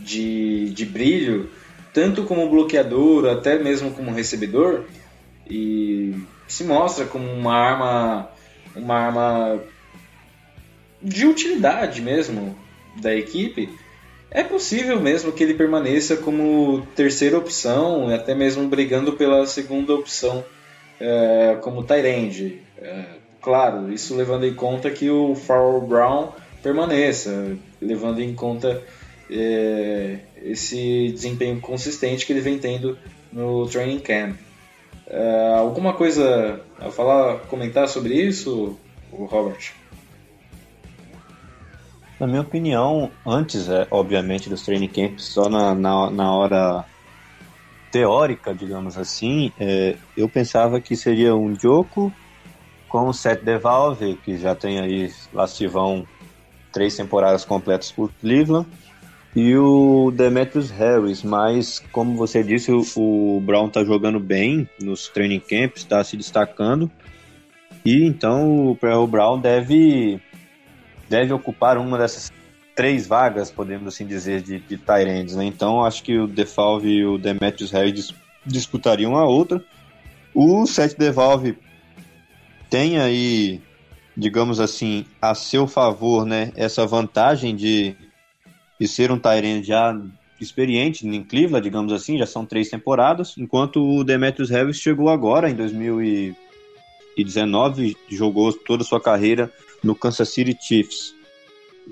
de, 0.00 0.70
de 0.70 0.84
brilho, 0.84 1.50
tanto 1.92 2.24
como 2.24 2.48
bloqueador, 2.48 3.28
até 3.28 3.58
mesmo 3.58 3.90
como 3.90 4.12
recebedor, 4.12 4.84
e 5.48 6.14
se 6.46 6.64
mostra 6.64 7.04
como 7.04 7.30
uma 7.30 7.54
arma, 7.54 8.30
uma 8.74 8.94
arma 8.94 9.60
de 11.02 11.26
utilidade 11.26 12.00
mesmo 12.00 12.56
da 13.00 13.14
equipe, 13.14 13.68
é 14.30 14.42
possível 14.42 15.00
mesmo 15.00 15.32
que 15.32 15.42
ele 15.42 15.54
permaneça 15.54 16.16
como 16.16 16.86
terceira 16.94 17.38
opção, 17.38 18.12
até 18.14 18.34
mesmo 18.34 18.68
brigando 18.68 19.12
pela 19.14 19.46
segunda 19.46 19.94
opção 19.94 20.44
é, 21.00 21.56
como 21.62 21.82
Tyrande. 21.82 22.60
É, 22.76 23.04
claro, 23.40 23.90
isso 23.90 24.14
levando 24.14 24.44
em 24.44 24.54
conta 24.54 24.90
que 24.90 25.08
o 25.08 25.34
Farrell 25.34 25.80
Brown 25.80 26.32
permaneça, 26.62 27.56
levando 27.80 28.20
em 28.20 28.34
conta 28.34 28.82
é, 29.30 30.18
esse 30.42 31.10
desempenho 31.12 31.60
consistente 31.60 32.24
que 32.24 32.32
ele 32.32 32.40
vem 32.40 32.58
tendo 32.58 32.98
no 33.32 33.66
training 33.66 34.00
camp. 34.00 34.36
É, 35.06 35.54
alguma 35.56 35.92
coisa 35.92 36.60
a 36.78 36.90
falar, 36.90 37.38
comentar 37.46 37.88
sobre 37.88 38.14
isso, 38.14 38.78
Robert? 39.12 39.72
Na 42.20 42.26
minha 42.26 42.40
opinião, 42.40 43.10
antes, 43.24 43.68
é, 43.68 43.86
obviamente, 43.90 44.50
dos 44.50 44.62
training 44.62 44.88
camps, 44.88 45.24
só 45.24 45.48
na, 45.48 45.74
na, 45.74 46.10
na 46.10 46.34
hora 46.34 46.84
teórica, 47.90 48.54
digamos 48.54 48.98
assim, 48.98 49.52
é, 49.58 49.96
eu 50.16 50.28
pensava 50.28 50.80
que 50.80 50.96
seria 50.96 51.34
um 51.34 51.54
Joko 51.54 52.12
com 52.88 53.08
o 53.08 53.14
Seth 53.14 53.42
DeValve, 53.42 54.18
que 54.24 54.36
já 54.36 54.54
tem 54.54 54.80
aí, 54.80 55.12
lá 55.32 55.46
se 55.46 55.66
vão 55.66 56.06
três 56.72 56.96
temporadas 56.96 57.44
completas 57.44 57.92
por 57.92 58.12
Cleveland, 58.20 58.68
e 59.36 59.56
o 59.56 60.10
Demetrius 60.10 60.70
Harris, 60.70 61.22
mas 61.22 61.82
como 61.92 62.16
você 62.16 62.42
disse, 62.42 62.72
o, 62.72 62.82
o 62.96 63.40
Brown 63.40 63.68
tá 63.68 63.84
jogando 63.84 64.18
bem 64.18 64.68
nos 64.80 65.08
training 65.08 65.40
camps, 65.40 65.82
está 65.82 66.02
se 66.02 66.16
destacando, 66.16 66.90
e 67.84 68.04
então 68.04 68.68
o, 68.70 68.78
o 68.80 69.06
Brown 69.06 69.38
deve 69.38 70.20
deve 71.08 71.32
ocupar 71.32 71.78
uma 71.78 71.96
dessas 71.98 72.30
três 72.74 73.06
vagas, 73.06 73.50
podemos 73.50 73.88
assim 73.88 74.06
dizer, 74.06 74.40
de, 74.40 74.60
de 74.60 74.76
Tyrands, 74.76 75.34
né? 75.34 75.44
Então 75.44 75.84
acho 75.84 76.02
que 76.02 76.16
o 76.16 76.26
Devalve 76.26 76.88
e 76.88 77.04
o 77.04 77.18
Demetrius 77.18 77.72
Harris 77.72 78.14
disputariam 78.46 79.16
a 79.16 79.26
outra. 79.26 79.62
O 80.34 80.64
Seth 80.66 80.96
Devalve 80.96 81.58
tem 82.70 82.98
aí, 82.98 83.60
digamos 84.16 84.60
assim, 84.60 85.04
a 85.20 85.34
seu 85.34 85.66
favor, 85.66 86.24
né, 86.24 86.52
essa 86.54 86.86
vantagem 86.86 87.56
de, 87.56 87.96
de 88.78 88.86
ser 88.86 89.10
um 89.10 89.18
Tyrant 89.18 89.64
já 89.64 89.98
experiente 90.40 91.04
em 91.06 91.22
Cleveland, 91.24 91.64
digamos 91.64 91.92
assim, 91.92 92.16
já 92.18 92.26
são 92.26 92.46
três 92.46 92.68
temporadas, 92.68 93.34
enquanto 93.36 93.82
o 93.82 94.04
Demetrius 94.04 94.50
Harris 94.50 94.78
chegou 94.78 95.08
agora, 95.08 95.50
em 95.50 95.54
2019, 95.54 97.96
jogou 98.08 98.52
toda 98.52 98.84
a 98.84 98.86
sua 98.86 99.00
carreira 99.00 99.52
no 99.82 99.96
Kansas 99.96 100.28
City 100.28 100.56
Chiefs. 100.60 101.12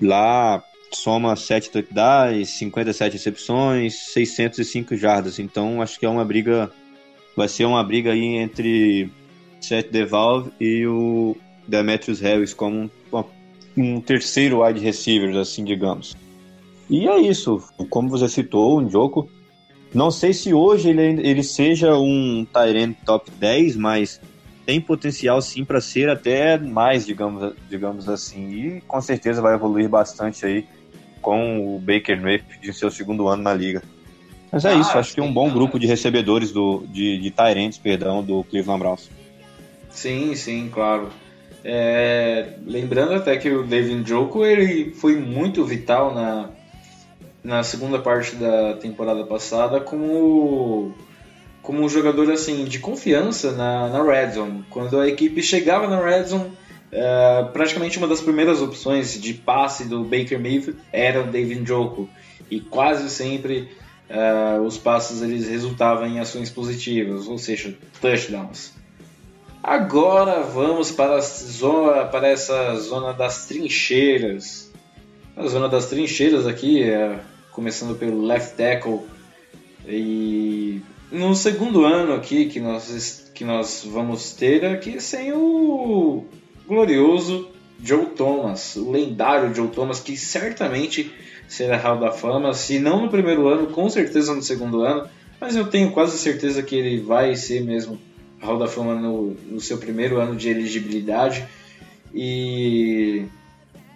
Lá 0.01 0.63
soma 0.93 1.35
7 1.35 1.71
touchdowns, 1.71 2.47
57 2.49 3.13
recepções, 3.13 3.95
605 4.13 4.95
jardas. 4.95 5.39
Então 5.39 5.81
acho 5.81 5.99
que 5.99 6.05
é 6.05 6.09
uma 6.09 6.23
briga, 6.23 6.71
vai 7.35 7.49
ser 7.49 7.65
uma 7.65 7.83
briga 7.83 8.13
aí 8.13 8.35
entre 8.35 9.09
Seth 9.59 9.91
DeValve 9.91 10.51
e 10.59 10.85
o 10.85 11.35
Demetrius 11.67 12.19
Harris 12.21 12.53
como 12.53 12.91
um, 13.11 13.23
um 13.75 13.99
terceiro 13.99 14.63
wide 14.63 14.79
receiver, 14.79 15.35
assim 15.35 15.65
digamos. 15.65 16.15
E 16.89 17.07
é 17.07 17.19
isso, 17.19 17.61
como 17.89 18.09
você 18.09 18.29
citou, 18.29 18.79
um 18.79 18.89
jogo. 18.89 19.29
Não 19.93 20.11
sei 20.11 20.33
se 20.33 20.53
hoje 20.53 20.89
ele, 20.89 21.21
ele 21.27 21.43
seja 21.43 21.97
um 21.97 22.45
Tyrant 22.45 22.95
top 23.05 23.31
10, 23.31 23.75
mas 23.75 24.21
tem 24.65 24.81
potencial 24.81 25.41
sim 25.41 25.63
para 25.63 25.79
ser 25.79 26.09
até 26.09 26.57
mais, 26.57 27.05
digamos, 27.05 27.53
digamos 27.69 28.09
assim. 28.09 28.49
E 28.51 28.81
com 28.81 29.01
certeza 29.01 29.41
vai 29.41 29.55
evoluir 29.55 29.89
bastante 29.89 30.45
aí 30.45 30.65
com 31.21 31.75
o 31.75 31.79
Baker 31.79 32.21
Mayfield 32.21 32.69
em 32.69 32.73
seu 32.73 32.91
segundo 32.91 33.27
ano 33.27 33.43
na 33.43 33.53
liga. 33.53 33.81
Mas 34.51 34.63
é 34.63 34.71
ah, 34.71 34.75
isso, 34.75 34.97
acho 34.97 35.13
que 35.13 35.19
é 35.19 35.23
um 35.23 35.31
bom 35.31 35.49
grupo 35.49 35.77
de 35.77 35.87
recebedores 35.87 36.51
do, 36.51 36.85
de, 36.87 37.17
de 37.17 37.31
Tyrants, 37.31 37.77
perdão, 37.77 38.23
do 38.23 38.43
Cleveland 38.45 38.79
Browns. 38.79 39.09
Sim, 39.89 40.35
sim, 40.35 40.69
claro. 40.71 41.09
É, 41.63 42.53
lembrando 42.65 43.13
até 43.13 43.35
que 43.35 43.49
o 43.49 43.63
David 43.63 44.07
Joko 44.07 44.45
ele 44.45 44.93
foi 44.93 45.17
muito 45.17 45.65
vital 45.65 46.13
na, 46.13 46.49
na 47.47 47.63
segunda 47.63 47.97
parte 47.97 48.35
da 48.35 48.73
temporada 48.73 49.23
passada 49.23 49.79
como 49.79 50.93
como 51.61 51.81
um 51.81 51.87
jogador 51.87 52.29
assim 52.29 52.65
de 52.65 52.79
confiança 52.79 53.53
na, 53.53 53.87
na 53.87 54.03
Red 54.03 54.31
Zone. 54.31 54.65
Quando 54.69 54.99
a 54.99 55.07
equipe 55.07 55.41
chegava 55.41 55.87
na 55.87 56.01
Red 56.01 56.25
Zone, 56.25 56.51
é, 56.91 57.47
praticamente 57.53 57.97
uma 57.97 58.07
das 58.07 58.19
primeiras 58.19 58.61
opções 58.61 59.19
de 59.19 59.33
passe 59.33 59.85
do 59.85 60.03
Baker 60.03 60.39
Mayfield 60.39 60.77
era 60.91 61.21
o 61.21 61.27
David 61.27 61.65
Joko 61.65 62.09
e 62.51 62.59
quase 62.59 63.09
sempre 63.09 63.69
uh, 64.09 64.61
os 64.61 64.77
passes 64.77 65.21
eles 65.21 65.47
resultavam 65.47 66.05
em 66.05 66.19
ações 66.19 66.49
positivas, 66.49 67.27
ou 67.27 67.37
seja, 67.37 67.73
touchdowns. 68.01 68.73
Agora 69.63 70.41
vamos 70.41 70.91
para, 70.91 71.19
zona, 71.21 72.05
para 72.05 72.27
essa 72.27 72.75
zona 72.75 73.13
das 73.13 73.45
trincheiras. 73.45 74.71
A 75.35 75.45
zona 75.47 75.67
das 75.67 75.87
trincheiras 75.87 76.47
aqui, 76.47 76.83
é, 76.83 77.19
começando 77.57 77.97
pelo 77.97 78.23
left 78.23 78.55
tackle. 78.55 78.99
E 79.87 80.79
no 81.11 81.33
segundo 81.33 81.85
ano 81.85 82.13
aqui 82.13 82.45
que 82.45 82.59
nós, 82.59 83.31
que 83.33 83.43
nós 83.43 83.83
vamos 83.83 84.31
ter 84.33 84.63
aqui 84.63 85.01
sem 85.01 85.33
o 85.33 86.23
glorioso 86.67 87.49
Joe 87.83 88.05
Thomas, 88.05 88.75
o 88.75 88.91
lendário 88.91 89.55
Joe 89.55 89.69
Thomas, 89.69 89.99
que 89.99 90.15
certamente 90.15 91.11
será 91.47 91.77
Hall 91.77 91.99
da 91.99 92.11
Fama, 92.11 92.53
se 92.53 92.77
não 92.77 93.01
no 93.01 93.09
primeiro 93.09 93.47
ano, 93.47 93.67
com 93.67 93.89
certeza 93.89 94.35
no 94.35 94.43
segundo 94.43 94.81
ano, 94.81 95.09
mas 95.41 95.55
eu 95.55 95.67
tenho 95.67 95.91
quase 95.91 96.15
certeza 96.19 96.61
que 96.61 96.75
ele 96.75 97.01
vai 97.01 97.35
ser 97.35 97.63
mesmo 97.63 97.99
Hall 98.39 98.59
da 98.59 98.67
Fama 98.67 98.93
no, 98.93 99.35
no 99.47 99.59
seu 99.59 99.79
primeiro 99.79 100.19
ano 100.19 100.35
de 100.35 100.47
elegibilidade. 100.47 101.43
E 102.13 103.25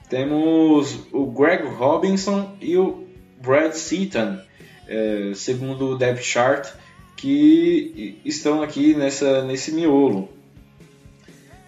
temos 0.09 0.99
o 1.11 1.27
Greg 1.27 1.67
Robinson 1.67 2.55
e 2.59 2.75
o 2.75 3.00
Brad 3.41 3.73
Seaton, 3.73 4.39
é, 4.87 5.31
segundo 5.33 5.89
o 5.89 5.97
depth 5.97 6.21
chart, 6.21 6.67
que 7.15 8.19
estão 8.25 8.61
aqui 8.61 8.93
nessa, 8.95 9.43
nesse 9.43 9.71
miolo. 9.71 10.29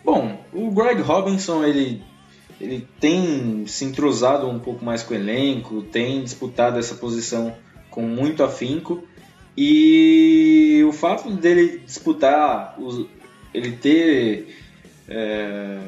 Bom, 0.03 0.43
o 0.51 0.71
Greg 0.71 1.01
Robinson 1.01 1.63
ele, 1.63 2.01
ele 2.59 2.87
tem 2.99 3.65
se 3.67 3.85
entrosado 3.85 4.47
um 4.47 4.59
pouco 4.59 4.83
mais 4.83 5.03
com 5.03 5.13
o 5.13 5.17
elenco, 5.17 5.81
tem 5.83 6.23
disputado 6.23 6.77
essa 6.77 6.95
posição 6.95 7.55
com 7.89 8.01
muito 8.01 8.43
afinco 8.43 9.03
e 9.55 10.83
o 10.87 10.91
fato 10.91 11.29
dele 11.29 11.81
disputar, 11.85 12.75
ele 13.53 13.71
ter 13.73 14.47
é, 15.07 15.79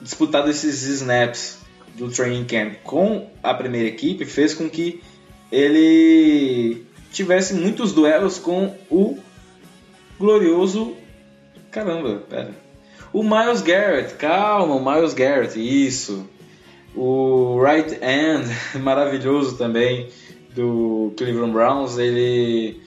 disputado 0.00 0.48
esses 0.48 0.82
snaps 0.84 1.59
do 1.96 2.08
training 2.10 2.44
camp 2.44 2.74
com 2.82 3.28
a 3.42 3.54
primeira 3.54 3.88
equipe 3.88 4.24
fez 4.24 4.54
com 4.54 4.68
que 4.68 5.02
ele 5.50 6.84
tivesse 7.12 7.54
muitos 7.54 7.92
duelos 7.92 8.38
com 8.38 8.74
o 8.90 9.18
glorioso. 10.18 10.94
Caramba, 11.70 12.22
pera. 12.28 12.54
O 13.12 13.22
Miles 13.22 13.60
Garrett, 13.62 14.14
calma, 14.14 14.76
o 14.76 14.84
Miles 14.84 15.14
Garrett, 15.14 15.58
isso. 15.58 16.28
O 16.94 17.60
right 17.62 17.98
end, 18.02 18.48
maravilhoso 18.80 19.56
também 19.56 20.08
do 20.54 21.12
Cleveland 21.16 21.52
Browns, 21.52 21.98
ele, 21.98 22.80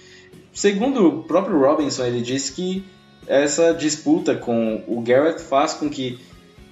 segundo 0.51 1.07
o 1.07 1.23
próprio 1.23 1.59
Robinson, 1.59 2.05
ele 2.05 2.21
disse 2.21 2.51
que 2.53 2.83
essa 3.25 3.73
disputa 3.73 4.35
com 4.35 4.83
o 4.87 5.01
Garrett 5.01 5.41
faz 5.41 5.73
com 5.73 5.89
que 5.89 6.19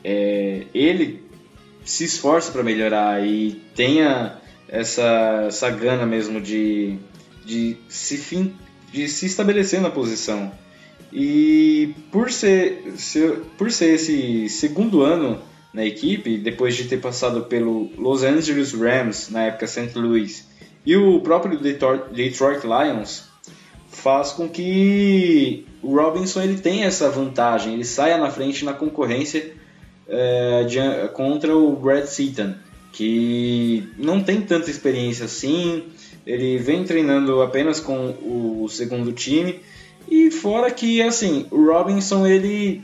é, 0.03 0.65
ele 0.73 1.23
se 1.83 2.03
esforce 2.05 2.51
para 2.51 2.63
melhorar 2.63 3.25
e 3.25 3.61
tenha 3.75 4.37
essa, 4.67 5.45
essa 5.47 5.69
gana 5.69 6.05
mesmo 6.05 6.39
de, 6.39 6.97
de, 7.45 7.77
se 7.89 8.17
fim, 8.17 8.55
de 8.91 9.07
se 9.07 9.25
estabelecer 9.25 9.81
na 9.81 9.89
posição. 9.89 10.51
E 11.11 11.93
por 12.11 12.31
ser, 12.31 12.93
ser, 12.95 13.41
por 13.57 13.71
ser 13.71 13.95
esse 13.95 14.47
segundo 14.47 15.01
ano 15.01 15.41
na 15.73 15.85
equipe, 15.85 16.37
depois 16.37 16.75
de 16.75 16.85
ter 16.85 16.97
passado 16.97 17.43
pelo 17.43 17.91
Los 17.97 18.23
Angeles 18.23 18.73
Rams, 18.73 19.29
na 19.29 19.43
época 19.43 19.67
St. 19.67 19.91
Louis, 19.95 20.47
e 20.85 20.95
o 20.95 21.19
próprio 21.19 21.59
Detroit 21.59 22.63
Lions 22.63 23.29
faz 23.89 24.31
com 24.31 24.47
que 24.47 25.65
o 25.81 25.95
Robinson 25.95 26.41
ele 26.41 26.59
tenha 26.59 26.85
essa 26.85 27.09
vantagem, 27.09 27.73
ele 27.73 27.83
saia 27.83 28.17
na 28.17 28.31
frente 28.31 28.63
na 28.63 28.73
concorrência 28.73 29.53
é, 30.11 30.63
de, 30.65 30.77
contra 31.13 31.55
o 31.55 31.73
Brad 31.75 32.03
Seaton, 32.03 32.53
que 32.91 33.89
não 33.97 34.21
tem 34.21 34.41
tanta 34.41 34.69
experiência 34.69 35.25
assim, 35.25 35.85
ele 36.27 36.57
vem 36.57 36.83
treinando 36.83 37.41
apenas 37.41 37.79
com 37.79 38.09
o 38.21 38.67
segundo 38.67 39.13
time. 39.13 39.61
E 40.09 40.29
fora 40.29 40.69
que 40.69 41.01
assim 41.01 41.47
o 41.49 41.65
Robinson 41.65 42.27
ele 42.27 42.83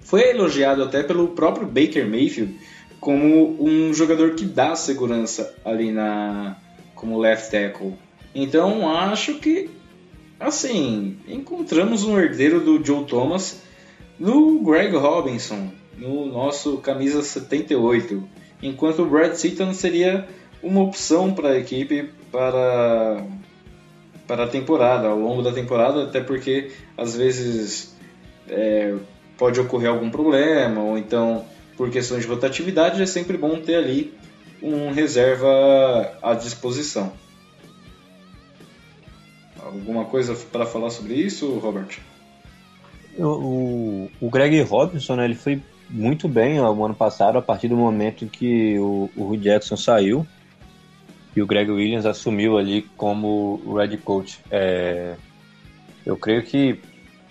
foi 0.00 0.30
elogiado 0.30 0.82
até 0.82 1.02
pelo 1.02 1.28
próprio 1.28 1.66
Baker 1.66 2.08
Mayfield 2.08 2.54
como 2.98 3.62
um 3.62 3.92
jogador 3.92 4.34
que 4.34 4.46
dá 4.46 4.74
segurança 4.74 5.54
ali 5.62 5.92
na 5.92 6.56
como 6.94 7.18
left 7.18 7.50
tackle. 7.50 7.92
Então 8.34 8.88
acho 8.90 9.34
que 9.34 9.68
assim 10.40 11.18
encontramos 11.28 12.04
um 12.04 12.18
herdeiro 12.18 12.60
do 12.60 12.82
Joe 12.82 13.04
Thomas 13.04 13.60
no 14.18 14.60
Greg 14.60 14.96
Robinson, 14.96 15.70
no 15.98 16.26
nosso 16.26 16.78
camisa 16.78 17.22
78, 17.22 18.22
enquanto 18.62 19.02
o 19.02 19.06
Brad 19.06 19.34
Seaton 19.34 19.72
seria 19.72 20.26
uma 20.62 20.82
opção 20.82 21.32
para 21.32 21.50
a 21.50 21.58
equipe 21.58 22.10
para 22.32 23.24
para 24.26 24.44
a 24.44 24.48
temporada, 24.48 25.08
ao 25.08 25.18
longo 25.18 25.42
da 25.42 25.52
temporada, 25.52 26.04
até 26.04 26.18
porque 26.18 26.72
às 26.96 27.14
vezes 27.14 27.94
é, 28.48 28.94
pode 29.36 29.60
ocorrer 29.60 29.90
algum 29.90 30.08
problema, 30.10 30.80
ou 30.80 30.96
então 30.96 31.44
por 31.76 31.90
questões 31.90 32.22
de 32.22 32.28
rotatividade 32.28 33.02
é 33.02 33.06
sempre 33.06 33.36
bom 33.36 33.60
ter 33.60 33.74
ali 33.74 34.14
um 34.62 34.92
reserva 34.92 36.16
à 36.22 36.32
disposição. 36.32 37.12
Alguma 39.62 40.06
coisa 40.06 40.34
para 40.50 40.64
falar 40.64 40.88
sobre 40.90 41.14
isso, 41.14 41.58
Robert? 41.58 41.98
O, 43.18 44.08
o 44.20 44.30
Greg 44.30 44.60
Robinson, 44.62 45.16
né, 45.16 45.24
ele 45.24 45.34
foi 45.34 45.60
muito 45.90 46.28
bem 46.28 46.58
no 46.58 46.84
ano 46.84 46.94
passado, 46.94 47.38
a 47.38 47.42
partir 47.42 47.68
do 47.68 47.76
momento 47.76 48.24
em 48.24 48.28
que 48.28 48.78
o, 48.78 49.10
o 49.16 49.36
Jackson 49.36 49.76
saiu 49.76 50.26
e 51.36 51.42
o 51.42 51.46
Greg 51.46 51.70
Williams 51.70 52.06
assumiu 52.06 52.56
ali 52.56 52.82
como 52.96 53.60
o 53.64 53.74
head 53.76 53.96
coach. 53.98 54.38
É, 54.50 55.16
eu 56.04 56.16
creio 56.16 56.42
que 56.42 56.80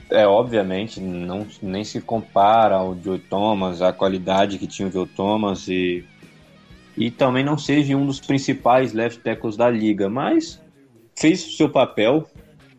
é 0.09 0.27
obviamente 0.27 0.99
não 0.99 1.47
nem 1.61 1.83
se 1.83 1.99
compara 2.01 2.75
ao 2.75 2.97
Joe 3.01 3.17
Thomas, 3.17 3.81
a 3.81 3.91
qualidade 3.91 4.57
que 4.57 4.67
tinha 4.67 4.87
o 4.87 4.91
Joe 4.91 5.07
Thomas 5.07 5.67
e 5.67 6.05
e 6.95 7.09
também 7.09 7.43
não 7.43 7.57
seja 7.57 7.97
um 7.97 8.05
dos 8.05 8.19
principais 8.19 8.93
left 8.93 9.21
tackles 9.21 9.57
da 9.57 9.67
liga, 9.69 10.07
mas 10.09 10.61
fez 11.15 11.43
o 11.43 11.51
seu 11.51 11.67
papel 11.67 12.27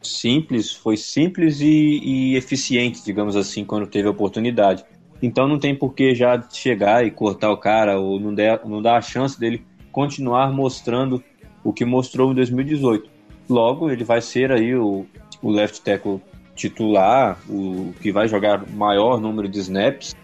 simples, 0.01 0.73
foi 0.73 0.97
simples 0.97 1.61
e, 1.61 2.01
e 2.03 2.37
eficiente, 2.37 3.05
digamos 3.05 3.35
assim, 3.35 3.65
quando 3.65 3.87
teve 3.87 4.07
a 4.07 4.11
oportunidade. 4.11 4.85
Então 5.25 5.49
não 5.49 5.59
tem 5.59 5.75
por 5.75 5.95
que 5.95 6.15
já 6.15 6.39
chegar 6.53 7.03
e 7.07 7.11
cortar 7.11 7.51
o 7.51 7.57
cara 7.57 7.99
ou 7.99 8.21
não, 8.21 8.35
der, 8.35 8.61
não 8.67 8.83
dar 8.83 8.99
a 8.99 9.01
chance 9.01 9.41
dele 9.41 9.65
continuar 9.91 10.53
mostrando 10.53 11.25
o 11.65 11.73
que 11.73 11.83
mostrou 11.83 12.31
em 12.31 12.35
2018. 12.35 13.09
Logo, 13.49 13.91
ele 13.91 14.05
vai 14.05 14.21
ser 14.21 14.53
aí 14.53 14.75
o, 14.75 15.07
o 15.41 15.51
left 15.51 15.81
tackle 15.81 16.21
titular, 16.55 17.39
o 17.49 17.95
que 18.03 18.13
vai 18.13 18.29
jogar 18.29 18.69
maior 18.71 19.19
número 19.19 19.49
de 19.49 19.61
snaps. 19.61 20.15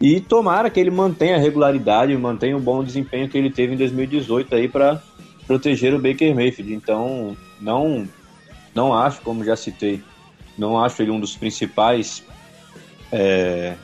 E 0.00 0.22
tomara 0.22 0.70
que 0.70 0.80
ele 0.80 0.90
mantenha 0.90 1.36
a 1.36 1.38
regularidade, 1.38 2.16
mantenha 2.16 2.56
o 2.56 2.60
bom 2.60 2.82
desempenho 2.82 3.28
que 3.28 3.36
ele 3.36 3.50
teve 3.50 3.74
em 3.74 3.76
2018 3.76 4.54
aí 4.54 4.68
para 4.70 5.02
proteger 5.46 5.92
o 5.92 6.00
Baker 6.00 6.34
Mayfield. 6.34 6.72
Então, 6.72 7.36
não 7.60 8.08
não 8.74 8.94
acho, 8.94 9.20
como 9.20 9.44
já 9.44 9.54
citei, 9.54 10.02
não 10.56 10.82
acho 10.82 11.02
ele 11.02 11.10
um 11.10 11.20
dos 11.20 11.36
principais 11.36 12.24
é, 13.12 13.74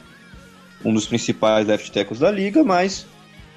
um 0.84 0.92
dos 0.92 1.06
principais 1.06 1.66
left 1.66 1.90
tackles 1.92 2.20
da 2.20 2.30
liga, 2.30 2.62
mas 2.64 3.06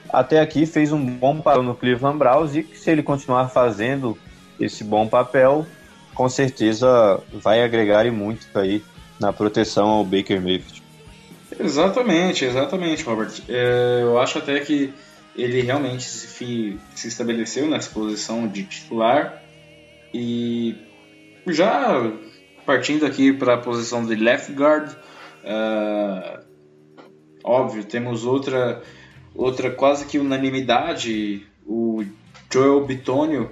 até 0.09 0.39
aqui 0.39 0.65
fez 0.65 0.91
um 0.91 1.03
bom 1.03 1.39
papel 1.39 1.63
no 1.63 1.76
Cleveland 1.76 2.17
Browns 2.17 2.55
e 2.55 2.63
se 2.76 2.91
ele 2.91 3.03
continuar 3.03 3.49
fazendo 3.49 4.17
esse 4.59 4.84
bom 4.84 5.07
papel, 5.07 5.65
com 6.13 6.30
certeza 6.30 7.19
vai 7.32 7.63
agregar 7.63 8.05
e 8.05 8.11
muito 8.11 8.47
aí 8.57 8.84
na 9.19 9.34
proteção 9.34 9.88
ao 9.88 10.03
Baker 10.03 10.41
Mayfield. 10.41 10.84
Exatamente, 11.59 12.45
exatamente, 12.45 13.03
Robert. 13.03 13.32
É, 13.47 13.99
eu 14.01 14.19
acho 14.19 14.39
até 14.39 14.59
que 14.59 14.93
ele 15.36 15.61
realmente 15.61 16.03
se, 16.03 16.80
estabeleceu 16.95 17.67
nessa 17.67 17.89
posição 17.89 18.47
de 18.47 18.63
titular 18.63 19.41
e 20.13 20.76
já 21.47 22.11
partindo 22.65 23.05
aqui 23.05 23.34
para 23.34 23.55
a 23.55 23.57
posição 23.57 24.05
de 24.05 24.15
left 24.15 24.51
guard, 24.53 24.91
uh, 24.91 26.43
óbvio, 27.44 27.84
temos 27.84 28.26
outra, 28.26 28.82
outra 29.36 29.70
quase 29.70 30.06
que 30.06 30.18
unanimidade, 30.18 31.46
o 31.66 32.04
Joel 32.52 32.86
Bitonio, 32.86 33.52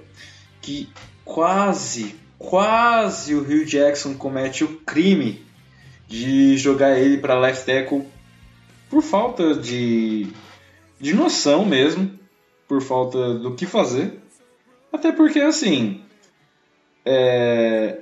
que 0.62 0.90
quase, 1.26 2.16
quase 2.38 3.36
o 3.36 3.44
Rio 3.44 3.66
Jackson 3.66 4.14
comete 4.14 4.64
o 4.64 4.78
crime 4.80 5.44
de 6.08 6.58
jogar 6.58 7.00
ele 7.00 7.18
para 7.18 7.40
left 7.40 7.66
tackle 7.66 8.06
por 8.90 9.02
falta 9.02 9.56
de, 9.56 10.28
de 11.00 11.14
noção 11.14 11.66
mesmo, 11.66 12.20
por 12.68 12.82
falta 12.82 13.34
do 13.36 13.56
que 13.56 13.66
fazer. 13.66 14.20
Até 14.92 15.12
porque, 15.14 15.40
assim, 15.40 16.02
é, 17.06 18.02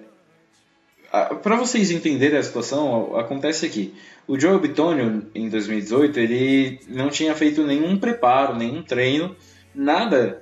para 1.42 1.56
vocês 1.56 1.92
entenderem 1.92 2.38
a 2.38 2.44
situação, 2.44 3.16
acontece 3.16 3.66
aqui. 3.66 3.94
O 4.30 4.39
Joe 4.39 4.59
Bitonio, 4.59 5.25
em 5.34 5.49
2018, 5.49 6.19
ele 6.19 6.80
não 6.88 7.09
tinha 7.09 7.34
feito 7.34 7.63
nenhum 7.63 7.97
preparo, 7.97 8.55
nenhum 8.55 8.84
treino, 8.84 9.36
nada 9.73 10.39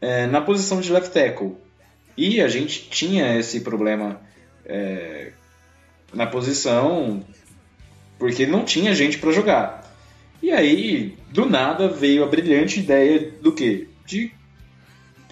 é, 0.00 0.28
na 0.28 0.40
posição 0.40 0.80
de 0.80 0.92
left 0.92 1.12
tackle. 1.12 1.56
E 2.16 2.40
a 2.40 2.46
gente 2.46 2.88
tinha 2.88 3.36
esse 3.36 3.62
problema 3.62 4.20
é, 4.64 5.32
na 6.14 6.24
posição 6.24 7.20
porque 8.16 8.46
não 8.46 8.64
tinha 8.64 8.94
gente 8.94 9.18
para 9.18 9.32
jogar. 9.32 9.92
E 10.40 10.52
aí, 10.52 11.18
do 11.32 11.46
nada, 11.46 11.88
veio 11.88 12.22
a 12.22 12.28
brilhante 12.28 12.78
ideia 12.78 13.32
do 13.42 13.50
que? 13.50 13.88
De 14.06 14.30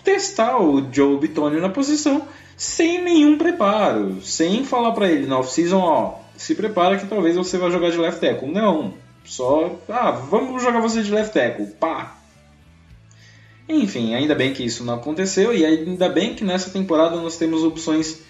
testar 0.02 0.60
o 0.60 0.92
Joe 0.92 1.16
Bitonio 1.16 1.60
na 1.60 1.68
posição 1.68 2.26
sem 2.56 3.00
nenhum 3.00 3.38
preparo, 3.38 4.20
sem 4.20 4.64
falar 4.64 4.90
para 4.90 5.08
ele 5.08 5.28
na 5.28 5.38
off-season, 5.38 5.78
ó, 5.78 6.23
se 6.36 6.54
prepara 6.54 6.98
que 6.98 7.06
talvez 7.06 7.36
você 7.36 7.58
vá 7.58 7.70
jogar 7.70 7.90
de 7.90 7.98
left 7.98 8.20
tackle. 8.20 8.50
Não, 8.50 8.94
só, 9.24 9.78
ah, 9.88 10.10
vamos 10.10 10.62
jogar 10.62 10.80
você 10.80 11.02
de 11.02 11.10
left 11.10 11.32
tackle, 11.32 11.66
pá. 11.78 12.16
Enfim, 13.68 14.14
ainda 14.14 14.34
bem 14.34 14.52
que 14.52 14.62
isso 14.62 14.84
não 14.84 14.94
aconteceu 14.94 15.54
e 15.54 15.64
ainda 15.64 16.08
bem 16.08 16.34
que 16.34 16.44
nessa 16.44 16.70
temporada 16.70 17.16
nós 17.16 17.36
temos 17.36 17.62
opções 17.62 18.20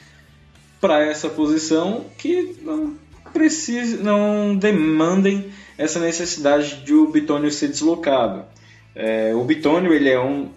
para 0.80 1.02
essa 1.02 1.28
posição 1.28 2.04
que 2.16 2.56
não 2.62 2.94
precisam, 3.32 4.04
não 4.04 4.56
demandem 4.56 5.50
essa 5.76 5.98
necessidade 5.98 6.84
de 6.84 6.94
o 6.94 7.08
Bitônio 7.08 7.50
ser 7.50 7.68
deslocado. 7.68 8.44
É, 8.94 9.34
o 9.34 9.42
Bitônio 9.42 9.92
ele 9.92 10.08
é 10.08 10.20
um, 10.20 10.50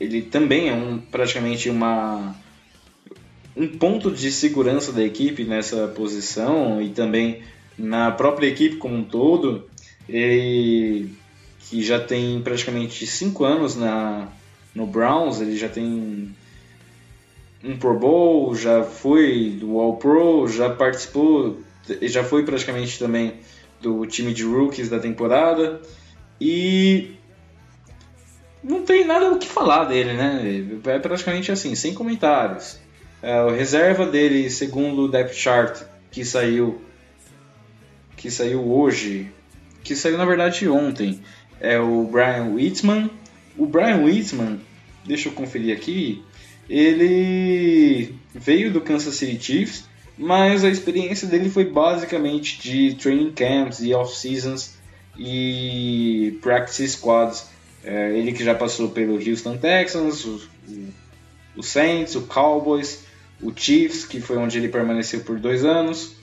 ele 0.00 0.20
também 0.22 0.68
é 0.68 0.74
um 0.74 0.98
praticamente 0.98 1.70
uma 1.70 2.34
um 3.56 3.68
ponto 3.68 4.10
de 4.10 4.32
segurança 4.32 4.92
da 4.92 5.02
equipe 5.02 5.44
nessa 5.44 5.86
posição 5.88 6.82
e 6.82 6.90
também 6.90 7.42
na 7.78 8.10
própria 8.10 8.48
equipe 8.48 8.76
como 8.76 8.96
um 8.96 9.04
todo, 9.04 9.68
e 10.08 11.06
que 11.60 11.82
já 11.82 11.98
tem 11.98 12.40
praticamente 12.42 13.06
cinco 13.06 13.44
anos 13.44 13.76
na, 13.76 14.28
no 14.74 14.86
Browns, 14.86 15.40
ele 15.40 15.56
já 15.56 15.68
tem 15.68 16.34
um 17.64 17.76
Pro 17.78 17.98
Bowl, 17.98 18.54
já 18.54 18.82
foi 18.82 19.56
do 19.58 19.78
All 19.80 19.96
Pro, 19.96 20.46
já 20.46 20.68
participou, 20.68 21.60
já 22.02 22.22
foi 22.22 22.44
praticamente 22.44 22.98
também 22.98 23.34
do 23.80 24.06
time 24.06 24.34
de 24.34 24.44
rookies 24.44 24.88
da 24.88 24.98
temporada 24.98 25.80
e 26.40 27.12
não 28.62 28.82
tem 28.82 29.04
nada 29.04 29.30
o 29.32 29.38
que 29.38 29.46
falar 29.46 29.84
dele, 29.84 30.12
né? 30.12 30.64
É 30.86 30.98
praticamente 30.98 31.50
assim, 31.50 31.74
sem 31.74 31.94
comentários. 31.94 32.78
É, 33.24 33.40
o 33.40 33.48
reserva 33.48 34.04
dele, 34.04 34.50
segundo 34.50 35.04
o 35.04 35.08
depth 35.08 35.32
chart 35.32 35.82
que 36.10 36.26
saiu 36.26 36.82
que 38.18 38.30
saiu 38.30 38.70
hoje, 38.70 39.32
que 39.82 39.96
saiu 39.96 40.18
na 40.18 40.26
verdade 40.26 40.68
ontem, 40.68 41.22
é 41.58 41.78
o 41.78 42.04
Brian 42.04 42.50
Whitman. 42.52 43.10
O 43.56 43.64
Brian 43.64 44.02
Whitman, 44.02 44.60
deixa 45.06 45.30
eu 45.30 45.32
conferir 45.32 45.74
aqui, 45.74 46.22
ele 46.68 48.14
veio 48.34 48.70
do 48.70 48.82
Kansas 48.82 49.14
City 49.14 49.42
Chiefs, 49.42 49.88
mas 50.18 50.62
a 50.62 50.68
experiência 50.68 51.26
dele 51.26 51.48
foi 51.48 51.64
basicamente 51.64 52.60
de 52.60 52.94
training 52.94 53.32
camps 53.32 53.80
e 53.80 53.94
off-seasons 53.94 54.76
e 55.18 56.38
practice 56.42 56.88
squads. 56.88 57.46
É, 57.82 58.18
ele 58.18 58.34
que 58.34 58.44
já 58.44 58.54
passou 58.54 58.90
pelo 58.90 59.14
Houston 59.14 59.56
Texans, 59.56 60.26
o, 60.26 60.42
o 61.56 61.62
Saints, 61.62 62.14
o 62.16 62.22
Cowboys, 62.22 63.03
o 63.44 63.52
Chiefs, 63.54 64.06
que 64.06 64.20
foi 64.20 64.38
onde 64.38 64.56
ele 64.56 64.68
permaneceu 64.68 65.20
por 65.20 65.38
dois 65.38 65.64
anos, 65.64 66.16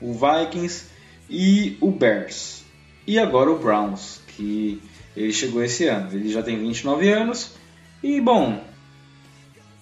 o 0.00 0.12
Vikings 0.12 0.86
e 1.28 1.76
o 1.80 1.90
Bears. 1.90 2.64
E 3.06 3.18
agora 3.18 3.50
o 3.50 3.58
Browns, 3.58 4.20
que 4.28 4.80
ele 5.14 5.32
chegou 5.32 5.62
esse 5.62 5.86
ano. 5.86 6.08
Ele 6.12 6.30
já 6.30 6.42
tem 6.42 6.58
29 6.58 7.08
anos 7.10 7.52
e, 8.02 8.20
bom, 8.20 8.64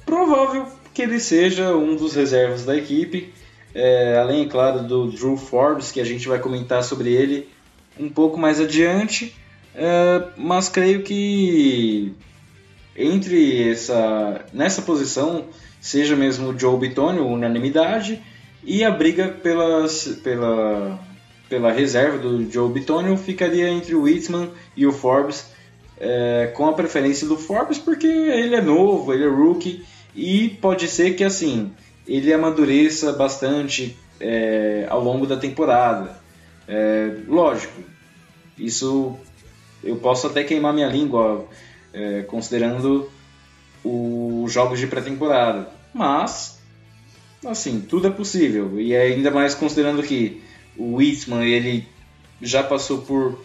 provável 0.04 0.66
que 0.92 1.02
ele 1.02 1.20
seja 1.20 1.74
um 1.76 1.96
dos 1.96 2.14
reservas 2.14 2.64
da 2.64 2.76
equipe. 2.76 3.32
É, 3.74 4.18
além, 4.18 4.46
claro, 4.48 4.82
do 4.82 5.10
Drew 5.10 5.36
Forbes, 5.36 5.92
que 5.92 6.00
a 6.00 6.04
gente 6.04 6.28
vai 6.28 6.38
comentar 6.38 6.82
sobre 6.82 7.12
ele 7.12 7.48
um 7.98 8.08
pouco 8.08 8.38
mais 8.38 8.60
adiante. 8.60 9.34
É, 9.74 10.24
mas 10.36 10.68
creio 10.68 11.02
que 11.02 12.12
entre 12.96 13.70
essa 13.70 14.44
nessa 14.52 14.82
posição 14.82 15.46
seja 15.80 16.14
mesmo 16.14 16.50
o 16.50 16.58
Joe 16.58 16.78
Bitonio, 16.78 17.26
unanimidade, 17.26 18.22
e 18.62 18.84
a 18.84 18.90
briga 18.90 19.28
pelas, 19.28 20.20
pela, 20.22 21.00
pela 21.48 21.72
reserva 21.72 22.18
do 22.18 22.50
Joe 22.50 22.72
Bitonio 22.72 23.16
ficaria 23.16 23.68
entre 23.68 23.94
o 23.94 24.02
Whitman 24.02 24.50
e 24.76 24.86
o 24.86 24.92
Forbes, 24.92 25.50
é, 25.98 26.52
com 26.54 26.68
a 26.68 26.72
preferência 26.72 27.26
do 27.26 27.36
Forbes 27.36 27.78
porque 27.78 28.06
ele 28.06 28.54
é 28.54 28.60
novo, 28.60 29.12
ele 29.12 29.24
é 29.24 29.28
rookie, 29.28 29.84
e 30.14 30.50
pode 30.60 30.86
ser 30.86 31.16
que 31.16 31.24
assim 31.24 31.72
ele 32.06 32.32
amadureça 32.32 33.12
bastante 33.12 33.96
é, 34.20 34.86
ao 34.88 35.02
longo 35.02 35.26
da 35.26 35.36
temporada. 35.36 36.16
É, 36.68 37.16
lógico, 37.26 37.82
isso 38.56 39.16
eu 39.82 39.96
posso 39.96 40.28
até 40.28 40.44
queimar 40.44 40.72
minha 40.72 40.86
língua 40.86 41.46
é, 41.92 42.22
considerando 42.22 43.10
os 43.84 44.52
jogos 44.52 44.78
de 44.78 44.86
pré-temporada. 44.86 45.68
Mas, 45.92 46.58
assim, 47.44 47.80
tudo 47.80 48.06
é 48.06 48.10
possível. 48.10 48.80
E 48.80 48.94
ainda 48.94 49.30
mais 49.30 49.54
considerando 49.54 50.02
que 50.02 50.42
o 50.76 50.96
Whitman 50.96 51.44
ele 51.44 51.86
já 52.40 52.62
passou 52.62 53.02
por 53.02 53.44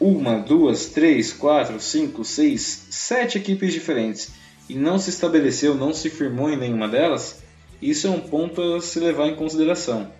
uma, 0.00 0.38
duas, 0.38 0.86
três, 0.86 1.32
quatro, 1.32 1.80
cinco, 1.80 2.24
seis, 2.24 2.86
sete 2.90 3.38
equipes 3.38 3.72
diferentes 3.72 4.32
e 4.68 4.74
não 4.74 4.98
se 4.98 5.10
estabeleceu, 5.10 5.74
não 5.74 5.92
se 5.92 6.08
firmou 6.08 6.50
em 6.50 6.56
nenhuma 6.56 6.86
delas, 6.88 7.42
isso 7.80 8.06
é 8.06 8.10
um 8.10 8.20
ponto 8.20 8.60
a 8.74 8.80
se 8.80 9.00
levar 9.00 9.26
em 9.26 9.34
consideração. 9.34 10.10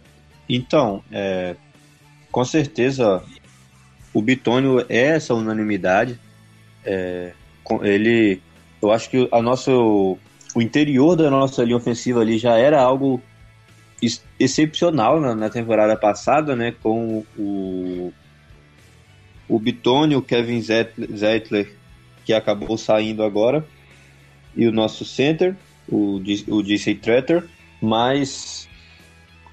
Então, 0.48 1.02
é, 1.12 1.54
com 2.32 2.44
certeza 2.44 3.22
o 4.12 4.22
Bitônio 4.22 4.84
é 4.88 5.02
essa 5.02 5.34
unanimidade. 5.34 6.18
É, 6.84 7.32
ele, 7.82 8.40
eu 8.82 8.90
acho 8.90 9.10
que 9.10 9.28
a 9.30 9.42
nosso, 9.42 10.18
o 10.54 10.62
interior 10.62 11.16
da 11.16 11.30
nossa 11.30 11.62
linha 11.64 11.76
ofensiva 11.76 12.20
ali 12.20 12.38
já 12.38 12.56
era 12.56 12.80
algo 12.80 13.20
excepcional 14.38 15.20
na, 15.20 15.34
na 15.34 15.50
temporada 15.50 15.96
passada, 15.96 16.54
né? 16.54 16.74
Com 16.82 17.24
o 17.36 18.12
o 19.48 19.58
Bitônio, 19.58 20.18
o 20.18 20.22
Kevin 20.22 20.60
Zettler, 20.60 21.74
que 22.24 22.34
acabou 22.34 22.76
saindo 22.76 23.22
agora, 23.22 23.66
e 24.54 24.66
o 24.66 24.72
nosso 24.72 25.04
center, 25.04 25.56
o, 25.88 26.20
o 26.48 26.62
DC 26.62 26.96
Tretter, 26.96 27.44
mas 27.80 28.68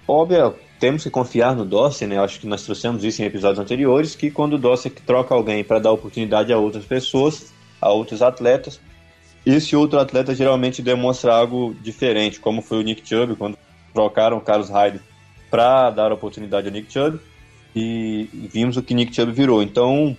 óbvio, 0.08 0.54
temos 0.80 1.04
que 1.04 1.10
confiar 1.10 1.56
no 1.56 1.64
Dawson, 1.66 2.08
né? 2.08 2.20
Acho 2.20 2.40
que 2.40 2.48
nós 2.48 2.64
trouxemos 2.64 3.04
isso 3.04 3.22
em 3.22 3.26
episódios 3.26 3.60
anteriores, 3.60 4.16
que 4.16 4.30
quando 4.30 4.54
o 4.54 4.58
Dawson 4.58 4.90
troca 5.06 5.34
alguém 5.34 5.64
para 5.64 5.80
dar 5.80 5.92
oportunidade 5.92 6.52
a 6.52 6.58
outras 6.58 6.84
pessoas, 6.84 7.54
a 7.82 7.90
outros 7.92 8.22
atletas, 8.22 8.80
esse 9.46 9.76
outro 9.76 10.00
atleta 10.00 10.34
geralmente 10.34 10.82
demonstra 10.82 11.36
algo 11.36 11.76
diferente, 11.82 12.40
como 12.40 12.62
foi 12.62 12.80
o 12.80 12.82
Nick 12.82 13.08
Chubb, 13.08 13.36
quando 13.36 13.58
trocaram 13.94 14.38
o 14.38 14.42
Carlos 14.42 14.70
Hyde 14.70 15.00
para 15.52 15.92
dar 15.92 16.12
oportunidade 16.12 16.68
ao 16.68 16.74
Nick 16.74 16.92
Chubb, 16.92 17.20
e 17.76 18.28
vimos 18.52 18.76
o 18.76 18.82
que 18.82 18.94
Nick 18.94 19.14
Chubb 19.14 19.32
virou. 19.32 19.62
Então, 19.62 20.18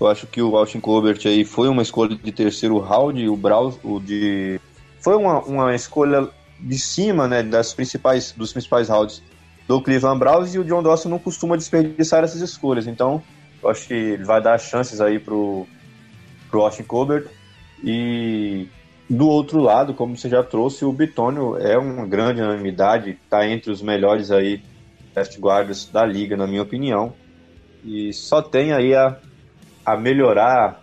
eu 0.00 0.06
acho 0.06 0.26
que 0.26 0.40
o 0.40 0.56
Austin 0.56 0.78
Colbert 0.78 1.18
aí 1.24 1.44
foi 1.44 1.68
uma 1.68 1.82
escolha 1.82 2.14
de 2.14 2.32
terceiro 2.32 2.78
round, 2.78 3.28
o 3.28 3.36
Browns, 3.36 3.78
o 3.82 3.98
de 3.98 4.60
foi 5.00 5.16
uma, 5.16 5.40
uma 5.40 5.74
escolha 5.74 6.28
de 6.60 6.78
cima, 6.78 7.26
né, 7.26 7.42
das 7.42 7.74
principais 7.74 8.30
dos 8.30 8.52
principais 8.52 8.88
rounds 8.88 9.20
do 9.66 9.80
Cleveland 9.80 10.18
Browns 10.20 10.54
e 10.54 10.58
o 10.60 10.64
John 10.64 10.82
Dawson 10.82 11.08
não 11.08 11.18
costuma 11.18 11.56
desperdiçar 11.56 12.22
essas 12.22 12.40
escolhas. 12.40 12.86
Então, 12.86 13.20
eu 13.60 13.68
acho 13.68 13.88
que 13.88 13.94
ele 13.94 14.24
vai 14.24 14.40
dar 14.40 14.58
chances 14.58 15.00
aí 15.00 15.18
pro 15.18 15.66
pro 16.52 16.60
Austin 16.60 16.84
Colbert 16.84 17.26
e 17.82 18.68
do 19.08 19.26
outro 19.28 19.60
lado, 19.60 19.94
como 19.94 20.16
você 20.16 20.28
já 20.28 20.42
trouxe, 20.42 20.84
o 20.84 20.92
Bitônio 20.92 21.56
é 21.56 21.76
uma 21.76 22.06
grande 22.06 22.40
unanimidade, 22.40 23.18
está 23.24 23.48
entre 23.48 23.70
os 23.70 23.82
melhores 23.82 24.30
aí 24.30 24.62
left 25.16 25.38
guards 25.40 25.86
da 25.86 26.04
liga, 26.04 26.36
na 26.36 26.46
minha 26.46 26.62
opinião. 26.62 27.12
E 27.84 28.12
só 28.12 28.40
tem 28.40 28.72
aí 28.72 28.94
a, 28.94 29.18
a 29.84 29.96
melhorar, 29.96 30.80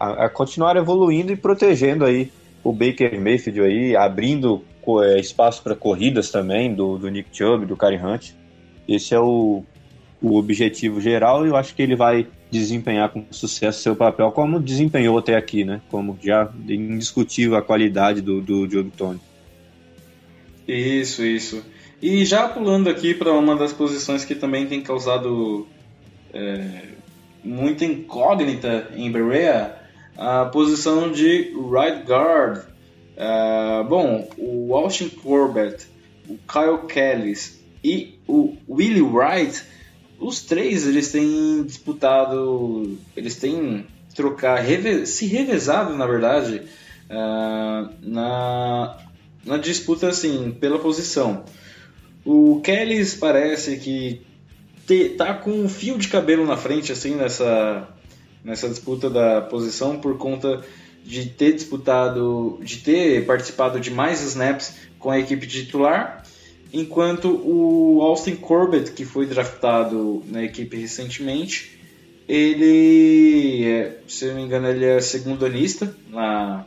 a, 0.00 0.24
a 0.24 0.28
continuar 0.28 0.76
evoluindo 0.76 1.32
e 1.32 1.36
protegendo 1.36 2.04
aí 2.04 2.32
o 2.64 2.72
Baker 2.72 3.20
Mayfield 3.20 3.60
aí, 3.60 3.96
abrindo 3.96 4.64
é, 5.04 5.20
espaço 5.20 5.62
para 5.62 5.76
corridas 5.76 6.30
também 6.30 6.74
do, 6.74 6.96
do 6.96 7.08
Nick 7.10 7.28
Chubb, 7.36 7.66
do 7.66 7.76
Karen 7.76 8.04
Hunt. 8.04 8.30
Esse 8.88 9.14
é 9.14 9.20
o, 9.20 9.62
o 10.20 10.36
objetivo 10.36 11.00
geral 11.00 11.44
e 11.44 11.50
eu 11.50 11.56
acho 11.56 11.74
que 11.74 11.82
ele 11.82 11.94
vai 11.94 12.26
desempenhar 12.52 13.08
com 13.08 13.24
sucesso 13.30 13.80
seu 13.80 13.96
papel, 13.96 14.30
como 14.30 14.60
desempenhou 14.60 15.18
até 15.18 15.34
aqui, 15.34 15.64
né? 15.64 15.80
Como 15.90 16.18
já 16.22 16.52
indiscutível 16.68 17.56
a 17.56 17.62
qualidade 17.62 18.20
do, 18.20 18.42
do 18.42 18.68
Joe 18.68 18.84
Tony. 18.96 19.18
Isso, 20.68 21.24
isso. 21.24 21.64
E 22.00 22.24
já 22.26 22.46
pulando 22.48 22.90
aqui 22.90 23.14
para 23.14 23.32
uma 23.32 23.56
das 23.56 23.72
posições 23.72 24.24
que 24.24 24.34
também 24.34 24.66
tem 24.66 24.82
causado 24.82 25.66
é, 26.32 26.82
muita 27.42 27.86
incógnita 27.86 28.88
em 28.94 29.10
Berea, 29.10 29.74
a 30.16 30.44
posição 30.44 31.10
de 31.10 31.54
right 31.70 32.04
guard. 32.06 32.66
Uh, 33.14 33.84
bom, 33.88 34.28
o 34.36 34.74
Austin 34.74 35.08
Corbett, 35.08 35.86
o 36.28 36.36
Kyle 36.36 36.86
Kellis 36.88 37.62
e 37.84 38.18
o 38.26 38.56
Willie 38.68 39.02
Wright, 39.02 39.62
os 40.22 40.40
três 40.40 40.86
eles 40.86 41.10
têm 41.10 41.64
disputado, 41.64 42.96
eles 43.16 43.36
têm 43.36 43.86
trocar, 44.14 44.60
reve, 44.60 45.06
se 45.06 45.26
revezado 45.26 45.96
na 45.96 46.06
verdade 46.06 46.62
uh, 47.10 47.90
na, 48.00 48.98
na 49.44 49.56
disputa 49.58 50.08
assim 50.08 50.56
pela 50.58 50.78
posição. 50.78 51.44
O 52.24 52.60
Kellys 52.62 53.14
parece 53.14 53.78
que 53.78 54.22
te, 54.86 55.10
tá 55.10 55.34
com 55.34 55.50
um 55.50 55.68
fio 55.68 55.98
de 55.98 56.08
cabelo 56.08 56.46
na 56.46 56.56
frente, 56.56 56.92
assim, 56.92 57.16
nessa, 57.16 57.88
nessa 58.44 58.68
disputa 58.68 59.10
da 59.10 59.40
posição, 59.40 59.98
por 59.98 60.16
conta 60.18 60.62
de 61.04 61.26
ter 61.26 61.52
disputado, 61.52 62.60
de 62.62 62.76
ter 62.78 63.26
participado 63.26 63.80
de 63.80 63.90
mais 63.90 64.22
snaps 64.22 64.76
com 65.00 65.10
a 65.10 65.18
equipe 65.18 65.48
titular, 65.48 66.22
enquanto 66.72 67.28
o 67.44 68.00
Austin 68.02 68.36
Corbett, 68.36 68.92
que 68.92 69.04
foi 69.04 69.26
draftado 69.26 70.22
na 70.28 70.42
equipe 70.42 70.76
recentemente, 70.76 71.78
ele, 72.28 73.64
é, 73.64 73.98
se 74.08 74.26
não 74.26 74.36
me 74.36 74.42
engano, 74.42 74.68
ele 74.68 74.84
é 74.84 75.00
segundo 75.00 75.44
anista 75.44 75.94
na, 76.08 76.64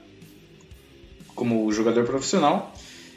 como 1.33 1.71
jogador 1.71 2.05
profissional, 2.05 2.73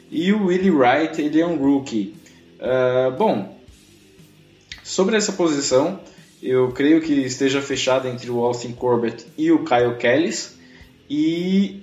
e 0.09 0.33
o 0.33 0.47
Willie 0.47 0.71
Wright, 0.71 1.21
ele 1.21 1.39
é 1.39 1.45
um 1.45 1.57
rookie. 1.57 2.15
Uh, 2.59 3.11
bom, 3.15 3.59
sobre 4.83 5.15
essa 5.15 5.33
posição, 5.33 5.99
eu 6.41 6.71
creio 6.71 7.01
que 7.01 7.13
esteja 7.13 7.61
fechada 7.61 8.09
entre 8.09 8.31
o 8.31 8.39
Austin 8.39 8.71
Corbett 8.71 9.25
e 9.37 9.51
o 9.51 9.63
Kyle 9.63 9.95
Kellis. 9.97 10.57
E 11.09 11.81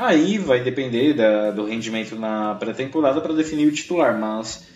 aí 0.00 0.38
vai 0.38 0.62
depender 0.62 1.12
da, 1.12 1.50
do 1.50 1.66
rendimento 1.66 2.16
na 2.16 2.54
pré-temporada 2.54 3.20
para 3.20 3.34
definir 3.34 3.66
o 3.66 3.72
titular. 3.72 4.18
Mas, 4.18 4.66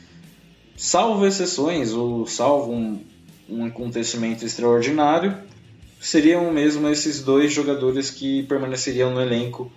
salvo 0.77 1.27
exceções 1.27 1.93
ou 1.93 2.27
salvo 2.27 2.73
um, 2.73 3.01
um 3.49 3.65
acontecimento 3.65 4.45
extraordinário, 4.45 5.35
seriam 5.99 6.53
mesmo 6.53 6.87
esses 6.89 7.23
dois 7.23 7.53
jogadores 7.53 8.11
que 8.11 8.43
permaneceriam 8.43 9.11
no 9.13 9.21
elenco 9.21 9.73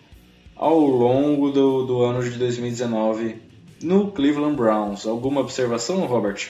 ao 0.53 0.79
longo 0.79 1.49
do, 1.51 1.85
do 1.85 2.01
ano 2.01 2.21
de 2.21 2.31
2019 2.31 3.37
no 3.81 4.11
Cleveland 4.11 4.55
Browns. 4.55 5.05
Alguma 5.05 5.39
observação, 5.39 6.05
Robert? 6.05 6.49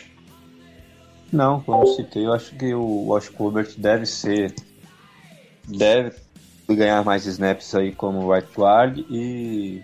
Não, 1.32 1.62
como 1.62 1.86
citei, 1.88 2.26
eu 2.26 2.34
acho 2.34 2.56
que 2.56 2.74
o 2.74 3.08
Wash 3.08 3.30
Colbert 3.30 3.74
deve 3.78 4.06
ser. 4.06 4.56
deve 5.68 6.12
ganhar 6.76 7.04
mais 7.04 7.26
snaps 7.26 7.74
aí 7.76 7.92
como 7.92 8.32
right 8.32 8.48
guard 8.56 9.00
e. 9.10 9.82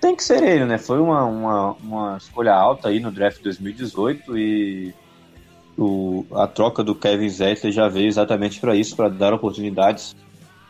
Tem 0.00 0.14
que 0.14 0.22
ser 0.22 0.42
ele, 0.42 0.66
né? 0.66 0.78
Foi 0.78 1.00
uma, 1.00 1.24
uma, 1.24 1.72
uma 1.72 2.16
escolha 2.18 2.54
alta 2.54 2.88
aí 2.88 3.00
no 3.00 3.10
draft 3.10 3.42
2018 3.42 4.38
e 4.38 4.94
o, 5.76 6.24
a 6.32 6.46
troca 6.46 6.84
do 6.84 6.94
Kevin 6.94 7.28
Zettler 7.28 7.72
já 7.72 7.88
veio 7.88 8.06
exatamente 8.06 8.60
para 8.60 8.76
isso, 8.76 8.94
para 8.94 9.08
dar 9.08 9.32
oportunidades 9.32 10.14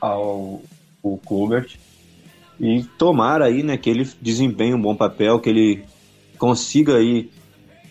ao, 0.00 0.62
ao 1.02 1.16
Colbert 1.18 1.76
e 2.58 2.84
tomar 2.98 3.42
aí, 3.42 3.62
né, 3.62 3.76
que 3.76 3.90
ele 3.90 4.08
desempenhe 4.20 4.74
um 4.74 4.80
bom 4.80 4.96
papel, 4.96 5.38
que 5.40 5.50
ele 5.50 5.84
consiga 6.38 6.96
aí 6.96 7.30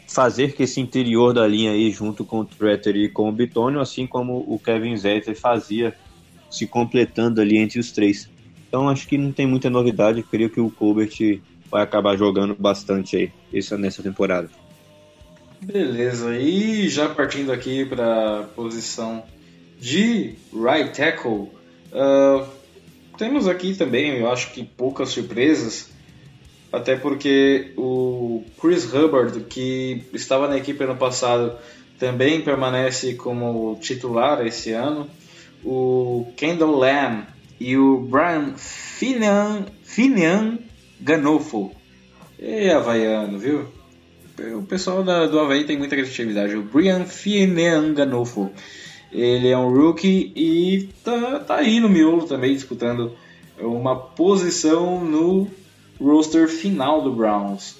fazer 0.07 0.53
que 0.53 0.63
esse 0.63 0.79
interior 0.79 1.33
da 1.33 1.47
linha 1.47 1.71
aí, 1.71 1.91
junto 1.91 2.23
com 2.23 2.39
o 2.39 2.45
Tretter 2.45 2.95
e 2.95 3.09
com 3.09 3.29
o 3.29 3.31
Bitônio, 3.31 3.79
assim 3.79 4.05
como 4.07 4.37
o 4.47 4.59
Kevin 4.59 4.95
Zetter 4.95 5.39
fazia, 5.39 5.95
se 6.55 6.67
completando 6.67 7.41
ali 7.41 7.57
entre 7.57 7.79
os 7.79 7.91
três. 7.91 8.29
Então 8.67 8.89
acho 8.89 9.07
que 9.07 9.17
não 9.17 9.31
tem 9.31 9.45
muita 9.45 9.69
novidade, 9.69 10.23
creio 10.23 10.49
que 10.49 10.59
o 10.59 10.69
Colbert 10.69 11.41
vai 11.69 11.83
acabar 11.83 12.17
jogando 12.17 12.55
bastante 12.55 13.15
aí 13.17 13.31
essa, 13.53 13.77
nessa 13.77 14.01
temporada. 14.01 14.49
Beleza, 15.61 16.37
e 16.37 16.87
já 16.89 17.09
partindo 17.09 17.51
aqui 17.51 17.85
para 17.85 18.41
a 18.41 18.43
posição 18.43 19.23
de 19.79 20.35
right 20.53 20.95
tackle, 20.95 21.49
uh, 21.91 22.45
temos 23.17 23.47
aqui 23.47 23.73
também, 23.73 24.19
eu 24.19 24.29
acho 24.31 24.51
que 24.51 24.63
poucas 24.63 25.09
surpresas, 25.09 25.89
até 26.71 26.95
porque 26.95 27.71
o 27.77 28.43
Chris 28.61 28.93
Hubbard, 28.93 29.39
que 29.45 30.03
estava 30.13 30.47
na 30.47 30.57
equipe 30.57 30.83
ano 30.83 30.97
passado, 30.97 31.57
também 31.97 32.41
permanece 32.41 33.15
como 33.15 33.77
titular 33.81 34.45
esse 34.45 34.71
ano. 34.71 35.09
O 35.65 36.27
Kendall 36.37 36.75
Lamb 36.77 37.23
e 37.59 37.75
o 37.77 37.99
Brian 38.01 38.53
Finian, 38.55 39.65
Finian 39.83 40.59
Ganofo. 41.01 41.71
E 42.39 42.69
havaiano, 42.69 43.39
viu? 43.39 43.65
O 44.57 44.63
pessoal 44.63 45.03
da, 45.03 45.25
do 45.25 45.39
Havaí 45.39 45.63
tem 45.63 45.77
muita 45.77 45.95
criatividade. 45.95 46.55
O 46.55 46.63
Brian 46.63 47.05
Finian 47.05 47.93
Ganofo. 47.93 48.51
Ele 49.11 49.47
é 49.47 49.57
um 49.57 49.69
rookie 49.69 50.33
e 50.35 50.89
tá, 51.03 51.39
tá 51.39 51.55
aí 51.55 51.79
no 51.79 51.87
miolo 51.87 52.27
também 52.27 52.53
disputando 52.53 53.15
uma 53.57 53.95
posição 53.95 55.03
no 55.03 55.47
roster 55.99 56.49
final 56.49 57.01
do 57.01 57.13
Browns. 57.13 57.77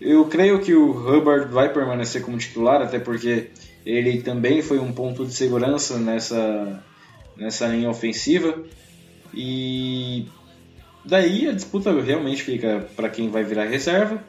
Eu 0.00 0.24
creio 0.26 0.60
que 0.60 0.72
o 0.74 0.90
Hubbard 0.92 1.52
vai 1.52 1.72
permanecer 1.72 2.22
como 2.22 2.38
titular, 2.38 2.80
até 2.80 2.98
porque 2.98 3.50
ele 3.84 4.22
também 4.22 4.62
foi 4.62 4.78
um 4.78 4.92
ponto 4.92 5.26
de 5.26 5.32
segurança 5.32 5.98
nessa, 5.98 6.82
nessa 7.40 7.66
linha 7.66 7.88
ofensiva. 7.88 8.62
E 9.34 10.26
daí 11.04 11.48
a 11.48 11.52
disputa 11.52 11.98
realmente 12.00 12.42
fica 12.42 12.86
para 12.94 13.08
quem 13.08 13.30
vai 13.30 13.42
virar 13.42 13.64
reserva 13.64 14.22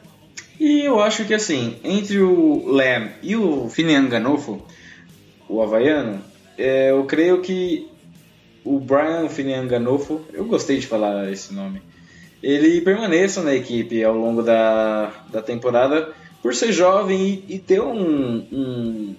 E 0.58 0.80
eu 0.80 1.00
acho 1.00 1.24
que 1.24 1.34
assim, 1.34 1.76
entre 1.84 2.18
o 2.20 2.66
Lamb 2.66 3.10
e 3.22 3.36
o 3.36 3.68
Finian 3.68 4.08
Ganofo, 4.08 4.64
o 5.48 5.60
havaiano, 5.60 6.22
é, 6.56 6.90
eu 6.90 7.04
creio 7.04 7.42
que 7.42 7.88
o 8.64 8.78
Brian 8.78 9.28
Finian 9.28 9.66
Ganofo, 9.66 10.22
eu 10.32 10.44
gostei 10.44 10.78
de 10.78 10.86
falar 10.86 11.30
esse 11.30 11.52
nome, 11.52 11.82
ele 12.40 12.80
permaneça 12.80 13.42
na 13.42 13.54
equipe 13.54 14.02
ao 14.02 14.16
longo 14.16 14.42
da, 14.42 15.12
da 15.30 15.42
temporada 15.42 16.12
por 16.40 16.54
ser 16.54 16.72
jovem 16.72 17.44
e, 17.48 17.54
e 17.56 17.58
ter 17.58 17.80
um, 17.80 18.46
um, 18.52 19.16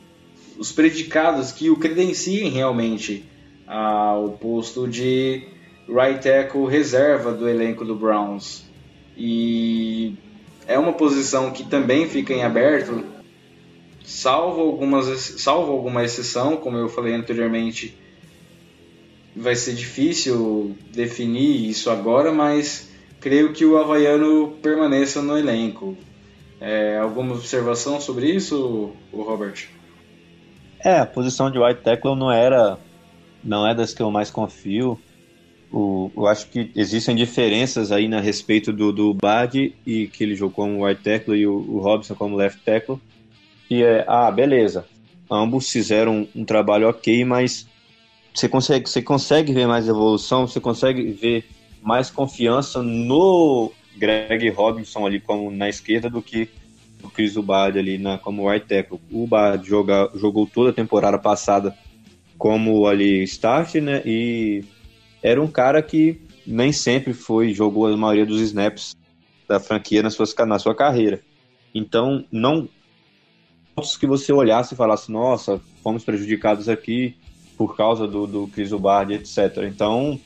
os 0.58 0.72
predicados 0.72 1.52
que 1.52 1.70
o 1.70 1.78
credenciem 1.78 2.50
realmente 2.50 3.26
ao 3.74 4.30
posto 4.30 4.88
de 4.88 5.48
right 5.90 6.22
tackle 6.22 6.68
reserva 6.68 7.32
do 7.32 7.50
elenco 7.50 7.84
do 7.84 7.96
Browns. 7.96 8.66
E 9.18 10.16
é 10.68 10.78
uma 10.78 10.94
posição 10.94 11.50
que 11.50 11.64
também 11.64 12.08
fica 12.08 12.34
em 12.34 12.44
aberto, 12.44 13.04
salvo, 14.04 14.62
algumas, 14.62 15.06
salvo 15.42 15.72
alguma 15.72 16.04
exceção, 16.04 16.56
como 16.58 16.78
eu 16.78 16.88
falei 16.88 17.16
anteriormente. 17.16 17.98
Vai 19.36 19.56
ser 19.56 19.74
difícil 19.74 20.76
definir 20.92 21.68
isso 21.68 21.90
agora, 21.90 22.32
mas 22.32 22.92
creio 23.20 23.54
que 23.54 23.66
o 23.66 23.78
Havaiano 23.78 24.56
permaneça 24.62 25.20
no 25.20 25.36
elenco. 25.36 25.98
É, 26.62 27.00
alguma 27.00 27.34
observação 27.34 28.00
sobre 28.00 28.30
isso, 28.30 28.92
Robert? 29.12 29.68
É, 30.80 31.00
a 31.00 31.06
posição 31.08 31.50
de 31.50 31.58
white 31.58 31.82
tackle 31.82 32.16
não 32.16 32.32
era, 32.32 32.78
não 33.44 33.68
é 33.68 33.76
das 33.76 33.94
que 33.94 34.02
eu 34.02 34.10
mais 34.10 34.32
confio. 34.32 35.00
O, 35.72 36.12
eu 36.16 36.28
acho 36.28 36.48
que 36.50 36.72
existem 36.76 37.16
diferenças 37.16 37.92
aí 37.92 38.08
na 38.08 38.20
respeito 38.20 38.72
do, 38.72 38.92
do 38.92 39.14
Bad 39.14 39.76
e 39.86 40.08
que 40.08 40.24
ele 40.24 40.36
jogou 40.36 40.68
como 40.68 40.86
white 40.86 41.02
tackle 41.02 41.36
e 41.36 41.48
o, 41.48 41.54
o 41.54 41.80
Robson 41.80 42.14
como 42.16 42.36
left 42.36 42.64
tackle. 42.64 43.00
E 43.70 43.82
é, 43.82 44.06
ah, 44.08 44.30
beleza. 44.30 44.86
Ambos 45.30 45.72
fizeram 45.72 46.28
um, 46.36 46.42
um 46.42 46.46
trabalho 46.46 46.88
ok, 46.88 47.26
mas 47.26 47.68
você 48.34 48.48
consegue, 48.48 48.88
você 48.88 49.02
consegue 49.02 49.52
ver 49.52 49.68
mais 49.68 49.88
evolução, 49.88 50.48
você 50.48 50.60
consegue 50.60 51.12
ver 51.12 51.46
mais 51.82 52.10
confiança 52.10 52.82
no 52.84 53.72
Greg 53.98 54.50
Robinson 54.50 55.06
ali 55.06 55.20
como 55.20 55.52
na 55.52 55.70
esquerda 55.70 56.10
do 56.10 56.22
que 56.22 56.50
o 57.04 57.10
Chris 57.10 57.36
Ubad 57.36 57.78
ali 57.78 57.98
na, 57.98 58.18
como 58.18 58.50
right 58.50 58.68
tackle. 58.68 59.00
O 59.12 59.24
Ubad 59.24 59.66
jogou 59.66 60.48
toda 60.48 60.70
a 60.70 60.74
temporada 60.74 61.18
passada 61.18 61.76
como 62.38 62.88
ali 62.88 63.24
start, 63.24 63.76
né? 63.76 64.02
E 64.06 64.64
era 65.22 65.42
um 65.42 65.48
cara 65.48 65.82
que 65.82 66.22
nem 66.46 66.72
sempre 66.72 67.14
foi, 67.14 67.54
jogou 67.54 67.88
a 67.88 67.96
maioria 67.96 68.26
dos 68.26 68.42
snaps 68.42 68.96
da 69.48 69.60
franquia 69.60 70.04
na, 70.04 70.10
suas, 70.10 70.34
na 70.48 70.60
sua 70.60 70.76
carreira. 70.76 71.22
Então, 71.74 72.26
não 72.32 72.68
que 74.00 74.06
você 74.06 74.32
olhasse 74.32 74.74
e 74.74 74.78
falasse, 74.78 75.12
nossa, 75.12 75.60
fomos 75.82 76.04
prejudicados 76.04 76.70
aqui 76.70 77.16
por 77.58 77.76
causa 77.76 78.08
do, 78.08 78.28
do 78.28 78.48
Chris 78.48 78.72
Ubard, 78.72 79.12
etc. 79.14 79.64
Então, 79.68 80.20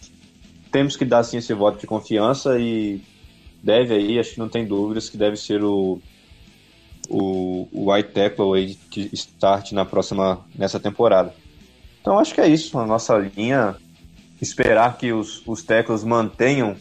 temos 0.71 0.97
que 0.97 1.05
dar 1.05 1.23
sim 1.23 1.37
esse 1.37 1.53
voto 1.53 1.79
de 1.79 1.87
confiança 1.87 2.59
e 2.59 3.01
deve 3.63 3.93
aí, 3.93 4.19
acho 4.19 4.33
que 4.33 4.39
não 4.39 4.49
tem 4.49 4.65
dúvidas 4.65 5.09
que 5.09 5.17
deve 5.17 5.37
ser 5.37 5.63
o 5.63 6.01
o, 7.09 7.67
o 7.71 7.91
white 7.91 8.11
tackle 8.11 8.53
aí 8.55 8.75
que 8.89 9.09
start 9.13 9.71
na 9.71 9.85
próxima 9.85 10.45
nessa 10.55 10.79
temporada. 10.79 11.33
Então 12.07 12.19
acho 12.19 12.33
que 12.33 12.39
é 12.39 12.47
isso, 12.47 12.79
a 12.79 12.85
nossa 12.85 13.17
linha 13.17 13.75
esperar 14.41 14.97
que 14.97 15.11
os, 15.11 15.45
os 15.45 15.61
tackles 15.61 16.05
mantenham 16.05 16.77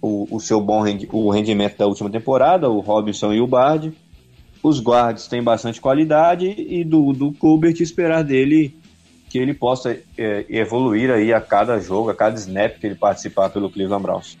o, 0.00 0.26
o 0.34 0.40
seu 0.40 0.62
bom 0.62 0.80
rendi, 0.80 1.06
o 1.12 1.30
rendimento 1.30 1.76
da 1.76 1.86
última 1.86 2.08
temporada, 2.08 2.70
o 2.70 2.80
Robinson 2.80 3.34
e 3.34 3.40
o 3.42 3.46
Bard. 3.46 3.92
Os 4.62 4.80
guards 4.80 5.26
têm 5.26 5.42
bastante 5.42 5.78
qualidade 5.78 6.46
e 6.46 6.82
do, 6.84 7.12
do 7.12 7.34
Colbert 7.34 7.82
esperar 7.82 8.24
dele 8.24 8.74
que 9.28 9.36
ele 9.36 9.52
possa 9.52 10.00
é, 10.16 10.46
evoluir 10.48 11.10
aí 11.10 11.34
a 11.34 11.40
cada 11.42 11.78
jogo, 11.78 12.08
a 12.08 12.14
cada 12.14 12.36
snap 12.36 12.78
que 12.78 12.86
ele 12.86 12.94
participar 12.94 13.50
pelo 13.50 13.68
Cleveland 13.68 14.02
Browns. 14.02 14.38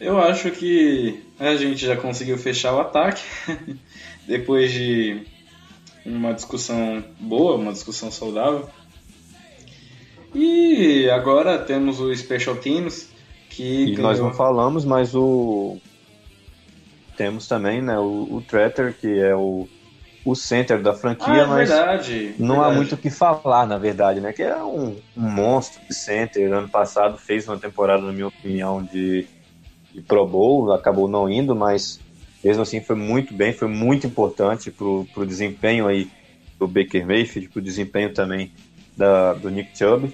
Eu 0.00 0.18
acho 0.18 0.50
que 0.50 1.22
a 1.38 1.54
gente 1.54 1.86
já 1.86 1.96
conseguiu 1.96 2.36
fechar 2.36 2.74
o 2.74 2.80
ataque. 2.80 3.22
depois 4.26 4.72
de 4.72 5.22
uma 6.04 6.34
discussão 6.34 7.04
boa, 7.20 7.54
uma 7.54 7.72
discussão 7.72 8.10
saudável. 8.10 8.68
E 10.34 11.08
agora 11.10 11.58
temos 11.58 12.00
o 12.00 12.14
Special 12.14 12.56
Teams, 12.56 13.08
que 13.48 13.62
e 13.62 13.86
ganhou... 13.92 14.02
nós 14.02 14.18
não 14.18 14.32
falamos, 14.32 14.84
mas 14.84 15.14
o 15.14 15.78
temos 17.16 17.46
também, 17.46 17.80
né, 17.80 17.98
o, 17.98 18.28
o 18.30 18.42
Tretter, 18.42 18.92
que 18.92 19.20
é 19.20 19.34
o, 19.34 19.68
o 20.24 20.34
center 20.34 20.82
da 20.82 20.92
franquia, 20.92 21.32
ah, 21.32 21.38
é 21.38 21.46
mas 21.46 21.68
verdade, 21.68 22.34
não 22.38 22.56
verdade. 22.56 22.72
há 22.72 22.76
muito 22.76 22.94
o 22.94 22.98
que 22.98 23.10
falar, 23.10 23.66
na 23.66 23.78
verdade, 23.78 24.20
né, 24.20 24.32
que 24.32 24.42
é 24.42 24.56
um, 24.56 24.96
um, 25.16 25.30
monstro 25.30 25.80
de 25.88 25.94
center. 25.94 26.52
Ano 26.52 26.68
passado 26.68 27.16
fez 27.16 27.46
uma 27.46 27.56
temporada, 27.56 28.02
na 28.02 28.12
minha 28.12 28.26
opinião, 28.26 28.82
de, 28.82 29.26
de 29.92 30.00
Pro 30.02 30.26
Bowl, 30.26 30.72
acabou 30.72 31.08
não 31.08 31.28
indo, 31.28 31.54
mas 31.54 32.00
mesmo 32.42 32.62
assim 32.62 32.80
foi 32.80 32.96
muito 32.96 33.32
bem, 33.32 33.52
foi 33.52 33.68
muito 33.68 34.06
importante 34.06 34.70
para 34.70 34.86
o 34.86 35.26
desempenho 35.26 35.86
aí 35.86 36.10
do 36.58 36.66
Baker 36.66 37.06
Mayfield, 37.06 37.48
para 37.48 37.60
o 37.60 37.62
desempenho 37.62 38.12
também 38.12 38.52
da, 38.96 39.34
do 39.34 39.50
Nick 39.50 39.76
Chubb. 39.76 40.12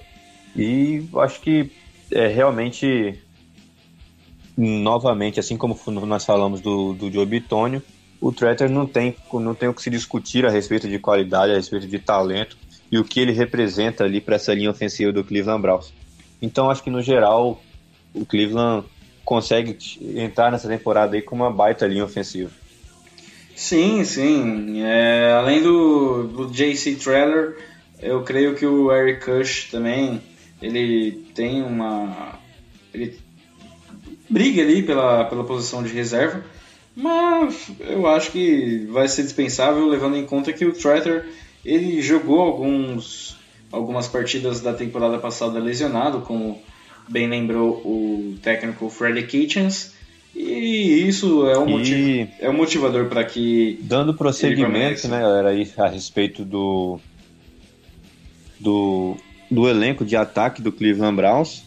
E 0.55 1.07
acho 1.17 1.39
que 1.41 1.71
é 2.11 2.27
realmente, 2.27 3.19
novamente, 4.57 5.39
assim 5.39 5.57
como 5.57 5.79
nós 6.05 6.25
falamos 6.25 6.61
do, 6.61 6.93
do 6.93 7.11
Joe 7.11 7.25
Bitônio, 7.25 7.81
o 8.19 8.31
Tretter 8.31 8.69
não 8.69 8.85
tem, 8.85 9.15
não 9.33 9.55
tem 9.55 9.69
o 9.69 9.73
que 9.73 9.81
se 9.81 9.89
discutir 9.89 10.45
a 10.45 10.49
respeito 10.49 10.87
de 10.87 10.99
qualidade, 10.99 11.51
a 11.51 11.55
respeito 11.55 11.87
de 11.87 11.97
talento 11.97 12.57
e 12.91 12.99
o 12.99 13.03
que 13.03 13.19
ele 13.19 13.31
representa 13.31 14.03
ali 14.03 14.21
para 14.21 14.35
essa 14.35 14.53
linha 14.53 14.69
ofensiva 14.69 15.11
do 15.11 15.23
Cleveland 15.23 15.61
Browns. 15.61 15.93
Então 16.41 16.69
acho 16.69 16.83
que 16.83 16.89
no 16.89 17.01
geral 17.01 17.61
o 18.13 18.25
Cleveland 18.25 18.85
consegue 19.23 19.77
entrar 20.15 20.51
nessa 20.51 20.67
temporada 20.67 21.15
aí 21.15 21.21
com 21.21 21.35
uma 21.35 21.51
baita 21.51 21.87
linha 21.87 22.03
ofensiva. 22.03 22.51
Sim, 23.55 24.03
sim. 24.03 24.83
É, 24.83 25.33
além 25.33 25.61
do, 25.61 26.23
do 26.23 26.47
JC 26.47 26.95
Treller, 26.95 27.57
eu 28.01 28.23
creio 28.23 28.55
que 28.55 28.65
o 28.65 28.91
Eric 28.91 29.25
Kush 29.25 29.69
também, 29.71 30.21
ele 30.61 31.11
tem 31.33 31.63
uma... 31.63 32.39
Ele 32.93 33.17
briga 34.29 34.61
ali 34.61 34.81
pela, 34.81 35.25
pela 35.25 35.43
posição 35.43 35.83
de 35.83 35.91
reserva, 35.91 36.43
mas 36.95 37.69
eu 37.79 38.07
acho 38.07 38.31
que 38.31 38.87
vai 38.89 39.07
ser 39.07 39.23
dispensável, 39.23 39.87
levando 39.87 40.15
em 40.15 40.25
conta 40.25 40.53
que 40.53 40.65
o 40.65 40.73
Tretter, 40.73 41.25
ele 41.65 42.01
jogou 42.01 42.39
alguns, 42.39 43.37
algumas 43.71 44.07
partidas 44.07 44.61
da 44.61 44.73
temporada 44.73 45.17
passada 45.17 45.59
lesionado, 45.59 46.21
como 46.21 46.61
bem 47.09 47.27
lembrou 47.27 47.73
o 47.85 48.35
técnico 48.41 48.89
Freddy 48.89 49.23
Kitchens. 49.23 49.93
E 50.33 51.07
isso 51.07 51.45
é 51.45 51.57
um, 51.57 51.67
motiv 51.67 52.29
é 52.39 52.49
um 52.49 52.53
motivador 52.53 53.07
para 53.07 53.25
que. 53.25 53.77
Dando 53.81 54.13
prosseguimento, 54.13 55.09
né, 55.09 55.19
galera, 55.19 55.49
aí 55.49 55.69
a 55.77 55.87
respeito 55.87 56.45
do, 56.45 57.01
do, 58.57 59.17
do 59.51 59.67
elenco 59.67 60.05
de 60.05 60.15
ataque 60.15 60.61
do 60.61 60.71
Cleveland 60.71 61.17
Browns, 61.17 61.65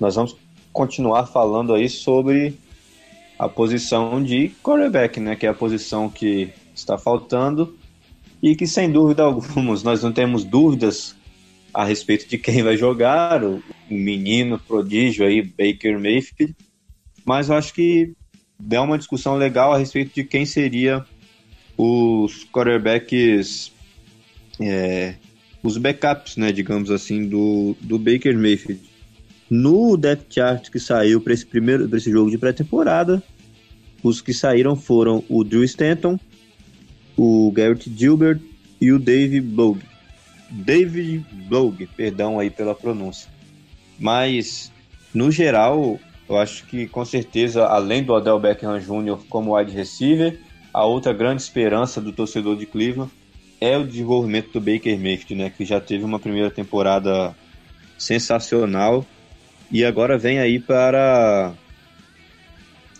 nós 0.00 0.14
vamos 0.14 0.34
continuar 0.72 1.26
falando 1.26 1.74
aí 1.74 1.90
sobre 1.90 2.58
a 3.38 3.48
posição 3.48 4.22
de 4.22 4.48
quarterback, 4.62 5.20
né, 5.20 5.36
que 5.36 5.46
é 5.46 5.50
a 5.50 5.54
posição 5.54 6.08
que 6.08 6.50
está 6.74 6.96
faltando 6.96 7.76
e 8.42 8.56
que 8.56 8.66
sem 8.66 8.90
dúvida 8.90 9.22
alguma 9.22 9.74
nós 9.84 10.02
não 10.02 10.12
temos 10.12 10.42
dúvidas 10.42 11.14
a 11.72 11.84
respeito 11.84 12.26
de 12.26 12.38
quem 12.38 12.62
vai 12.62 12.76
jogar, 12.76 13.44
o, 13.44 13.62
menino 13.90 14.58
prodígio 14.58 15.26
aí, 15.26 15.42
Baker 15.42 16.00
Mayfield, 16.00 16.56
mas 17.24 17.50
eu 17.50 17.56
acho 17.56 17.74
que 17.74 18.14
dá 18.58 18.80
uma 18.80 18.96
discussão 18.96 19.36
legal 19.36 19.74
a 19.74 19.78
respeito 19.78 20.14
de 20.14 20.24
quem 20.24 20.46
seria 20.46 21.04
os 21.76 22.44
quarterbacks, 22.44 23.70
é, 24.58 25.16
os 25.66 25.76
backups, 25.76 26.36
né, 26.36 26.52
digamos 26.52 26.90
assim, 26.90 27.28
do, 27.28 27.76
do 27.80 27.98
Baker 27.98 28.36
Mayfield. 28.36 28.80
No 29.50 29.96
depth 29.96 30.32
chart 30.32 30.70
que 30.70 30.78
saiu 30.78 31.20
para 31.20 31.32
esse 31.32 31.44
primeiro, 31.44 31.88
para 31.88 31.98
esse 31.98 32.10
jogo 32.10 32.30
de 32.30 32.38
pré-temporada, 32.38 33.22
os 34.02 34.20
que 34.20 34.32
saíram 34.32 34.76
foram 34.76 35.24
o 35.28 35.42
Drew 35.44 35.64
Stanton, 35.64 36.18
o 37.16 37.50
Garrett 37.52 37.92
Gilbert 37.94 38.40
e 38.80 38.92
o 38.92 38.98
Dave 38.98 39.40
Blogue. 39.40 39.82
David 40.50 41.26
Blog, 41.48 41.86
perdão 41.96 42.38
aí 42.38 42.50
pela 42.50 42.74
pronúncia. 42.74 43.28
Mas, 43.98 44.70
no 45.12 45.30
geral, 45.30 45.98
eu 46.28 46.36
acho 46.38 46.64
que 46.66 46.86
com 46.86 47.04
certeza, 47.04 47.66
além 47.66 48.04
do 48.04 48.12
Odell 48.12 48.38
Beckham 48.38 48.78
Jr. 48.78 49.18
como 49.28 49.56
wide 49.56 49.72
receiver, 49.72 50.38
a 50.72 50.84
outra 50.84 51.12
grande 51.12 51.42
esperança 51.42 52.00
do 52.00 52.12
torcedor 52.12 52.56
de 52.56 52.66
Cleveland 52.66 53.10
é 53.60 53.76
o 53.76 53.86
desenvolvimento 53.86 54.52
do 54.52 54.60
Baker 54.60 54.98
Mayfield, 54.98 55.34
né, 55.34 55.50
que 55.50 55.64
já 55.64 55.80
teve 55.80 56.04
uma 56.04 56.18
primeira 56.18 56.50
temporada 56.50 57.34
sensacional 57.98 59.06
e 59.70 59.84
agora 59.84 60.18
vem 60.18 60.38
aí 60.38 60.58
para 60.58 61.52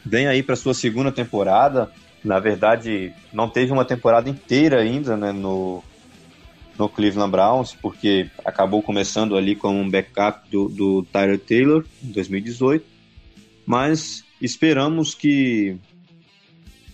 vem 0.05 0.27
aí 0.27 0.43
para 0.43 0.57
sua 0.57 0.73
segunda 0.73 1.13
temporada 1.13 1.91
na 2.27 2.41
verdade, 2.41 3.13
não 3.33 3.49
teve 3.49 3.71
uma 3.71 3.85
temporada 3.85 4.29
inteira 4.29 4.81
ainda 4.81 5.17
né, 5.17 5.31
no, 5.31 5.81
no 6.77 6.89
Cleveland 6.89 7.31
Browns, 7.31 7.73
porque 7.73 8.29
acabou 8.45 8.83
começando 8.83 9.37
ali 9.37 9.55
como 9.55 9.79
um 9.79 9.89
backup 9.89 10.51
do, 10.51 10.69
do 10.69 11.03
Tyler 11.05 11.39
Taylor 11.39 11.85
em 12.03 12.11
2018. 12.11 12.85
Mas 13.65 14.25
esperamos 14.43 15.15
que, 15.15 15.77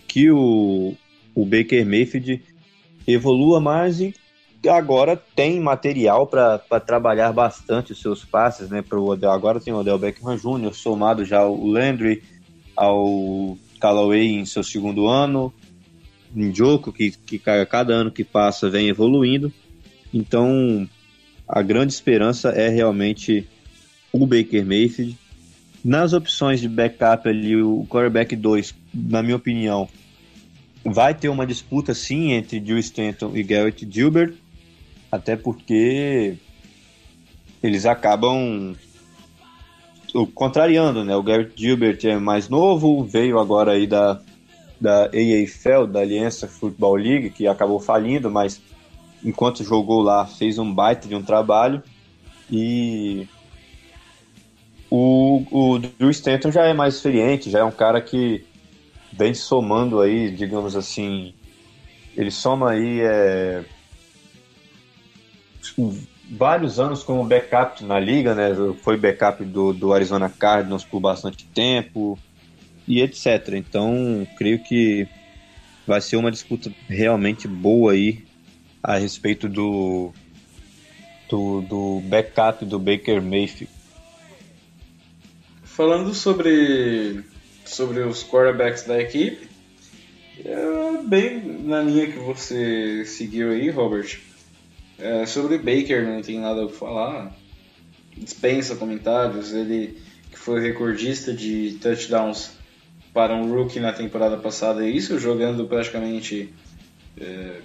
que 0.07 0.29
o, 0.29 0.95
o 1.33 1.45
Baker 1.45 1.83
Mayfield 1.83 2.39
evolua 3.07 3.59
mais 3.59 3.99
e 3.99 4.13
agora 4.69 5.21
tem 5.35 5.59
material 5.59 6.25
para 6.25 6.79
trabalhar 6.79 7.33
bastante 7.33 7.91
os 7.91 8.01
seus 8.01 8.23
passes, 8.23 8.69
né? 8.69 8.81
Pro 8.81 9.03
Odell. 9.03 9.31
Agora 9.31 9.59
tem 9.59 9.73
o 9.73 9.77
Odell 9.77 9.99
Beckham 9.99 10.37
Jr., 10.37 10.73
somado 10.73 11.25
já 11.25 11.45
o 11.45 11.67
Landry, 11.67 12.23
ao 12.75 13.57
Callaway 13.79 14.35
em 14.35 14.45
seu 14.45 14.63
segundo 14.63 15.07
ano, 15.07 15.53
Njoku, 16.33 16.91
que, 16.91 17.11
que 17.11 17.37
cada 17.37 17.93
ano 17.93 18.11
que 18.11 18.23
passa 18.23 18.69
vem 18.69 18.87
evoluindo. 18.87 19.51
Então, 20.13 20.87
a 21.47 21.61
grande 21.61 21.93
esperança 21.93 22.49
é 22.49 22.69
realmente 22.69 23.47
o 24.11 24.25
Baker 24.25 24.65
Mayfield. 24.65 25.17
Nas 25.83 26.13
opções 26.13 26.61
de 26.61 26.69
backup 26.69 27.27
ali, 27.27 27.61
o 27.61 27.85
quarterback 27.89 28.35
2, 28.35 28.73
na 28.93 29.21
minha 29.21 29.35
opinião, 29.35 29.89
vai 30.83 31.13
ter 31.13 31.29
uma 31.29 31.45
disputa 31.45 31.93
sim 31.93 32.31
entre 32.31 32.59
Drew 32.59 32.77
Stanton 32.79 33.31
e 33.35 33.43
Garrett 33.43 33.87
Gilbert, 33.89 34.35
até 35.11 35.35
porque 35.35 36.35
eles 37.61 37.85
acabam 37.85 38.75
contrariando, 40.33 41.03
né? 41.03 41.15
O 41.15 41.23
Garrett 41.23 41.53
Gilbert 41.55 41.99
é 42.03 42.17
mais 42.17 42.49
novo, 42.49 43.03
veio 43.03 43.39
agora 43.39 43.71
aí 43.71 43.87
da, 43.87 44.21
da 44.79 45.05
AAFL, 45.05 45.87
da 45.87 46.01
Aliança 46.01 46.47
Football 46.47 46.95
League, 46.95 47.29
que 47.31 47.47
acabou 47.47 47.79
falindo, 47.79 48.29
mas 48.29 48.61
enquanto 49.23 49.63
jogou 49.63 50.01
lá 50.01 50.25
fez 50.25 50.59
um 50.59 50.71
baita 50.71 51.07
de 51.07 51.15
um 51.15 51.23
trabalho 51.23 51.81
e 52.51 53.27
o, 54.91 55.43
o 55.49 55.79
Drew 55.79 56.11
Stanton 56.11 56.51
já 56.51 56.65
é 56.65 56.73
mais 56.73 56.95
experiente, 56.95 57.49
já 57.49 57.59
é 57.59 57.63
um 57.63 57.71
cara 57.71 58.01
que 58.01 58.45
vem 59.15 59.33
somando 59.33 60.01
aí, 60.01 60.31
digamos 60.31 60.75
assim, 60.75 61.33
ele 62.15 62.31
soma 62.31 62.71
aí 62.71 63.01
é, 63.01 63.63
vários 66.29 66.79
anos 66.79 67.03
como 67.03 67.23
backup 67.23 67.83
na 67.83 67.99
liga, 67.99 68.33
né? 68.33 68.49
Foi 68.81 68.97
backup 68.97 69.43
do, 69.45 69.73
do 69.73 69.93
Arizona 69.93 70.29
Cardinals 70.29 70.83
por 70.83 70.99
bastante 70.99 71.45
tempo 71.45 72.17
e 72.87 73.01
etc. 73.01 73.53
Então, 73.53 74.27
creio 74.37 74.59
que 74.63 75.07
vai 75.85 76.01
ser 76.01 76.15
uma 76.17 76.31
disputa 76.31 76.71
realmente 76.87 77.47
boa 77.47 77.93
aí 77.93 78.25
a 78.81 78.97
respeito 78.97 79.47
do 79.47 80.11
do, 81.29 81.61
do 81.61 82.01
backup 82.05 82.65
do 82.65 82.77
Baker 82.77 83.21
Mayfield. 83.21 83.71
Falando 85.63 86.13
sobre 86.13 87.23
sobre 87.65 88.01
os 88.01 88.23
quarterbacks 88.23 88.83
da 88.83 88.99
equipe, 89.01 89.47
é 90.43 91.03
bem 91.03 91.41
na 91.63 91.81
linha 91.81 92.07
que 92.07 92.19
você 92.19 93.05
seguiu 93.05 93.51
aí, 93.51 93.69
Robert. 93.69 94.19
É, 94.97 95.25
sobre 95.25 95.57
Baker 95.57 96.07
não 96.07 96.21
tem 96.21 96.39
nada 96.39 96.65
a 96.65 96.69
falar. 96.69 97.35
Dispensa 98.17 98.75
comentários. 98.75 99.53
Ele 99.53 99.97
que 100.31 100.39
foi 100.39 100.61
recordista 100.61 101.31
de 101.33 101.77
touchdowns 101.81 102.51
para 103.13 103.35
um 103.35 103.53
rookie 103.53 103.79
na 103.79 103.93
temporada 103.93 104.37
passada, 104.37 104.87
isso 104.87 105.19
jogando 105.19 105.67
praticamente 105.67 106.51
é, 107.15 107.61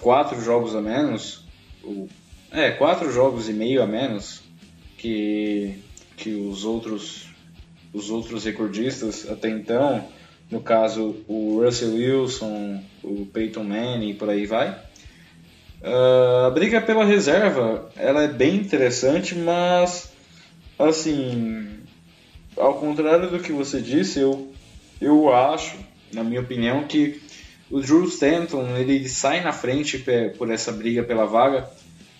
quatro 0.00 0.40
jogos 0.40 0.74
a 0.74 0.80
menos, 0.80 1.44
ou, 1.82 2.08
é, 2.50 2.70
quatro 2.70 3.12
jogos 3.12 3.48
e 3.48 3.52
meio 3.52 3.82
a 3.82 3.86
menos 3.86 4.40
que, 4.96 5.78
que 6.16 6.30
os 6.30 6.64
outros 6.64 7.23
os 7.94 8.10
outros 8.10 8.44
recordistas 8.44 9.30
até 9.30 9.48
então, 9.48 10.06
no 10.50 10.60
caso 10.60 11.16
o 11.28 11.62
Russell 11.64 11.94
Wilson, 11.94 12.82
o 13.02 13.24
Peyton 13.26 13.64
Manning 13.64 14.10
e 14.10 14.14
por 14.14 14.28
aí 14.28 14.44
vai. 14.44 14.70
Uh, 15.80 16.46
a 16.46 16.50
briga 16.50 16.80
pela 16.80 17.04
reserva 17.04 17.90
ela 17.96 18.22
é 18.22 18.28
bem 18.28 18.56
interessante, 18.56 19.34
mas 19.34 20.12
assim, 20.78 21.68
ao 22.56 22.74
contrário 22.74 23.30
do 23.30 23.38
que 23.38 23.52
você 23.52 23.80
disse, 23.80 24.18
eu, 24.18 24.52
eu 25.00 25.32
acho, 25.32 25.76
na 26.12 26.24
minha 26.24 26.40
opinião, 26.40 26.84
que 26.84 27.22
o 27.70 27.80
Drew 27.80 28.04
Stanton 28.04 28.76
ele 28.76 29.08
sai 29.08 29.42
na 29.42 29.52
frente 29.52 30.04
por 30.36 30.50
essa 30.50 30.72
briga 30.72 31.02
pela 31.02 31.26
vaga, 31.26 31.68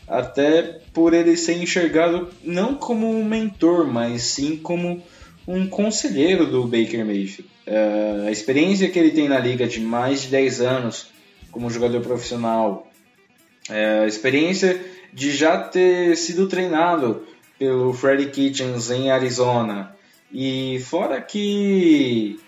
até 0.07 0.81
por 0.93 1.15
ele 1.15 1.37
ser 1.37 1.57
enxergado 1.63 2.29
não 2.43 2.75
como 2.75 3.11
um 3.11 3.25
mentor, 3.25 3.87
mas 3.87 4.23
sim 4.23 4.57
como 4.57 5.03
um 5.47 5.67
conselheiro 5.67 6.47
do 6.47 6.65
Baker 6.65 7.05
Mayfield. 7.05 7.51
Uh, 7.67 8.29
a 8.29 8.31
experiência 8.31 8.89
que 8.89 8.99
ele 8.99 9.11
tem 9.11 9.29
na 9.29 9.39
liga 9.39 9.67
de 9.67 9.81
mais 9.81 10.23
de 10.23 10.29
10 10.29 10.61
anos 10.61 11.13
como 11.51 11.71
jogador 11.71 12.01
profissional, 12.01 12.91
é, 13.71 14.01
a 14.01 14.07
experiência 14.07 14.85
de 15.13 15.31
já 15.31 15.57
ter 15.57 16.17
sido 16.17 16.49
treinado 16.49 17.25
pelo 17.59 17.93
Freddie 17.93 18.31
Kitchens 18.31 18.91
em 18.91 19.11
Arizona. 19.11 19.95
E 20.33 20.81
fora 20.81 21.21
que 21.21 22.41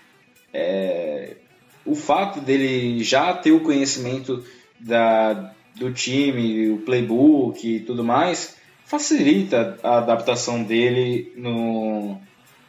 é, 0.53 1.37
o 1.85 1.95
fato 1.95 2.41
dele 2.41 3.01
já 3.01 3.33
ter 3.33 3.53
o 3.53 3.61
conhecimento 3.61 4.43
da, 4.77 5.53
do 5.75 5.91
time, 5.93 6.69
o 6.69 6.79
playbook 6.79 7.65
e 7.65 7.79
tudo 7.79 8.03
mais, 8.03 8.57
facilita 8.85 9.77
a 9.81 9.99
adaptação 9.99 10.63
dele 10.63 11.31
no, 11.37 12.19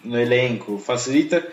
no 0.05 0.19
elenco, 0.19 0.79
facilita 0.79 1.47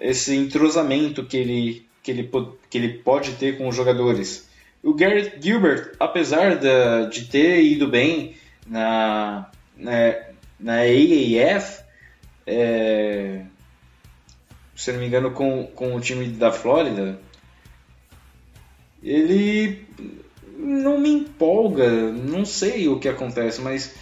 esse 0.00 0.34
entrosamento 0.34 1.24
que 1.24 1.36
ele, 1.36 1.86
que 2.02 2.10
ele, 2.10 2.30
que 2.68 2.78
ele 2.78 2.88
pode 2.98 3.32
ter 3.32 3.56
com 3.56 3.68
os 3.68 3.76
jogadores. 3.76 4.48
O 4.82 4.94
Garrett 4.94 5.36
Gilbert, 5.40 5.92
apesar 6.00 6.56
de, 6.56 7.08
de 7.10 7.26
ter 7.26 7.62
ido 7.62 7.86
bem 7.86 8.34
na, 8.66 9.50
na, 9.76 9.92
na 10.58 10.78
AAF, 10.80 11.82
é, 12.46 13.44
se 14.74 14.92
não 14.92 14.98
me 14.98 15.06
engano, 15.06 15.30
com, 15.30 15.66
com 15.66 15.94
o 15.94 16.00
time 16.00 16.26
da 16.26 16.50
Flórida, 16.50 17.20
ele 19.02 19.86
não 20.58 20.98
me 20.98 21.10
empolga, 21.10 21.88
não 22.10 22.44
sei 22.44 22.88
o 22.88 22.98
que 22.98 23.08
acontece, 23.08 23.60
mas 23.60 23.94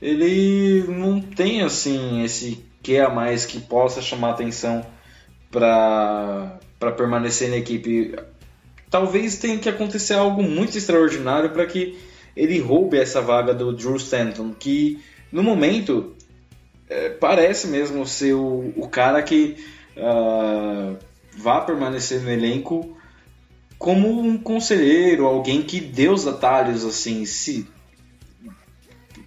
ele 0.00 0.84
não 0.88 1.20
tem 1.20 1.62
assim 1.62 2.22
esse 2.22 2.64
que 2.82 2.98
a 2.98 3.08
mais 3.08 3.44
que 3.44 3.60
possa 3.60 4.00
chamar 4.00 4.30
atenção 4.30 4.84
para 5.50 6.58
permanecer 6.96 7.50
na 7.50 7.56
equipe 7.56 8.14
talvez 8.90 9.38
tenha 9.38 9.58
que 9.58 9.68
acontecer 9.68 10.14
algo 10.14 10.42
muito 10.42 10.76
extraordinário 10.76 11.50
para 11.50 11.66
que 11.66 11.98
ele 12.36 12.58
roube 12.60 12.96
essa 12.96 13.20
vaga 13.20 13.52
do 13.52 13.72
Drew 13.72 13.96
Stanton, 13.96 14.54
que 14.58 15.02
no 15.30 15.42
momento 15.42 16.14
é, 16.88 17.10
parece 17.10 17.66
mesmo 17.66 18.06
ser 18.06 18.34
o, 18.34 18.72
o 18.76 18.88
cara 18.88 19.22
que 19.22 19.56
uh, 19.96 20.96
vá 21.36 21.60
permanecer 21.60 22.22
no 22.22 22.30
elenco 22.30 22.96
como 23.78 24.20
um 24.20 24.36
conselheiro, 24.38 25.26
alguém 25.26 25.62
que 25.62 25.80
dê 25.80 26.08
os 26.08 26.26
atalhos 26.26 26.84
assim, 26.84 27.24
se 27.24 27.66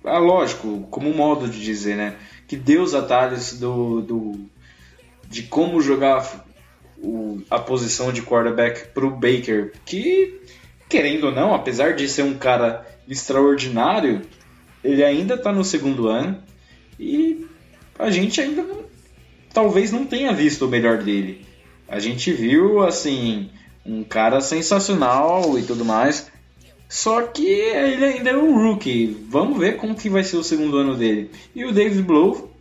ah, 0.04 0.18
lógico, 0.18 0.88
como 0.90 1.14
modo 1.14 1.48
de 1.48 1.64
dizer, 1.64 1.96
né? 1.96 2.16
Que 2.52 2.58
dê 2.58 2.78
os 2.80 2.94
atalhos 2.94 3.58
do, 3.58 4.02
do 4.02 4.46
de 5.30 5.44
como 5.44 5.80
jogar 5.80 6.46
o, 6.98 7.42
a 7.50 7.58
posição 7.58 8.12
de 8.12 8.22
quarterback 8.24 8.90
para 8.90 9.06
o 9.06 9.10
Baker, 9.10 9.72
que, 9.86 10.42
querendo 10.90 11.28
ou 11.28 11.32
não, 11.32 11.54
apesar 11.54 11.96
de 11.96 12.10
ser 12.10 12.24
um 12.24 12.34
cara 12.34 12.86
extraordinário, 13.08 14.24
ele 14.84 15.02
ainda 15.02 15.36
está 15.36 15.54
no 15.54 15.64
segundo 15.64 16.10
ano 16.10 16.44
e 17.00 17.48
a 17.98 18.12
gente 18.12 18.42
ainda 18.42 18.64
não, 18.64 18.84
talvez 19.54 19.90
não 19.94 20.06
tenha 20.06 20.34
visto 20.34 20.66
o 20.66 20.70
melhor 20.70 20.98
dele. 20.98 21.46
A 21.88 22.00
gente 22.00 22.34
viu, 22.34 22.84
assim, 22.84 23.50
um 23.86 24.04
cara 24.04 24.42
sensacional 24.42 25.58
e 25.58 25.64
tudo 25.64 25.86
mais, 25.86 26.30
só 26.92 27.22
que 27.22 27.48
ele 27.48 28.04
ainda 28.04 28.32
é 28.32 28.38
um 28.38 28.54
rookie. 28.54 29.18
Vamos 29.30 29.58
ver 29.58 29.78
como 29.78 29.96
que 29.96 30.10
vai 30.10 30.26
ser 30.26 30.36
o 30.36 30.44
segundo 30.44 30.76
ano 30.76 30.94
dele. 30.94 31.32
E 31.56 31.64
o 31.64 31.72
David 31.72 32.04
Blow, 32.04 32.52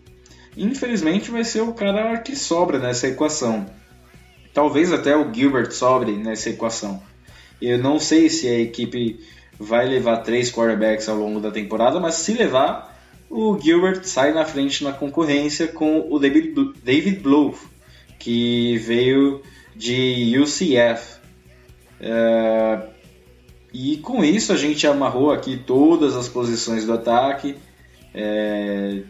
infelizmente, 0.57 1.33
vai 1.33 1.43
ser 1.43 1.63
o 1.63 1.73
cara 1.73 2.17
que 2.19 2.37
sobra 2.37 2.79
nessa 2.79 3.09
equação. 3.09 3.67
Talvez 4.55 4.93
até 4.93 5.17
o 5.17 5.35
Gilbert 5.35 5.73
sobre 5.73 6.13
nessa 6.13 6.49
equação. 6.49 7.03
Eu 7.61 7.77
não 7.79 7.99
sei 7.99 8.31
se 8.31 8.47
a 8.47 8.61
equipe 8.61 9.19
vai 9.59 9.89
levar 9.89 10.19
três 10.19 10.49
quarterbacks 10.49 11.09
ao 11.09 11.17
longo 11.17 11.41
da 11.41 11.51
temporada, 11.51 11.99
mas 11.99 12.15
se 12.15 12.33
levar, 12.35 13.03
o 13.29 13.59
Gilbert 13.61 14.05
sai 14.05 14.33
na 14.33 14.45
frente 14.45 14.85
na 14.85 14.93
concorrência 14.93 15.67
com 15.67 16.07
o 16.09 16.21
David, 16.21 17.19
Blow, 17.21 17.59
que 18.17 18.79
veio 18.79 19.43
de 19.75 20.39
UCF. 20.39 21.19
É, 22.01 22.91
e 23.73 23.99
com 23.99 24.25
isso 24.25 24.53
a 24.53 24.57
gente 24.57 24.87
amarrou 24.87 25.31
aqui 25.31 25.57
todas 25.57 26.17
as 26.17 26.29
posições 26.29 26.85
do 26.85 26.93
ataque. 26.93 27.57
É, 28.13 29.03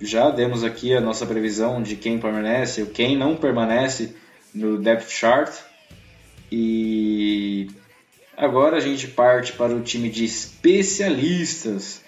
já 0.00 0.30
demos 0.30 0.62
aqui 0.62 0.94
a 0.94 1.00
nossa 1.00 1.26
previsão 1.26 1.82
de 1.82 1.96
quem 1.96 2.18
permanece, 2.18 2.86
quem 2.86 3.16
não 3.16 3.36
permanece 3.36 4.14
no 4.54 4.78
depth 4.78 5.10
chart. 5.10 5.52
E 6.50 7.68
agora 8.36 8.76
a 8.76 8.80
gente 8.80 9.08
parte 9.08 9.52
para 9.52 9.74
o 9.74 9.82
time 9.82 10.08
de 10.08 10.24
especialistas. 10.24 12.02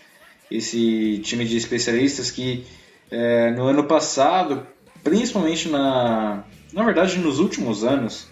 Esse 0.51 1.19
time 1.19 1.45
de 1.45 1.57
especialistas 1.57 2.31
que 2.31 2.65
é, 3.11 3.51
no 3.51 3.65
ano 3.65 3.85
passado, 3.85 4.67
principalmente 5.03 5.69
na, 5.69 6.45
na 6.73 6.85
verdade 6.85 7.19
nos 7.19 7.41
últimos 7.41 7.85
anos, 7.85 8.29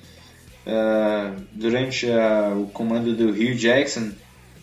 é, 0.69 1.33
durante 1.51 2.11
a, 2.11 2.53
o 2.55 2.67
comando 2.67 3.15
do 3.15 3.31
Hugh 3.31 3.55
Jackson, 3.55 4.11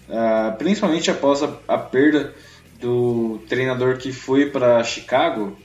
é, 0.08 0.52
principalmente 0.52 1.10
após 1.10 1.42
a, 1.42 1.52
a 1.68 1.80
perda 1.80 2.32
do 2.80 3.40
treinador 3.50 3.98
que 3.98 4.12
foi 4.12 4.52
para 4.52 4.84
Chicago, 4.84 5.58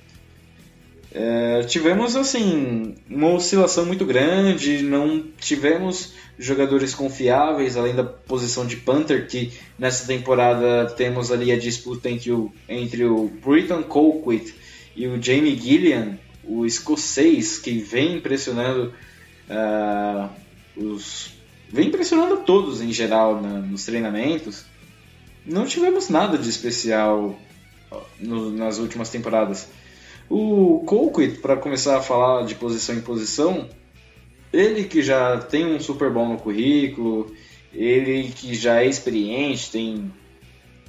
é, 1.13 1.63
tivemos 1.65 2.17
assim 2.17 2.95
uma 3.09 3.29
oscilação 3.35 3.85
muito 3.85 4.07
grande, 4.07 4.83
não 4.83 5.25
tivemos 5.39 6.15
jogadores 6.39 6.95
confiáveis, 6.95 7.77
além 7.77 7.95
da 7.95 8.05
posição 8.05 8.65
de 8.65 8.77
Panther, 8.77 9.27
que 9.27 9.53
nessa 9.79 10.07
temporada 10.07 10.87
temos 10.97 11.31
ali 11.31 11.53
a 11.53 11.59
disputa 11.59 12.09
entre 12.09 12.33
o, 12.33 12.51
entre 12.67 13.05
o 13.05 13.31
Britton 13.45 13.83
Colquitt 13.83 14.55
e 14.97 15.07
o 15.07 15.21
Jamie 15.21 15.59
Gillian, 15.59 16.19
o 16.45 16.65
escocês, 16.65 17.59
que 17.59 17.79
vem 17.79 18.17
impressionando 18.17 18.95
uh, 19.51 20.31
os. 20.77 21.33
vem 21.69 21.89
impressionando 21.89 22.39
todos 22.39 22.81
em 22.81 22.93
geral 22.93 23.41
na, 23.41 23.59
nos 23.59 23.85
treinamentos. 23.85 24.65
Não 25.45 25.67
tivemos 25.67 26.09
nada 26.09 26.39
de 26.39 26.49
especial 26.49 27.37
no, 28.19 28.51
nas 28.51 28.79
últimas 28.79 29.11
temporadas. 29.11 29.69
O 30.29 30.85
Colquitt, 30.87 31.39
para 31.39 31.57
começar 31.57 31.97
a 31.97 32.03
falar 32.03 32.45
de 32.45 32.55
posição 32.55 32.95
em 32.95 33.01
posição, 33.01 33.69
ele 34.53 34.85
que 34.85 35.03
já 35.03 35.39
tem 35.39 35.67
um 35.67 35.81
Super 35.81 36.11
Bowl 36.11 36.29
no 36.29 36.39
currículo, 36.39 37.35
ele 37.73 38.31
que 38.31 38.55
já 38.55 38.83
é 38.83 38.87
experiente, 38.87 39.71
tem 39.71 40.13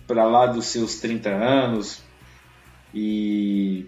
para 0.06 0.26
lá 0.26 0.46
dos 0.46 0.66
seus 0.68 1.00
30 1.00 1.30
anos, 1.30 2.04
e 2.94 3.88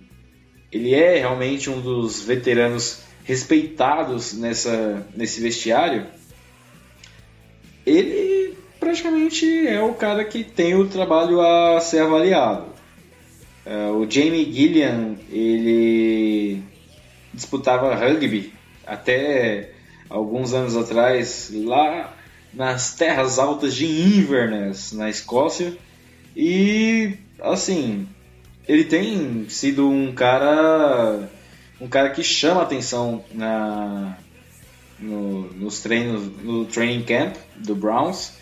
ele 0.71 0.93
é 0.93 1.17
realmente 1.19 1.69
um 1.69 1.81
dos 1.81 2.21
veteranos 2.21 3.03
respeitados 3.23 4.33
nessa, 4.33 5.05
nesse 5.15 5.41
vestiário. 5.41 6.05
Ele 7.85 8.57
praticamente 8.79 9.67
é 9.67 9.81
o 9.81 9.93
cara 9.93 10.23
que 10.25 10.43
tem 10.43 10.75
o 10.75 10.87
trabalho 10.87 11.41
a 11.41 11.79
ser 11.79 11.99
avaliado. 11.99 12.65
Uh, 13.65 13.97
o 13.97 14.11
Jamie 14.11 14.51
Gillian, 14.51 15.15
ele 15.29 16.61
disputava 17.33 17.95
rugby 17.95 18.53
até 18.85 19.71
alguns 20.09 20.53
anos 20.53 20.75
atrás, 20.75 21.49
lá 21.53 22.13
nas 22.53 22.93
terras 22.93 23.39
altas 23.39 23.73
de 23.73 23.85
Inverness, 23.85 24.91
na 24.91 25.09
Escócia. 25.09 25.73
E, 26.35 27.13
assim, 27.41 28.07
ele 28.67 28.83
tem 28.83 29.47
sido 29.49 29.89
um 29.89 30.13
cara 30.13 31.29
um 31.79 31.87
cara 31.87 32.09
que 32.09 32.23
chama 32.23 32.61
atenção 32.61 33.23
na, 33.31 34.17
no, 34.99 35.53
nos 35.53 35.81
treinos, 35.81 36.23
no 36.43 36.65
training 36.65 37.03
camp 37.03 37.35
do 37.55 37.75
Browns. 37.75 38.33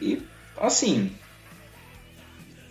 E, 0.00 0.22
assim, 0.56 1.10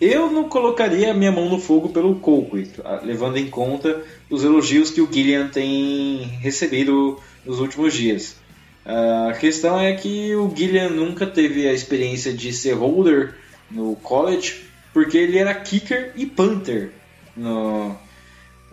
eu 0.00 0.30
não 0.30 0.48
colocaria 0.48 1.14
minha 1.14 1.32
mão 1.32 1.48
no 1.48 1.58
fogo 1.58 1.88
pelo 1.90 2.16
Colquitt, 2.16 2.80
levando 3.02 3.36
em 3.36 3.48
conta 3.48 4.02
os 4.28 4.44
elogios 4.44 4.90
que 4.90 5.00
o 5.00 5.10
Gillian 5.10 5.48
tem 5.48 6.22
recebido 6.40 7.18
nos 7.44 7.60
últimos 7.60 7.94
dias. 7.94 8.36
A 8.84 9.32
questão 9.32 9.80
é 9.80 9.94
que 9.94 10.34
o 10.34 10.54
Gillian 10.54 10.90
nunca 10.90 11.26
teve 11.26 11.66
a 11.66 11.72
experiência 11.72 12.32
de 12.34 12.52
ser 12.52 12.72
holder 12.72 13.34
no 13.70 13.96
college, 13.96 14.64
porque 14.92 15.16
ele 15.16 15.38
era 15.38 15.54
kicker 15.54 16.12
e 16.16 16.26
punter 16.26 16.92
no, 17.34 17.96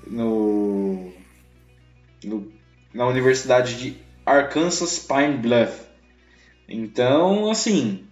no, 0.05 1.10
no 2.23 2.51
na 2.93 3.07
Universidade 3.07 3.75
de 3.77 3.97
Arkansas 4.25 4.99
Pine 4.99 5.37
Bluff. 5.37 5.81
Então, 6.67 7.49
assim, 7.49 8.05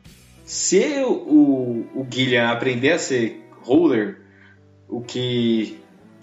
se 0.46 1.02
o, 1.04 1.86
o 1.94 2.04
Guilherme 2.04 2.52
aprender 2.52 2.94
a 2.94 3.00
ser 3.00 3.42
roller, 3.62 4.22
o 4.88 5.02
que, 5.02 5.78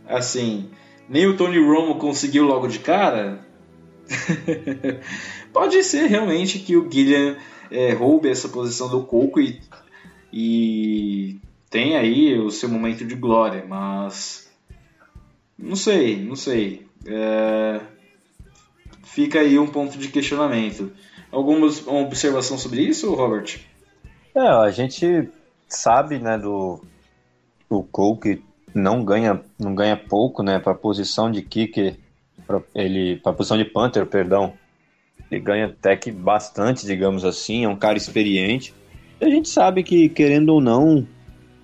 assim, 0.06 0.70
nem 1.08 1.26
o 1.26 1.36
Tony 1.36 1.58
Romo 1.58 1.96
conseguiu 1.96 2.44
logo 2.44 2.66
de 2.66 2.78
cara, 2.78 3.46
pode 5.52 5.82
ser 5.82 6.06
realmente 6.06 6.58
que 6.58 6.76
o 6.76 6.88
Guilherme 6.88 7.38
é, 7.70 7.92
roube 7.92 8.28
essa 8.28 8.48
posição 8.48 8.88
do 8.88 9.02
Coco 9.02 9.40
e, 9.40 9.60
e 10.32 11.38
tem 11.70 11.96
aí 11.96 12.38
o 12.38 12.50
seu 12.50 12.68
momento 12.68 13.04
de 13.04 13.14
glória, 13.14 13.64
mas 13.66 14.50
não 15.58 15.76
sei, 15.76 16.22
não 16.22 16.36
sei. 16.36 16.85
É, 17.06 17.80
fica 19.04 19.40
aí 19.40 19.58
um 19.58 19.66
ponto 19.66 19.96
de 19.96 20.08
questionamento. 20.08 20.92
Alguma 21.30 21.66
observação 22.00 22.58
sobre 22.58 22.82
isso, 22.82 23.14
Robert? 23.14 23.58
É, 24.34 24.40
a 24.40 24.70
gente 24.70 25.28
sabe, 25.68 26.18
né, 26.18 26.38
do 26.38 26.80
o 27.68 27.82
Cole 27.82 28.20
que 28.20 28.42
não 28.74 29.04
ganha, 29.04 29.40
não 29.58 29.74
ganha 29.74 29.96
pouco, 29.96 30.42
né, 30.42 30.58
para 30.58 30.74
posição 30.74 31.30
de 31.30 31.42
kicker, 31.42 31.96
pra, 32.46 32.60
ele 32.74 33.16
para 33.16 33.32
posição 33.32 33.56
de 33.56 33.64
punter, 33.64 34.06
perdão. 34.06 34.52
Ele 35.30 35.40
ganha 35.40 35.66
até 35.66 35.96
que 35.96 36.12
bastante, 36.12 36.86
digamos 36.86 37.24
assim, 37.24 37.64
é 37.64 37.68
um 37.68 37.76
cara 37.76 37.96
experiente. 37.96 38.72
E 39.20 39.24
a 39.24 39.28
gente 39.28 39.48
sabe 39.48 39.82
que 39.82 40.08
querendo 40.08 40.50
ou 40.50 40.60
não, 40.60 41.06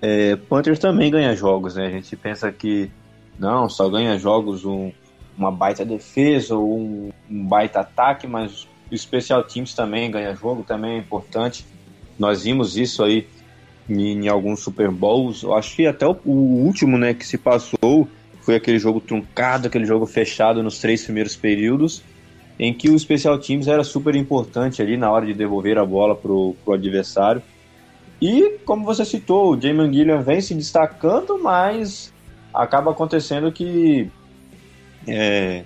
é, 0.00 0.36
também 0.80 1.10
ganha 1.10 1.36
jogos, 1.36 1.76
né? 1.76 1.86
A 1.86 1.90
gente 1.90 2.16
pensa 2.16 2.50
que 2.50 2.90
não, 3.38 3.68
só 3.68 3.88
ganha 3.88 4.18
jogos 4.18 4.64
um, 4.64 4.90
uma 5.36 5.50
baita 5.50 5.84
defesa 5.84 6.56
ou 6.56 6.78
um, 6.78 7.10
um 7.30 7.46
baita 7.46 7.80
ataque, 7.80 8.26
mas 8.26 8.66
o 8.90 8.96
Special 8.96 9.42
Teams 9.44 9.74
também 9.74 10.10
ganha 10.10 10.34
jogo, 10.34 10.62
também 10.62 10.96
é 10.96 10.98
importante. 10.98 11.64
Nós 12.18 12.44
vimos 12.44 12.76
isso 12.76 13.02
aí 13.02 13.26
em, 13.88 14.24
em 14.24 14.28
alguns 14.28 14.60
Super 14.60 14.90
Bowls. 14.90 15.42
Eu 15.42 15.54
acho 15.54 15.74
que 15.74 15.86
até 15.86 16.06
o, 16.06 16.16
o, 16.24 16.64
último 16.64 16.98
né, 16.98 17.14
que 17.14 17.26
se 17.26 17.38
passou 17.38 18.08
foi 18.42 18.56
aquele 18.56 18.78
jogo 18.78 19.00
truncado, 19.00 19.66
aquele 19.66 19.86
jogo 19.86 20.06
fechado 20.06 20.62
nos 20.62 20.78
três 20.78 21.04
primeiros 21.04 21.36
períodos, 21.36 22.02
em 22.58 22.74
que 22.74 22.90
o 22.90 22.98
Special 22.98 23.38
Teams 23.38 23.66
era 23.68 23.82
super 23.82 24.14
importante 24.14 24.82
ali 24.82 24.96
na 24.96 25.10
hora 25.10 25.24
de 25.24 25.34
devolver 25.34 25.78
a 25.78 25.84
bola 25.84 26.14
para 26.14 26.30
o 26.30 26.56
adversário. 26.72 27.42
E, 28.20 28.58
como 28.64 28.84
você 28.84 29.04
citou, 29.04 29.52
o 29.52 29.60
Jamin 29.60 29.92
Gilliam 29.92 30.22
vem 30.22 30.40
se 30.40 30.54
destacando, 30.54 31.42
mas 31.42 32.12
acaba 32.54 32.92
acontecendo 32.92 33.50
que 33.50 34.08
é, 35.06 35.64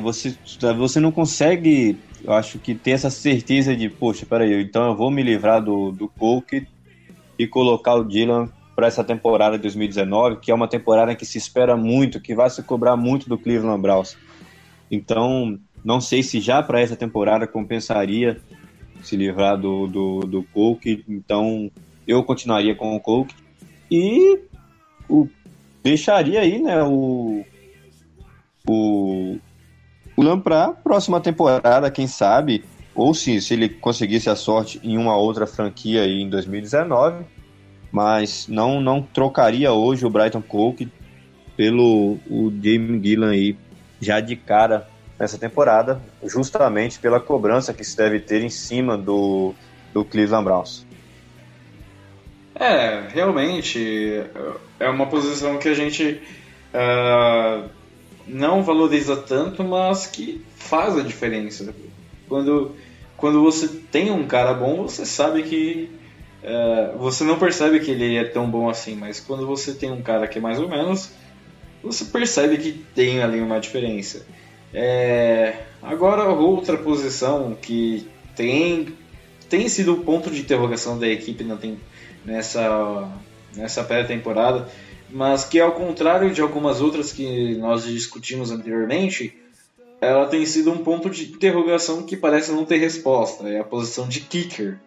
você, 0.00 0.34
você 0.76 1.00
não 1.00 1.12
consegue 1.12 1.98
eu 2.26 2.32
acho 2.32 2.58
que 2.58 2.74
ter 2.74 2.90
essa 2.90 3.08
certeza 3.08 3.76
de, 3.76 3.88
poxa, 3.88 4.26
peraí, 4.26 4.60
então 4.60 4.86
eu 4.86 4.96
vou 4.96 5.12
me 5.12 5.22
livrar 5.22 5.62
do, 5.62 5.92
do 5.92 6.08
Coke 6.08 6.66
e 7.38 7.46
colocar 7.46 7.94
o 7.94 8.04
Dylan 8.04 8.48
para 8.74 8.88
essa 8.88 9.04
temporada 9.04 9.56
de 9.56 9.62
2019, 9.62 10.40
que 10.40 10.50
é 10.50 10.54
uma 10.54 10.66
temporada 10.66 11.12
em 11.12 11.16
que 11.16 11.24
se 11.24 11.38
espera 11.38 11.76
muito, 11.76 12.20
que 12.20 12.34
vai 12.34 12.50
se 12.50 12.62
cobrar 12.64 12.96
muito 12.96 13.28
do 13.28 13.38
Cleveland 13.38 13.80
Browns. 13.80 14.18
Então, 14.90 15.56
não 15.84 16.00
sei 16.00 16.22
se 16.22 16.40
já 16.40 16.60
para 16.62 16.80
essa 16.80 16.96
temporada 16.96 17.46
compensaria 17.46 18.38
se 19.02 19.16
livrar 19.16 19.56
do, 19.56 19.86
do, 19.86 20.20
do 20.20 20.42
Coke, 20.42 21.04
então 21.08 21.70
eu 22.08 22.24
continuaria 22.24 22.74
com 22.74 22.96
o 22.96 23.00
Coke 23.00 23.36
e 23.88 24.40
o, 25.08 25.28
deixaria 25.82 26.40
aí 26.40 26.60
né, 26.60 26.82
o, 26.82 27.44
o, 28.68 29.38
Fulham 30.14 30.40
para 30.40 30.72
próxima 30.72 31.20
temporada, 31.20 31.90
quem 31.90 32.06
sabe, 32.06 32.64
ou 32.94 33.12
se, 33.12 33.40
se 33.42 33.52
ele 33.52 33.68
conseguisse 33.68 34.30
a 34.30 34.34
sorte 34.34 34.80
em 34.82 34.96
uma 34.96 35.14
outra 35.14 35.46
franquia 35.46 36.02
aí 36.02 36.22
em 36.22 36.30
2019, 36.30 37.24
mas 37.92 38.48
não 38.48 38.80
não 38.80 39.02
trocaria 39.02 39.72
hoje 39.72 40.06
o 40.06 40.10
Brighton 40.10 40.40
Coke 40.40 40.90
pelo 41.56 42.18
o 42.30 42.50
Jamie 42.50 43.00
Gillan 43.02 43.30
aí 43.30 43.56
já 44.00 44.20
de 44.20 44.36
cara 44.36 44.88
nessa 45.18 45.38
temporada, 45.38 46.00
justamente 46.24 46.98
pela 46.98 47.20
cobrança 47.20 47.72
que 47.72 47.84
se 47.84 47.96
deve 47.96 48.20
ter 48.20 48.42
em 48.42 48.50
cima 48.50 48.96
do, 48.96 49.54
do 49.92 50.04
Cleveland 50.04 50.44
Browns. 50.44 50.86
É, 52.54 53.08
realmente 53.08 54.22
é 54.80 54.88
uma 54.88 55.06
posição 55.06 55.58
que 55.58 55.68
a 55.68 55.74
gente 55.74 56.22
uh, 56.72 57.68
não 58.26 58.62
valoriza 58.62 59.16
tanto, 59.16 59.62
mas 59.62 60.06
que 60.06 60.44
faz 60.56 60.96
a 60.96 61.02
diferença. 61.02 61.74
Quando, 62.28 62.74
quando 63.16 63.42
você 63.42 63.68
tem 63.68 64.10
um 64.10 64.26
cara 64.26 64.52
bom, 64.52 64.82
você 64.82 65.06
sabe 65.06 65.42
que. 65.44 65.90
Uh, 66.42 66.98
você 66.98 67.24
não 67.24 67.38
percebe 67.38 67.80
que 67.80 67.90
ele 67.90 68.16
é 68.16 68.24
tão 68.24 68.48
bom 68.48 68.68
assim, 68.68 68.94
mas 68.94 69.18
quando 69.18 69.46
você 69.46 69.72
tem 69.72 69.90
um 69.90 70.02
cara 70.02 70.28
que 70.28 70.38
é 70.38 70.40
mais 70.40 70.60
ou 70.60 70.68
menos, 70.68 71.10
você 71.82 72.04
percebe 72.04 72.58
que 72.58 72.72
tem 72.94 73.22
ali 73.22 73.40
uma 73.40 73.58
diferença. 73.58 74.24
É, 74.72 75.54
agora, 75.82 76.28
outra 76.28 76.76
posição 76.76 77.56
que 77.60 78.06
tem, 78.36 78.94
tem 79.48 79.68
sido 79.68 79.94
o 79.94 80.00
ponto 80.04 80.30
de 80.30 80.40
interrogação 80.40 80.98
da 80.98 81.08
equipe 81.08 81.44
nessa, 82.24 83.10
nessa 83.56 83.82
pré-temporada 83.82 84.68
mas 85.10 85.44
que 85.44 85.60
ao 85.60 85.72
contrário 85.72 86.32
de 86.32 86.40
algumas 86.40 86.80
outras 86.80 87.12
que 87.12 87.54
nós 87.56 87.84
discutimos 87.84 88.50
anteriormente, 88.50 89.36
ela 90.00 90.26
tem 90.26 90.44
sido 90.44 90.70
um 90.70 90.78
ponto 90.78 91.08
de 91.08 91.32
interrogação 91.32 92.02
que 92.02 92.16
parece 92.16 92.52
não 92.52 92.64
ter 92.64 92.76
resposta. 92.76 93.48
É 93.48 93.60
a 93.60 93.64
posição 93.64 94.08
de 94.08 94.20
kicker. 94.20 94.78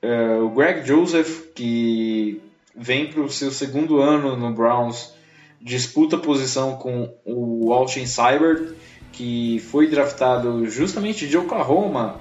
É, 0.00 0.36
o 0.36 0.48
Greg 0.50 0.86
Joseph, 0.86 1.48
que 1.54 2.40
vem 2.74 3.08
para 3.08 3.20
o 3.20 3.30
seu 3.30 3.50
segundo 3.50 4.00
ano 4.00 4.36
no 4.36 4.52
Browns, 4.52 5.12
disputa 5.60 6.16
posição 6.16 6.76
com 6.76 7.12
o 7.24 7.72
Austin 7.72 8.06
Seibert, 8.06 8.72
que 9.12 9.58
foi 9.70 9.88
draftado 9.88 10.68
justamente 10.70 11.26
de 11.26 11.36
Oklahoma, 11.36 12.20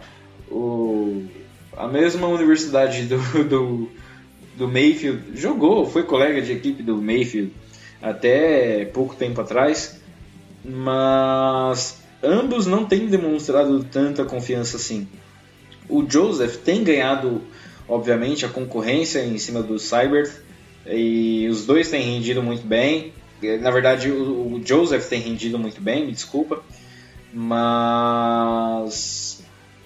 o, 0.50 1.26
a 1.76 1.88
mesma 1.88 2.28
universidade 2.28 3.04
do, 3.04 3.44
do 3.44 3.90
do 4.58 4.68
Mayfield, 4.68 5.40
jogou, 5.40 5.86
foi 5.86 6.04
colega 6.04 6.42
de 6.42 6.52
equipe 6.52 6.82
do 6.82 6.98
Mayfield 6.98 7.54
até 8.02 8.86
pouco 8.86 9.16
tempo 9.16 9.40
atrás, 9.40 10.02
mas 10.66 12.02
ambos 12.24 12.66
não 12.66 12.84
têm 12.86 13.06
demonstrado 13.08 13.84
tanta 13.84 14.26
confiança 14.26 14.78
assim. 14.78 15.08
O 15.88 16.04
Joseph 16.10 16.58
tem 16.58 16.84
ganhado, 16.84 17.42
obviamente, 17.88 18.46
a 18.46 18.50
concorrência 18.50 19.24
em 19.24 19.38
cima 19.38 19.62
do 19.62 19.78
Cybert 19.78 20.32
e 20.86 21.48
os 21.50 21.66
dois 21.66 21.90
têm 21.90 22.02
rendido 22.02 22.42
muito 22.42 22.66
bem. 22.66 23.14
Na 23.62 23.70
verdade, 23.70 24.12
o 24.12 24.60
Joseph 24.66 25.08
tem 25.08 25.22
rendido 25.22 25.60
muito 25.60 25.80
bem, 25.80 26.06
me 26.06 26.12
desculpa, 26.12 26.64
mas 27.32 27.84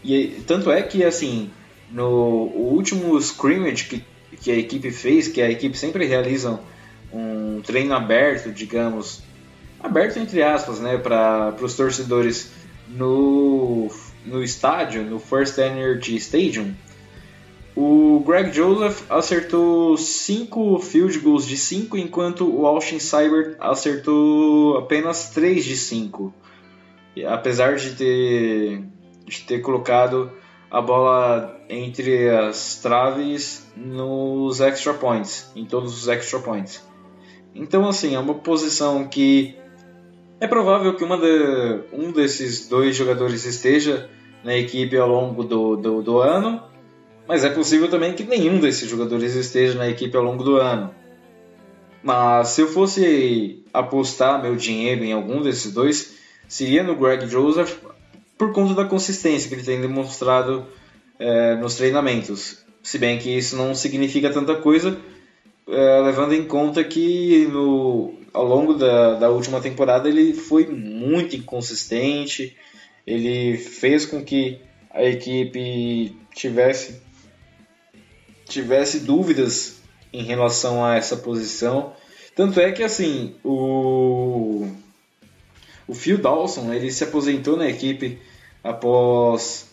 e, 0.03 0.41
tanto 0.47 0.71
é 0.71 0.81
que 0.81 1.03
assim 1.03 1.51
no 1.91 2.07
último 2.55 3.17
scrimmage 3.19 3.85
que 3.85 4.03
que 4.37 4.51
a 4.51 4.55
equipe 4.55 4.91
fez, 4.91 5.27
que 5.27 5.41
a 5.41 5.49
equipe 5.49 5.77
sempre 5.77 6.05
realiza 6.05 6.59
um 7.13 7.61
treino 7.61 7.93
aberto, 7.93 8.51
digamos, 8.51 9.21
aberto 9.79 10.17
entre 10.17 10.41
aspas, 10.41 10.79
né, 10.79 10.97
para 10.97 11.55
os 11.61 11.75
torcedores 11.75 12.51
no, 12.87 13.89
no 14.25 14.43
estádio, 14.43 15.03
no 15.03 15.19
First 15.19 15.57
Energy 15.57 16.15
Stadium, 16.15 16.73
o 17.75 18.21
Greg 18.25 18.53
Joseph 18.53 19.09
acertou 19.09 19.95
5 19.95 20.79
field 20.79 21.19
goals 21.19 21.47
de 21.47 21.55
5, 21.55 21.97
enquanto 21.97 22.47
o 22.47 22.65
Austin 22.65 22.99
Cyber 22.99 23.55
acertou 23.59 24.77
apenas 24.77 25.29
3 25.29 25.63
de 25.63 25.77
5. 25.77 26.33
Apesar 27.27 27.75
de 27.75 27.91
ter, 27.95 28.83
de 29.25 29.41
ter 29.41 29.59
colocado 29.59 30.31
a 30.69 30.81
bola 30.81 31.60
entre 31.71 32.29
as 32.29 32.75
traves 32.75 33.65
nos 33.77 34.59
extra 34.59 34.93
points, 34.93 35.49
em 35.55 35.65
todos 35.65 35.97
os 35.97 36.07
extra 36.09 36.39
points. 36.39 36.85
Então, 37.55 37.87
assim, 37.87 38.13
é 38.13 38.19
uma 38.19 38.35
posição 38.35 39.07
que 39.07 39.55
é 40.39 40.47
provável 40.47 40.95
que 40.95 41.05
de, 41.05 41.83
um 41.93 42.11
desses 42.11 42.67
dois 42.67 42.95
jogadores 42.95 43.45
esteja 43.45 44.09
na 44.43 44.55
equipe 44.57 44.97
ao 44.97 45.07
longo 45.07 45.43
do, 45.43 45.77
do, 45.77 46.01
do 46.01 46.19
ano, 46.19 46.61
mas 47.25 47.45
é 47.45 47.49
possível 47.49 47.89
também 47.89 48.13
que 48.13 48.23
nenhum 48.23 48.59
desses 48.59 48.89
jogadores 48.89 49.35
esteja 49.35 49.77
na 49.77 49.87
equipe 49.87 50.17
ao 50.17 50.23
longo 50.23 50.43
do 50.43 50.57
ano. 50.57 50.93
Mas 52.03 52.49
se 52.49 52.61
eu 52.61 52.67
fosse 52.67 53.63
apostar 53.73 54.41
meu 54.41 54.55
dinheiro 54.55 55.05
em 55.05 55.13
algum 55.13 55.41
desses 55.41 55.71
dois, 55.71 56.17
seria 56.47 56.83
no 56.83 56.95
Greg 56.95 57.27
Joseph 57.27 57.77
por 58.37 58.51
conta 58.51 58.73
da 58.73 58.85
consistência 58.85 59.47
que 59.47 59.55
ele 59.55 59.63
tem 59.63 59.79
demonstrado 59.79 60.65
é, 61.21 61.55
nos 61.55 61.75
treinamentos. 61.75 62.65
Se 62.81 62.97
bem 62.97 63.19
que 63.19 63.29
isso 63.29 63.55
não 63.55 63.75
significa 63.75 64.31
tanta 64.31 64.55
coisa, 64.55 64.99
é, 65.67 66.01
levando 66.01 66.33
em 66.33 66.45
conta 66.45 66.83
que 66.83 67.47
no, 67.51 68.15
ao 68.33 68.43
longo 68.43 68.73
da, 68.73 69.15
da 69.15 69.29
última 69.29 69.61
temporada 69.61 70.09
ele 70.09 70.33
foi 70.33 70.65
muito 70.65 71.35
inconsistente, 71.35 72.57
ele 73.05 73.55
fez 73.55 74.05
com 74.05 74.23
que 74.23 74.59
a 74.89 75.03
equipe 75.03 76.15
tivesse, 76.33 76.99
tivesse 78.47 79.01
dúvidas 79.01 79.79
em 80.11 80.23
relação 80.23 80.83
a 80.83 80.95
essa 80.95 81.15
posição. 81.15 81.93
Tanto 82.35 82.59
é 82.59 82.71
que 82.71 82.81
assim, 82.81 83.35
o, 83.43 84.67
o 85.87 85.93
Phil 85.93 86.17
Dawson 86.17 86.73
ele 86.73 86.91
se 86.91 87.03
aposentou 87.03 87.55
na 87.55 87.69
equipe 87.69 88.17
após 88.63 89.70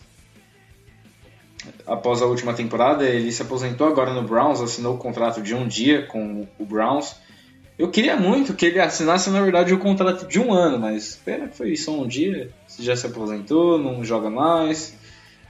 após 1.85 2.21
a 2.21 2.25
última 2.25 2.53
temporada. 2.53 3.05
Ele 3.05 3.31
se 3.31 3.41
aposentou 3.41 3.87
agora 3.87 4.13
no 4.13 4.23
Browns, 4.23 4.61
assinou 4.61 4.95
o 4.95 4.97
contrato 4.97 5.41
de 5.41 5.55
um 5.55 5.67
dia 5.67 6.05
com 6.05 6.47
o 6.57 6.65
Browns. 6.65 7.15
Eu 7.77 7.89
queria 7.89 8.17
muito 8.17 8.53
que 8.53 8.65
ele 8.65 8.79
assinasse, 8.79 9.29
na 9.29 9.41
verdade, 9.41 9.73
o 9.73 9.79
contrato 9.79 10.27
de 10.27 10.39
um 10.39 10.51
ano, 10.51 10.77
mas 10.77 11.15
pena 11.23 11.47
que 11.47 11.55
foi 11.55 11.75
só 11.77 11.91
um 11.91 12.07
dia. 12.07 12.49
Já 12.77 12.95
se 12.95 13.05
aposentou, 13.05 13.77
não 13.77 14.03
joga 14.03 14.29
mais. 14.29 14.97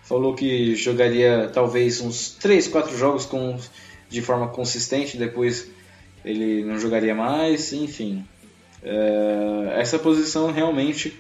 Falou 0.04 0.36
que 0.36 0.76
jogaria 0.76 1.50
talvez 1.54 2.02
uns 2.02 2.32
3, 2.32 2.68
4 2.68 2.98
jogos 2.98 3.26
com, 3.26 3.58
de 4.10 4.22
forma 4.22 4.48
consistente, 4.48 5.18
depois 5.18 5.70
ele 6.24 6.64
não 6.64 6.80
jogaria 6.80 7.16
mais, 7.16 7.74
enfim. 7.74 8.26
É, 8.84 9.76
essa 9.78 10.00
posição 10.00 10.52
realmente 10.52 11.18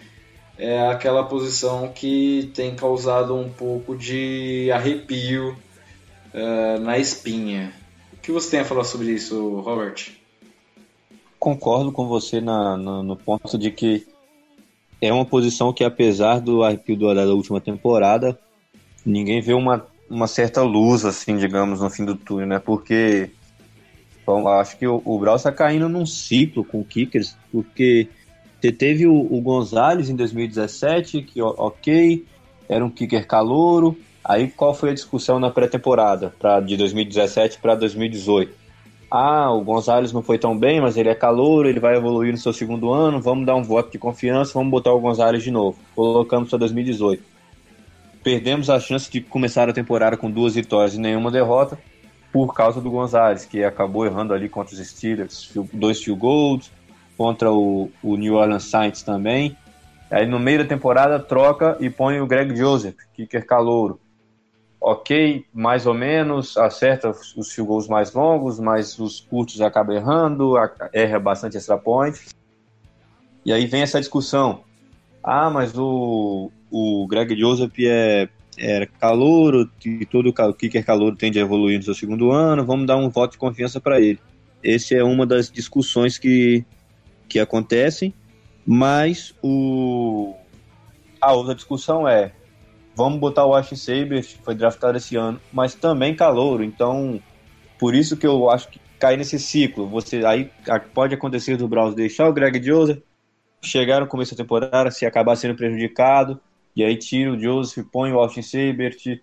é 0.59 0.89
aquela 0.89 1.23
posição 1.23 1.87
que 1.87 2.51
tem 2.53 2.75
causado 2.75 3.33
um 3.33 3.49
pouco 3.49 3.95
de 3.95 4.69
arrepio 4.73 5.57
uh, 6.33 6.79
na 6.81 6.97
espinha. 6.97 7.73
O 8.11 8.17
que 8.17 8.29
você 8.29 8.51
tem 8.51 8.59
a 8.59 8.65
falar 8.65 8.83
sobre 8.83 9.11
isso, 9.11 9.61
Robert? 9.61 10.11
Concordo 11.39 11.93
com 11.93 12.07
você 12.07 12.41
na, 12.41 12.75
na, 12.75 13.01
no 13.01 13.15
ponto 13.15 13.57
de 13.57 13.71
que 13.71 14.05
é 15.01 15.13
uma 15.13 15.25
posição 15.25 15.71
que, 15.71 15.85
apesar 15.85 16.41
do 16.41 16.61
arrepio 16.61 16.97
do 16.97 17.15
da 17.15 17.23
última 17.27 17.61
temporada, 17.61 18.37
ninguém 19.05 19.39
vê 19.39 19.53
uma, 19.53 19.87
uma 20.09 20.27
certa 20.27 20.61
luz, 20.61 21.05
assim, 21.05 21.37
digamos, 21.37 21.79
no 21.79 21.89
fim 21.89 22.03
do 22.03 22.15
túnel, 22.15 22.47
né? 22.47 22.59
Porque 22.59 23.31
bom, 24.25 24.45
acho 24.49 24.77
que 24.77 24.85
o, 24.85 25.01
o 25.05 25.17
Brau 25.17 25.37
está 25.37 25.53
caindo 25.53 25.87
num 25.87 26.05
ciclo 26.05 26.65
com 26.65 26.83
kickers, 26.83 27.37
porque 27.49 28.09
teve 28.59 29.07
o, 29.07 29.13
o 29.13 29.41
Gonzalez 29.41 30.09
em 30.09 30.15
2017, 30.15 31.21
que 31.21 31.41
ok, 31.41 32.25
era 32.67 32.83
um 32.83 32.89
kicker 32.89 33.25
calouro. 33.25 33.97
Aí 34.23 34.49
qual 34.49 34.73
foi 34.73 34.91
a 34.91 34.93
discussão 34.93 35.39
na 35.39 35.49
pré-temporada 35.49 36.33
de 36.65 36.77
2017 36.77 37.59
para 37.59 37.75
2018? 37.75 38.53
Ah, 39.09 39.51
o 39.51 39.61
Gonzalez 39.61 40.13
não 40.13 40.21
foi 40.21 40.37
tão 40.37 40.55
bem, 40.57 40.79
mas 40.79 40.95
ele 40.95 41.09
é 41.09 41.15
calouro, 41.15 41.67
ele 41.67 41.79
vai 41.79 41.95
evoluir 41.95 42.31
no 42.31 42.37
seu 42.37 42.53
segundo 42.53 42.93
ano, 42.93 43.19
vamos 43.19 43.45
dar 43.45 43.55
um 43.55 43.63
voto 43.63 43.91
de 43.91 43.97
confiança, 43.97 44.53
vamos 44.53 44.69
botar 44.69 44.93
o 44.93 44.99
Gonzalez 44.99 45.41
de 45.41 45.49
novo. 45.49 45.79
Colocamos 45.95 46.49
para 46.49 46.59
2018. 46.59 47.23
Perdemos 48.23 48.69
a 48.69 48.79
chance 48.79 49.09
de 49.09 49.21
começar 49.21 49.67
a 49.67 49.73
temporada 49.73 50.15
com 50.15 50.29
duas 50.29 50.53
vitórias 50.53 50.93
e 50.93 50.99
nenhuma 50.99 51.31
derrota 51.31 51.79
por 52.31 52.53
causa 52.53 52.79
do 52.79 52.91
Gonzalez, 52.91 53.45
que 53.45 53.63
acabou 53.63 54.05
errando 54.05 54.33
ali 54.33 54.47
contra 54.47 54.75
os 54.75 54.87
Steelers, 54.87 55.51
dois 55.73 56.03
field 56.03 56.19
goals, 56.19 56.71
contra 57.19 57.51
o, 57.51 57.91
o 58.01 58.15
New 58.15 58.35
Orleans 58.35 58.63
Saints 58.63 59.03
também. 59.03 59.57
Aí 60.09 60.25
no 60.25 60.39
meio 60.39 60.59
da 60.59 60.65
temporada 60.65 61.19
troca 61.19 61.75
e 61.81 61.89
põe 61.89 62.21
o 62.21 62.25
Greg 62.25 62.55
Joseph, 62.55 62.95
kicker 63.13 63.45
calouro. 63.45 63.99
Ok, 64.79 65.45
mais 65.53 65.85
ou 65.85 65.93
menos, 65.93 66.55
acerta 66.55 67.09
os 67.09 67.51
field 67.51 67.67
goals 67.67 67.89
mais 67.89 68.13
longos, 68.13 68.57
mas 68.57 68.97
os 68.97 69.19
curtos 69.19 69.59
acaba 69.59 69.93
errando, 69.93 70.53
erra 70.93 71.19
bastante 71.19 71.57
extra 71.57 71.77
point. 71.77 72.17
E 73.45 73.51
aí 73.51 73.65
vem 73.65 73.81
essa 73.81 73.99
discussão. 73.99 74.61
Ah, 75.21 75.49
mas 75.49 75.77
o, 75.77 76.49
o 76.71 77.05
Greg 77.09 77.37
Joseph 77.37 77.73
é, 77.81 78.29
é 78.57 78.87
calouro, 78.97 79.69
e 79.85 80.05
todo 80.05 80.33
kicker 80.53 80.85
calouro 80.85 81.17
tende 81.17 81.37
a 81.37 81.41
evoluir 81.41 81.79
no 81.79 81.83
seu 81.83 81.93
segundo 81.93 82.31
ano, 82.31 82.65
vamos 82.65 82.87
dar 82.87 82.95
um 82.95 83.09
voto 83.09 83.33
de 83.33 83.37
confiança 83.37 83.81
para 83.81 83.99
ele. 83.99 84.19
Esse 84.63 84.95
é 84.95 85.03
uma 85.03 85.25
das 85.25 85.51
discussões 85.51 86.17
que, 86.17 86.63
que 87.29 87.39
acontecem, 87.39 88.13
mas 88.65 89.33
o 89.41 90.35
a 91.21 91.33
outra 91.33 91.55
discussão 91.55 92.07
é 92.07 92.31
vamos 92.95 93.19
botar 93.19 93.45
o 93.45 93.53
Ashton 93.53 93.75
Saber, 93.75 94.25
que 94.25 94.37
foi 94.39 94.55
draftado 94.55 94.97
esse 94.97 95.15
ano, 95.15 95.39
mas 95.53 95.75
também 95.75 96.15
calouro, 96.15 96.63
então 96.63 97.21
por 97.77 97.95
isso 97.95 98.17
que 98.17 98.27
eu 98.27 98.49
acho 98.49 98.67
que 98.69 98.81
cai 98.99 99.15
nesse 99.15 99.39
ciclo. 99.39 99.87
Você 99.87 100.25
aí 100.25 100.51
pode 100.93 101.15
acontecer 101.15 101.55
do 101.55 101.67
Browns 101.67 101.95
deixar 101.95 102.27
o 102.27 102.33
Greg 102.33 102.61
Joseph 102.61 102.99
chegar 103.61 104.01
no 104.01 104.07
começo 104.07 104.35
da 104.35 104.43
temporada, 104.43 104.91
se 104.91 105.05
acabar 105.05 105.35
sendo 105.35 105.55
prejudicado, 105.55 106.39
e 106.75 106.83
aí 106.83 106.97
tira 106.97 107.31
o 107.31 107.39
Joseph, 107.39 107.85
põe 107.91 108.11
o 108.11 108.19
Austin 108.19 108.41
Sabert, 108.41 109.21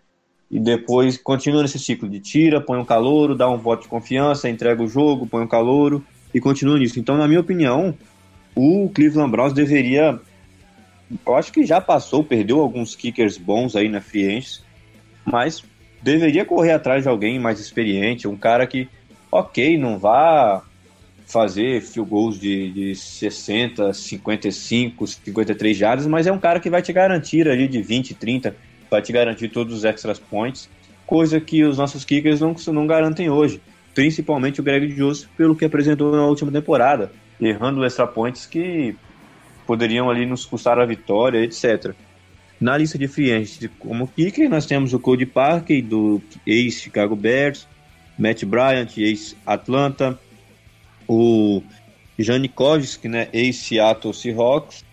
e 0.50 0.60
depois 0.60 1.16
continua 1.16 1.62
nesse 1.62 1.78
ciclo 1.78 2.08
de 2.08 2.20
tira, 2.20 2.60
põe 2.60 2.78
um 2.78 2.84
calouro, 2.84 3.34
dá 3.34 3.48
um 3.48 3.56
voto 3.56 3.82
de 3.82 3.88
confiança, 3.88 4.48
entrega 4.48 4.82
o 4.82 4.88
jogo, 4.88 5.26
põe 5.26 5.42
um 5.42 5.48
calouro, 5.48 6.04
e 6.36 6.40
continua 6.40 6.78
nisso. 6.78 7.00
Então, 7.00 7.16
na 7.16 7.26
minha 7.26 7.40
opinião, 7.40 7.94
o 8.54 8.90
Cleveland 8.94 9.30
Browns 9.30 9.54
deveria. 9.54 10.20
Eu 11.26 11.34
acho 11.34 11.50
que 11.50 11.64
já 11.64 11.80
passou, 11.80 12.22
perdeu 12.22 12.60
alguns 12.60 12.94
kickers 12.94 13.38
bons 13.38 13.74
aí 13.74 13.88
na 13.88 14.02
free 14.02 14.44
mas 15.24 15.64
deveria 16.02 16.44
correr 16.44 16.72
atrás 16.72 17.04
de 17.04 17.08
alguém 17.08 17.38
mais 17.38 17.58
experiente, 17.58 18.28
um 18.28 18.36
cara 18.36 18.66
que, 18.66 18.86
ok, 19.32 19.78
não 19.78 19.98
vá 19.98 20.62
fazer 21.26 21.80
field 21.80 22.10
goals 22.10 22.38
de, 22.38 22.70
de 22.70 22.94
60, 22.94 23.94
55, 23.94 25.06
53 25.06 25.76
jardas, 25.76 26.06
mas 26.06 26.26
é 26.26 26.32
um 26.32 26.38
cara 26.38 26.60
que 26.60 26.68
vai 26.68 26.82
te 26.82 26.92
garantir 26.92 27.48
ali 27.48 27.66
de 27.66 27.80
20, 27.80 28.14
30, 28.14 28.54
vai 28.90 29.00
te 29.00 29.10
garantir 29.10 29.48
todos 29.48 29.74
os 29.74 29.84
extra 29.84 30.14
points, 30.14 30.68
coisa 31.06 31.40
que 31.40 31.64
os 31.64 31.78
nossos 31.78 32.04
kickers 32.04 32.40
não, 32.40 32.54
não 32.74 32.86
garantem 32.86 33.30
hoje, 33.30 33.60
principalmente 33.96 34.60
o 34.60 34.62
Greg 34.62 34.94
Joseph 34.94 35.30
pelo 35.38 35.56
que 35.56 35.64
apresentou 35.64 36.12
na 36.12 36.26
última 36.26 36.52
temporada, 36.52 37.10
errando 37.40 37.82
extra 37.82 38.06
points 38.06 38.44
que 38.44 38.94
poderiam 39.66 40.10
ali 40.10 40.26
nos 40.26 40.44
custar 40.44 40.78
a 40.78 40.84
vitória, 40.84 41.42
etc. 41.42 41.94
Na 42.60 42.76
lista 42.76 42.98
de 42.98 43.08
free 43.08 43.32
agents 43.32 43.70
como 43.78 44.06
kicker, 44.06 44.50
nós 44.50 44.66
temos 44.66 44.92
o 44.92 45.00
Cody 45.00 45.24
Parker, 45.24 45.82
do 45.82 46.20
ex-Chicago 46.46 47.16
Bears, 47.16 47.66
Matt 48.18 48.44
Bryant, 48.44 48.98
ex-Atlanta, 48.98 50.20
o 51.08 51.62
Janikowski, 52.18 53.08
né, 53.08 53.28
ex-Seattle 53.32 54.12
Seahawks. 54.12 54.84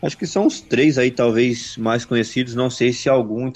Acho 0.00 0.16
que 0.16 0.28
são 0.28 0.46
os 0.46 0.60
três 0.60 0.96
aí, 0.96 1.10
talvez, 1.10 1.76
mais 1.76 2.04
conhecidos. 2.04 2.54
Não 2.54 2.70
sei 2.70 2.92
se 2.92 3.08
algum 3.08 3.50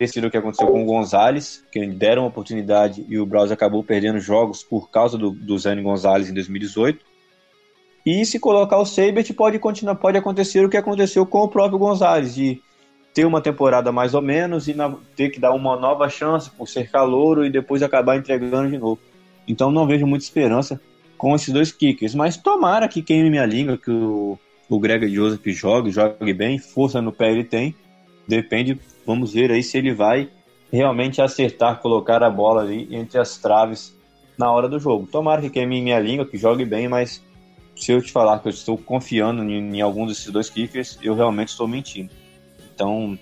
interessido 0.00 0.28
o 0.28 0.30
que 0.30 0.36
aconteceu 0.38 0.66
com 0.66 0.82
o 0.82 0.86
Gonzalez, 0.86 1.62
que 1.70 1.86
deram 1.86 2.22
uma 2.22 2.28
oportunidade 2.28 3.04
e 3.06 3.18
o 3.18 3.26
Browns 3.26 3.50
acabou 3.50 3.84
perdendo 3.84 4.18
jogos 4.18 4.62
por 4.62 4.90
causa 4.90 5.18
do, 5.18 5.30
do 5.30 5.58
Zane 5.58 5.82
Gonzalez 5.82 6.30
em 6.30 6.32
2018. 6.32 7.04
E 8.06 8.24
se 8.24 8.38
colocar 8.38 8.78
o 8.78 8.86
Sabert, 8.86 9.30
pode, 9.34 9.58
continuar, 9.58 9.96
pode 9.96 10.16
acontecer 10.16 10.64
o 10.64 10.70
que 10.70 10.78
aconteceu 10.78 11.26
com 11.26 11.42
o 11.42 11.48
próprio 11.48 11.78
Gonzalez, 11.78 12.34
de 12.34 12.62
ter 13.12 13.26
uma 13.26 13.42
temporada 13.42 13.92
mais 13.92 14.14
ou 14.14 14.22
menos 14.22 14.68
e 14.68 14.72
na, 14.72 14.96
ter 15.14 15.28
que 15.28 15.38
dar 15.38 15.52
uma 15.52 15.76
nova 15.76 16.08
chance 16.08 16.48
por 16.50 16.66
ser 16.66 16.90
calouro 16.90 17.44
e 17.44 17.50
depois 17.50 17.82
acabar 17.82 18.16
entregando 18.16 18.70
de 18.70 18.78
novo. 18.78 18.98
Então 19.46 19.70
não 19.70 19.86
vejo 19.86 20.06
muita 20.06 20.24
esperança 20.24 20.80
com 21.18 21.34
esses 21.34 21.52
dois 21.52 21.72
kickers. 21.72 22.14
Mas 22.14 22.38
tomara 22.38 22.88
que 22.88 23.02
queime 23.02 23.28
minha 23.28 23.44
língua, 23.44 23.76
que 23.76 23.90
o, 23.90 24.38
o 24.66 24.80
Greg 24.80 25.06
Joseph 25.14 25.46
jogue, 25.48 25.90
jogue 25.90 26.32
bem, 26.32 26.58
força 26.58 27.02
no 27.02 27.12
pé 27.12 27.30
ele 27.30 27.44
tem. 27.44 27.74
Depende, 28.30 28.78
vamos 29.04 29.32
ver 29.32 29.50
aí 29.50 29.60
se 29.60 29.76
ele 29.76 29.92
vai 29.92 30.30
realmente 30.72 31.20
acertar, 31.20 31.80
colocar 31.80 32.22
a 32.22 32.30
bola 32.30 32.62
ali 32.62 32.86
entre 32.94 33.18
as 33.18 33.36
traves 33.36 33.92
na 34.38 34.52
hora 34.52 34.68
do 34.68 34.78
jogo. 34.78 35.04
Tomara 35.04 35.42
que 35.42 35.50
queime 35.50 35.82
minha 35.82 35.98
língua, 35.98 36.24
que 36.24 36.38
jogue 36.38 36.64
bem, 36.64 36.86
mas 36.86 37.20
se 37.74 37.90
eu 37.90 38.00
te 38.00 38.12
falar 38.12 38.38
que 38.38 38.46
eu 38.46 38.50
estou 38.50 38.78
confiando 38.78 39.42
em, 39.42 39.78
em 39.78 39.80
algum 39.80 40.06
desses 40.06 40.30
dois 40.30 40.48
kickers, 40.48 40.96
eu 41.02 41.16
realmente 41.16 41.48
estou 41.48 41.66
mentindo. 41.66 42.10
Então, 42.72 43.18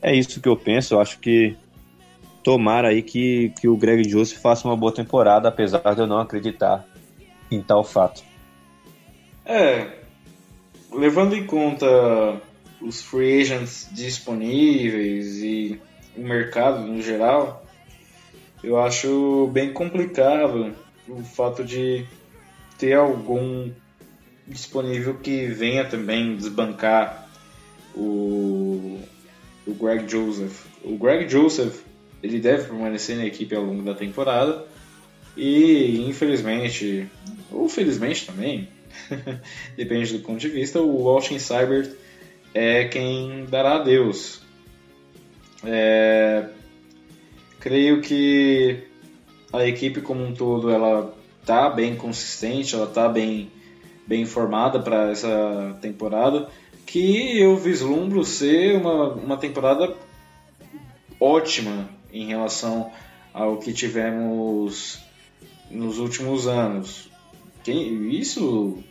é 0.00 0.14
isso 0.14 0.40
que 0.40 0.48
eu 0.48 0.56
penso. 0.56 0.94
Eu 0.94 1.00
acho 1.00 1.18
que 1.18 1.56
tomara 2.44 2.90
aí 2.90 3.02
que, 3.02 3.52
que 3.60 3.66
o 3.66 3.76
Greg 3.76 4.08
Joseph 4.08 4.40
faça 4.40 4.68
uma 4.68 4.76
boa 4.76 4.92
temporada, 4.92 5.48
apesar 5.48 5.92
de 5.92 6.00
eu 6.00 6.06
não 6.06 6.20
acreditar 6.20 6.86
em 7.50 7.60
tal 7.60 7.82
fato. 7.82 8.22
É, 9.44 9.88
levando 10.92 11.34
em 11.34 11.44
conta 11.44 12.40
os 12.80 13.02
free 13.02 13.40
agents 13.40 13.88
disponíveis 13.92 15.38
e 15.42 15.80
o 16.16 16.20
mercado 16.20 16.86
no 16.86 17.02
geral, 17.02 17.66
eu 18.62 18.78
acho 18.78 19.48
bem 19.52 19.72
complicado 19.72 20.74
o 21.08 21.22
fato 21.22 21.64
de 21.64 22.04
ter 22.78 22.94
algum 22.94 23.70
disponível 24.46 25.14
que 25.14 25.46
venha 25.46 25.84
também 25.84 26.36
desbancar 26.36 27.28
o, 27.94 29.00
o 29.66 29.74
Greg 29.74 30.10
Joseph. 30.10 30.64
O 30.82 30.96
Greg 30.96 31.28
Joseph 31.28 31.82
ele 32.22 32.40
deve 32.40 32.68
permanecer 32.68 33.16
na 33.16 33.26
equipe 33.26 33.54
ao 33.54 33.62
longo 33.62 33.82
da 33.82 33.94
temporada. 33.94 34.66
E 35.36 36.06
infelizmente, 36.08 37.06
ou 37.50 37.68
felizmente 37.68 38.26
também, 38.26 38.68
depende 39.76 40.16
do 40.16 40.24
ponto 40.24 40.38
de 40.38 40.48
vista, 40.48 40.80
o 40.80 41.08
Austin 41.08 41.38
Seibert 41.38 41.90
é 42.54 42.84
quem 42.84 43.44
dará 43.46 43.74
adeus. 43.74 44.40
É, 45.64 46.48
creio 47.58 48.00
que 48.00 48.84
a 49.52 49.66
equipe 49.66 50.00
como 50.00 50.24
um 50.24 50.32
todo 50.32 50.70
ela 50.70 51.12
tá 51.44 51.68
bem 51.68 51.96
consistente, 51.96 52.74
ela 52.74 52.86
tá 52.86 53.08
bem 53.08 53.50
bem 54.06 54.20
informada 54.20 54.78
para 54.78 55.10
essa 55.10 55.78
temporada, 55.80 56.48
que 56.84 57.38
eu 57.38 57.56
vislumbro 57.56 58.22
ser 58.22 58.76
uma, 58.76 59.08
uma 59.14 59.36
temporada 59.38 59.94
ótima 61.18 61.88
em 62.12 62.26
relação 62.26 62.92
ao 63.32 63.56
que 63.56 63.72
tivemos 63.72 64.98
nos 65.70 65.98
últimos 65.98 66.46
anos. 66.46 67.10
Quem, 67.64 68.10
isso 68.10 68.84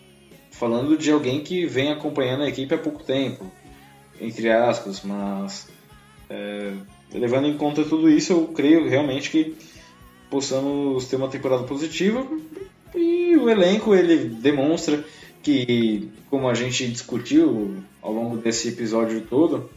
falando 0.54 0.98
de 0.98 1.12
alguém 1.12 1.42
que 1.42 1.66
vem 1.66 1.92
acompanhando 1.92 2.44
a 2.44 2.48
equipe 2.48 2.74
há 2.74 2.78
pouco 2.78 3.04
tempo, 3.04 3.52
entre 4.22 4.50
aspas, 4.52 5.02
mas 5.02 5.68
é, 6.30 6.74
levando 7.12 7.48
em 7.48 7.58
conta 7.58 7.84
tudo 7.84 8.10
isso, 8.10 8.34
eu 8.34 8.48
creio 8.48 8.88
realmente 8.88 9.30
que 9.30 9.56
possamos 10.30 11.08
ter 11.08 11.16
uma 11.16 11.28
temporada 11.28 11.64
positiva 11.64 12.26
e 12.96 13.36
o 13.36 13.50
elenco 13.50 13.96
ele 13.96 14.30
demonstra 14.30 15.04
que, 15.42 16.10
como 16.30 16.48
a 16.48 16.54
gente 16.54 16.88
discutiu 16.88 17.78
ao 18.02 18.14
longo 18.14 18.38
desse 18.38 18.70
episódio 18.70 19.22
todo, 19.22 19.70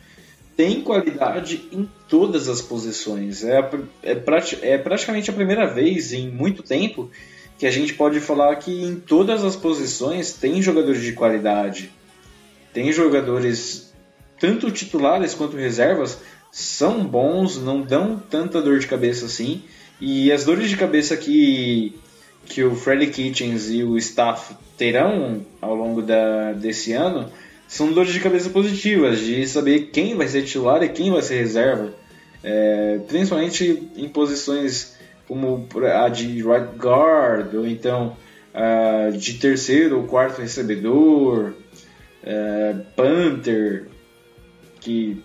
tem 0.56 0.82
qualidade 0.82 1.68
em 1.72 1.88
todas 2.08 2.48
as 2.48 2.62
posições. 2.62 3.42
É, 3.42 3.58
é, 4.02 4.12
é 4.62 4.78
praticamente 4.78 5.30
a 5.30 5.34
primeira 5.34 5.66
vez 5.66 6.12
em 6.12 6.30
muito 6.30 6.62
tempo 6.62 7.10
que 7.58 7.66
a 7.66 7.70
gente 7.70 7.94
pode 7.94 8.20
falar 8.20 8.56
que 8.56 8.70
em 8.70 8.96
todas 8.96 9.44
as 9.44 9.56
posições 9.56 10.32
tem 10.32 10.60
jogadores 10.60 11.02
de 11.02 11.12
qualidade. 11.12 11.90
Tem 12.72 12.92
jogadores, 12.92 13.92
tanto 14.38 14.70
titulares 14.70 15.34
quanto 15.34 15.56
reservas, 15.56 16.18
são 16.52 17.04
bons, 17.04 17.56
não 17.56 17.80
dão 17.80 18.18
tanta 18.30 18.60
dor 18.60 18.78
de 18.78 18.86
cabeça 18.86 19.26
assim. 19.26 19.62
E 20.00 20.30
as 20.30 20.44
dores 20.44 20.68
de 20.68 20.76
cabeça 20.76 21.16
que, 21.16 21.94
que 22.44 22.62
o 22.62 22.74
Freddy 22.74 23.06
Kitchens 23.06 23.70
e 23.70 23.82
o 23.82 23.96
staff 23.96 24.54
terão 24.76 25.44
ao 25.60 25.74
longo 25.74 26.02
da, 26.02 26.52
desse 26.52 26.92
ano 26.92 27.30
são 27.66 27.92
dores 27.92 28.12
de 28.12 28.20
cabeça 28.20 28.50
positivas, 28.50 29.20
de 29.20 29.46
saber 29.46 29.90
quem 29.90 30.14
vai 30.14 30.28
ser 30.28 30.44
titular 30.44 30.82
e 30.82 30.88
quem 30.88 31.10
vai 31.10 31.22
ser 31.22 31.36
reserva. 31.36 31.94
É, 32.44 33.00
principalmente 33.08 33.90
em 33.96 34.08
posições 34.08 34.95
como 35.26 35.66
a 35.92 36.08
de 36.08 36.42
right 36.42 36.76
guard, 36.78 37.54
ou 37.54 37.66
então 37.66 38.16
a 38.54 39.10
de 39.10 39.34
terceiro 39.34 39.98
ou 39.98 40.06
quarto 40.06 40.40
recebedor, 40.40 41.52
punter, 42.94 43.88
que, 44.80 45.22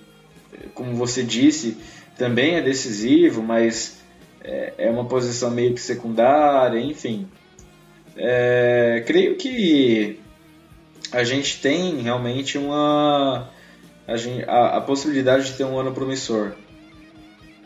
como 0.74 0.96
você 0.96 1.24
disse, 1.24 1.78
também 2.18 2.56
é 2.56 2.62
decisivo, 2.62 3.42
mas 3.42 4.02
é, 4.44 4.74
é 4.78 4.90
uma 4.90 5.06
posição 5.06 5.52
meio 5.52 5.74
que 5.74 5.82
secundária, 5.82 6.80
enfim. 6.80 7.28
É, 8.16 9.04
creio 9.06 9.38
que 9.38 10.20
a 11.12 11.24
gente 11.24 11.62
tem 11.62 12.02
realmente 12.02 12.58
uma 12.58 13.50
a, 14.48 14.78
a, 14.78 14.82
possibilidade 14.82 15.46
de 15.46 15.54
ter 15.54 15.64
um 15.64 15.78
ano 15.78 15.94
promissor. 15.94 16.54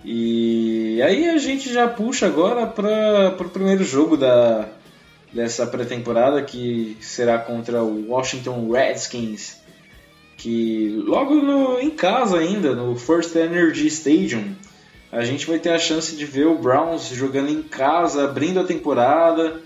E 0.08 1.02
aí 1.02 1.30
a 1.30 1.38
gente 1.40 1.74
já 1.74 1.88
puxa 1.88 2.28
agora 2.28 2.68
para 2.68 3.36
o 3.40 3.50
primeiro 3.50 3.84
jogo 3.84 4.16
da, 4.16 4.70
dessa 5.34 5.66
pré-temporada 5.66 6.44
que 6.44 6.96
será 7.02 7.40
contra 7.40 7.82
o 7.82 8.12
Washington 8.12 8.70
Redskins, 8.72 9.58
que 10.38 11.02
logo 11.08 11.34
no, 11.34 11.80
em 11.80 11.90
casa 11.90 12.38
ainda, 12.38 12.76
no 12.76 12.96
First 12.96 13.36
Energy 13.36 13.88
Stadium, 13.88 14.54
a 15.12 15.24
gente 15.24 15.48
vai 15.48 15.58
ter 15.58 15.72
a 15.72 15.80
chance 15.80 16.16
de 16.16 16.24
ver 16.24 16.46
o 16.46 16.60
Browns 16.60 17.08
jogando 17.08 17.50
em 17.50 17.64
casa, 17.64 18.26
abrindo 18.26 18.60
a 18.60 18.64
temporada 18.64 19.60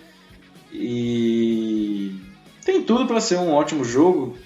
e 0.72 2.16
tem 2.64 2.82
tudo 2.82 3.06
para 3.06 3.20
ser 3.20 3.40
um 3.40 3.52
ótimo 3.52 3.84
jogo, 3.84 4.38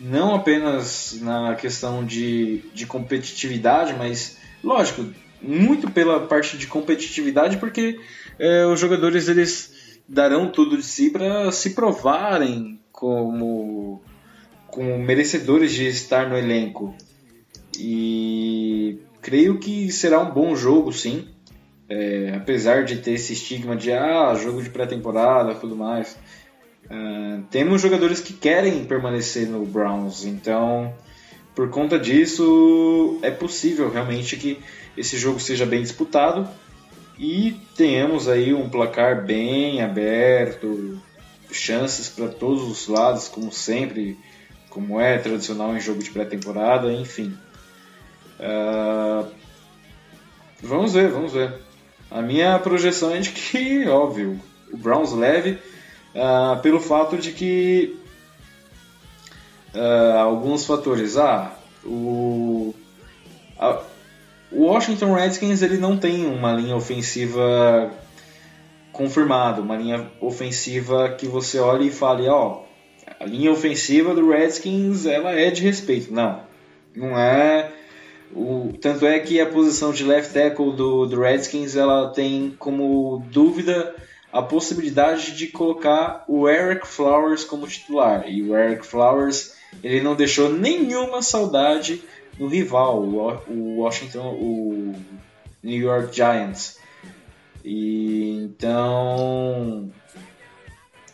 não 0.00 0.34
apenas 0.34 1.18
na 1.20 1.54
questão 1.54 2.02
de, 2.02 2.62
de 2.72 2.86
competitividade, 2.86 3.92
mas 3.92 4.38
lógico, 4.62 5.04
muito 5.46 5.90
pela 5.90 6.26
parte 6.26 6.56
de 6.56 6.66
competitividade, 6.66 7.58
porque 7.58 8.00
é, 8.38 8.66
os 8.66 8.80
jogadores 8.80 9.28
eles 9.28 10.00
darão 10.08 10.50
tudo 10.50 10.76
de 10.76 10.82
si 10.82 11.10
para 11.10 11.50
se 11.52 11.70
provarem 11.70 12.80
como, 12.92 14.02
como 14.68 14.98
merecedores 14.98 15.72
de 15.72 15.86
estar 15.86 16.28
no 16.28 16.36
elenco. 16.36 16.94
E 17.78 18.98
creio 19.20 19.58
que 19.58 19.90
será 19.90 20.20
um 20.20 20.30
bom 20.30 20.54
jogo, 20.54 20.92
sim. 20.92 21.28
É, 21.88 22.32
apesar 22.36 22.84
de 22.84 22.96
ter 22.96 23.12
esse 23.12 23.34
estigma 23.34 23.76
de 23.76 23.92
ah, 23.92 24.34
jogo 24.34 24.62
de 24.62 24.70
pré-temporada 24.70 25.54
tudo 25.54 25.76
mais. 25.76 26.16
Uh, 26.86 27.42
temos 27.50 27.80
jogadores 27.80 28.20
que 28.20 28.34
querem 28.34 28.84
permanecer 28.84 29.48
no 29.48 29.64
Browns, 29.64 30.24
então 30.24 30.94
por 31.54 31.70
conta 31.70 31.98
disso 31.98 33.18
é 33.22 33.30
possível 33.30 33.90
realmente 33.90 34.36
que 34.36 34.58
esse 34.96 35.16
jogo 35.16 35.40
seja 35.40 35.66
bem 35.66 35.82
disputado 35.82 36.48
e 37.18 37.60
tenhamos 37.76 38.28
aí 38.28 38.52
um 38.52 38.68
placar 38.68 39.24
bem 39.24 39.80
aberto, 39.82 41.00
chances 41.52 42.08
para 42.08 42.28
todos 42.28 42.64
os 42.64 42.88
lados, 42.88 43.28
como 43.28 43.52
sempre, 43.52 44.18
como 44.68 45.00
é 45.00 45.18
tradicional 45.18 45.76
em 45.76 45.80
jogo 45.80 46.02
de 46.02 46.10
pré-temporada, 46.10 46.92
enfim. 46.92 47.36
Uh, 48.40 49.30
vamos 50.60 50.92
ver, 50.94 51.08
vamos 51.10 51.32
ver. 51.32 51.54
A 52.10 52.20
minha 52.20 52.58
projeção 52.58 53.14
é 53.14 53.20
de 53.20 53.30
que, 53.30 53.86
óbvio, 53.88 54.40
o 54.72 54.76
Browns 54.76 55.12
leve 55.12 55.58
uh, 56.14 56.60
pelo 56.60 56.80
fato 56.80 57.16
de 57.16 57.30
que 57.30 57.96
uh, 59.74 60.18
alguns 60.18 60.66
fatores. 60.66 61.16
Ah, 61.16 61.56
o, 61.84 62.74
a, 63.58 63.80
o 64.54 64.64
Washington 64.64 65.12
Redskins 65.14 65.62
ele 65.62 65.78
não 65.78 65.96
tem 65.96 66.26
uma 66.26 66.52
linha 66.52 66.76
ofensiva 66.76 67.92
confirmada, 68.92 69.60
uma 69.60 69.76
linha 69.76 70.10
ofensiva 70.20 71.14
que 71.18 71.26
você 71.26 71.58
olhe 71.58 71.88
e 71.88 71.90
fale, 71.90 72.28
ó, 72.28 72.62
a 73.18 73.24
linha 73.24 73.50
ofensiva 73.50 74.14
do 74.14 74.30
Redskins 74.30 75.04
ela 75.06 75.32
é 75.32 75.50
de 75.50 75.62
respeito. 75.62 76.12
Não, 76.12 76.40
não 76.94 77.18
é. 77.18 77.72
O, 78.34 78.72
tanto 78.80 79.06
é 79.06 79.18
que 79.18 79.40
a 79.40 79.46
posição 79.46 79.92
de 79.92 80.04
left 80.04 80.32
tackle 80.32 80.72
do, 80.72 81.06
do 81.06 81.20
Redskins 81.20 81.76
ela 81.76 82.08
tem 82.10 82.54
como 82.58 83.24
dúvida 83.30 83.94
a 84.32 84.42
possibilidade 84.42 85.36
de 85.36 85.48
colocar 85.48 86.24
o 86.26 86.48
Eric 86.48 86.86
Flowers 86.86 87.44
como 87.44 87.66
titular. 87.66 88.24
E 88.28 88.42
o 88.42 88.56
Eric 88.56 88.86
Flowers 88.86 89.54
ele 89.82 90.00
não 90.00 90.14
deixou 90.14 90.48
nenhuma 90.50 91.22
saudade 91.22 92.02
no 92.38 92.48
rival, 92.48 93.02
o 93.02 93.78
Washington, 93.78 94.34
o 94.34 94.94
New 95.62 95.80
York 95.80 96.14
Giants. 96.14 96.78
E 97.64 98.30
então 98.44 99.90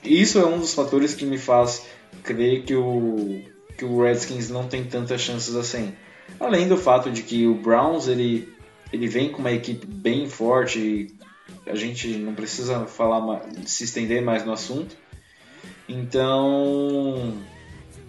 isso 0.03 0.39
é 0.39 0.47
um 0.47 0.59
dos 0.59 0.75
fatores 0.75 1.15
que 1.15 1.25
me 1.25 1.39
faz 1.39 1.87
crer 2.23 2.65
que 2.65 2.75
o 2.75 3.43
que 3.77 3.85
o 3.85 4.03
Redskins 4.03 4.51
não 4.51 4.67
tem 4.67 4.85
tantas 4.85 5.21
chances 5.21 5.55
assim. 5.55 5.95
Além 6.39 6.69
do 6.69 6.77
fato 6.77 7.11
de 7.11 7.23
que 7.23 7.47
o 7.47 7.55
Browns 7.55 8.09
ele 8.09 8.53
ele 8.93 9.07
vem 9.07 9.31
com 9.31 9.39
uma 9.39 9.53
equipe 9.53 9.87
bem 9.87 10.29
forte 10.29 11.15
a 11.67 11.75
gente 11.75 12.09
não 12.09 12.35
precisa 12.35 12.87
falar 12.87 13.43
se 13.65 13.85
estender 13.85 14.23
mais 14.23 14.45
no 14.45 14.53
assunto. 14.53 14.97
Então, 15.89 17.35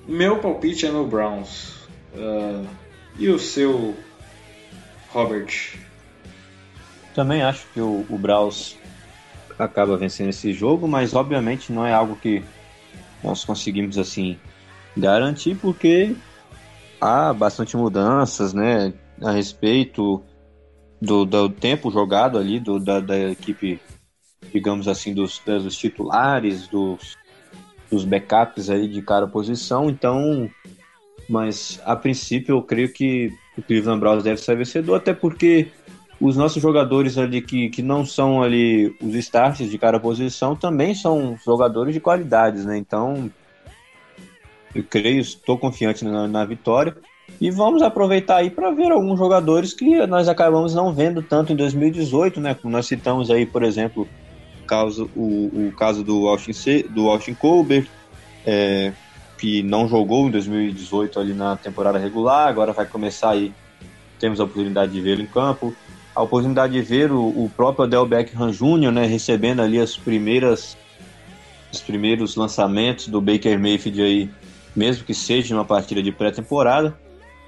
meu 0.08 0.40
palpite 0.40 0.86
é 0.86 0.92
no 0.92 1.06
Browns. 1.06 1.82
Uh, 2.14 2.68
e 3.18 3.30
o 3.30 3.40
seu, 3.40 3.96
Robert? 5.10 5.78
Também 7.14 7.42
acho 7.44 7.66
que 7.74 7.82
o, 7.82 8.06
o 8.10 8.18
Browns 8.18 8.78
acaba 9.58 9.98
vencendo 9.98 10.30
esse 10.30 10.54
jogo, 10.54 10.88
mas 10.88 11.14
obviamente 11.14 11.72
não 11.72 11.86
é 11.86 11.94
algo 11.94 12.16
que 12.16 12.44
nós 13.24 13.44
conseguimos 13.46 13.98
assim 13.98 14.38
garantir, 14.98 15.56
porque 15.56 16.16
há 17.00 17.34
bastante 17.34 17.78
mudanças, 17.78 18.54
né, 18.54 18.94
a 19.22 19.32
respeito 19.32 20.24
do, 21.02 21.26
do 21.26 21.50
tempo 21.50 21.92
jogado 21.92 22.38
ali 22.38 22.60
do, 22.60 22.80
da, 22.80 23.00
da 23.00 23.18
equipe, 23.18 23.80
digamos 24.54 24.88
assim, 24.88 25.14
dos, 25.14 25.42
dos 25.46 25.76
titulares, 25.76 26.68
dos, 26.68 27.18
dos 27.90 28.06
backups 28.06 28.70
aí 28.70 28.88
de 28.88 29.02
cada 29.02 29.28
posição. 29.28 29.90
Então, 29.90 30.50
mas 31.32 31.82
a 31.86 31.96
princípio 31.96 32.58
eu 32.58 32.62
creio 32.62 32.92
que 32.92 33.34
o 33.58 33.62
Cleveland 33.62 34.02
Browns 34.02 34.24
deve 34.24 34.42
ser 34.42 34.58
vencedor, 34.58 34.96
até 34.96 35.14
porque 35.14 35.68
os 36.20 36.36
nossos 36.36 36.62
jogadores 36.62 37.18
ali 37.18 37.42
que, 37.42 37.70
que 37.70 37.82
não 37.82 38.06
são 38.06 38.44
ali 38.44 38.94
os 39.02 39.16
starters 39.16 39.72
de 39.72 39.78
cada 39.78 39.98
posição 39.98 40.58
também 40.58 40.94
são 40.94 41.40
jogadores 41.44 41.94
de 41.94 42.02
qualidades, 42.02 42.66
né? 42.66 42.78
Então, 42.78 43.32
eu 44.76 44.84
creio, 44.84 45.22
estou 45.22 45.58
confiante 45.58 46.04
na, 46.04 46.28
na 46.28 46.44
vitória. 46.44 46.96
E 47.40 47.50
vamos 47.50 47.82
aproveitar 47.82 48.38
aí 48.38 48.50
para 48.50 48.70
ver 48.72 48.92
alguns 48.92 49.18
jogadores 49.18 49.74
que 49.74 50.06
nós 50.06 50.28
acabamos 50.28 50.76
não 50.76 50.94
vendo 50.94 51.24
tanto 51.24 51.54
em 51.54 51.56
2018, 51.56 52.42
né? 52.42 52.54
Como 52.54 52.74
nós 52.74 52.88
citamos 52.88 53.32
aí, 53.32 53.46
por 53.46 53.64
exemplo, 53.64 54.06
caso, 54.68 55.10
o, 55.16 55.70
o 55.70 55.72
caso 55.78 56.04
do 56.04 56.28
Austin, 56.28 56.84
do 56.90 57.10
Austin 57.10 57.34
Colbert, 57.34 57.88
é, 58.46 58.92
que 59.42 59.64
não 59.64 59.88
jogou 59.88 60.28
em 60.28 60.32
2018 60.32 61.20
ali 61.20 61.34
na 61.34 61.58
temporada 61.58 61.98
regular, 61.98 62.48
agora 62.48 62.74
vai 62.74 62.86
começar 62.86 63.32
aí, 63.32 63.52
temos 64.20 64.40
a 64.40 64.44
oportunidade 64.44 64.92
de 64.92 65.02
vê-lo 65.02 65.24
em 65.24 65.26
campo, 65.26 65.76
a 66.14 66.22
oportunidade 66.22 66.74
de 66.74 66.82
ver 66.82 67.12
o, 67.12 67.28
o 67.28 67.52
próprio 67.58 67.86
Adel 67.86 68.06
Beckham 68.06 68.52
Jr., 68.52 68.92
né, 68.92 69.06
recebendo 69.08 69.64
ali 69.64 69.80
as 69.80 69.98
primeiras 69.98 70.78
os 71.74 71.82
primeiros 71.82 72.36
lançamentos 72.36 73.08
do 73.08 73.20
Baker 73.20 73.58
Mayfield 73.60 74.02
aí, 74.02 74.30
mesmo 74.76 75.06
que 75.06 75.14
seja 75.14 75.56
uma 75.56 75.66
partida 75.66 76.04
de 76.04 76.12
pré-temporada. 76.12 76.96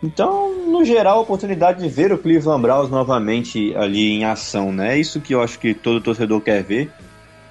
Então, 0.02 0.66
no 0.66 0.84
geral, 0.84 1.20
a 1.20 1.22
oportunidade 1.22 1.82
de 1.82 1.90
ver 1.90 2.12
o 2.12 2.18
Cleveland 2.18 2.62
Browns 2.62 2.90
novamente 2.90 3.76
ali 3.76 4.12
em 4.12 4.26
ação, 4.26 4.72
né? 4.72 4.96
É 4.96 5.00
isso 5.00 5.22
que 5.22 5.36
eu 5.36 5.42
acho 5.42 5.60
que 5.60 5.74
todo 5.74 6.02
torcedor 6.02 6.42
quer 6.42 6.64
ver. 6.64 6.90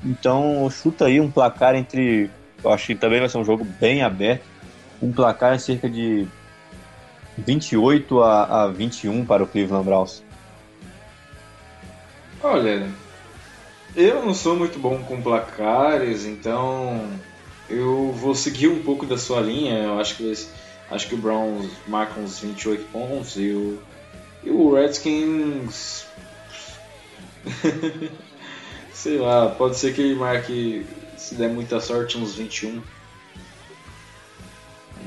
Então, 0.04 0.68
chuta 0.70 1.04
aí 1.04 1.20
um 1.20 1.30
placar 1.30 1.76
entre. 1.76 2.30
Eu 2.62 2.72
acho 2.72 2.86
que 2.86 2.94
também 2.94 3.20
vai 3.20 3.28
ser 3.28 3.38
um 3.38 3.44
jogo 3.44 3.64
bem 3.80 4.02
aberto. 4.02 4.44
Um 5.00 5.12
placar 5.12 5.58
cerca 5.58 5.88
de 5.88 6.26
28 7.38 8.22
a, 8.22 8.62
a 8.62 8.68
21 8.68 9.24
para 9.24 9.42
o 9.42 9.46
Cleveland 9.46 9.84
Browns. 9.84 10.22
Olha, 12.42 12.88
eu 13.96 14.24
não 14.24 14.34
sou 14.34 14.56
muito 14.56 14.78
bom 14.78 15.02
com 15.02 15.20
placares, 15.20 16.24
então 16.24 17.08
eu 17.68 18.12
vou 18.12 18.34
seguir 18.34 18.68
um 18.68 18.82
pouco 18.82 19.06
da 19.06 19.18
sua 19.18 19.40
linha. 19.40 19.78
Eu 19.78 19.98
acho 19.98 20.16
que 20.16 20.24
Acho 20.92 21.08
que 21.08 21.14
o 21.14 21.18
Browns 21.18 21.70
marca 21.88 22.20
uns 22.20 22.38
28 22.40 22.84
pontos 22.92 23.36
e 23.36 23.50
o, 23.50 23.82
e 24.44 24.50
o 24.50 24.74
Redskins. 24.74 26.04
Sei 28.92 29.16
lá, 29.16 29.48
pode 29.48 29.78
ser 29.78 29.94
que 29.94 30.02
ele 30.02 30.14
marque, 30.14 30.86
se 31.22 31.34
der 31.34 31.48
muita 31.48 31.80
sorte, 31.80 32.18
uns 32.18 32.34
21. 32.34 32.82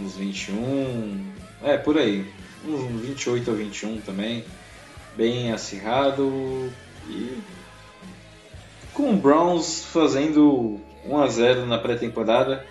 Uns 0.02 0.16
21. 0.16 1.32
É, 1.64 1.78
por 1.78 1.98
aí. 1.98 2.26
Uns 2.66 3.02
28 3.02 3.52
a 3.52 3.54
21 3.54 4.02
também. 4.02 4.44
Bem 5.16 5.52
acirrado. 5.52 6.72
E 7.10 7.38
com 8.94 9.12
o 9.12 9.18
Browns 9.18 9.86
fazendo 9.86 10.80
1 11.06 11.18
a 11.18 11.28
0 11.28 11.66
na 11.66 11.78
pré-temporada 11.78 12.66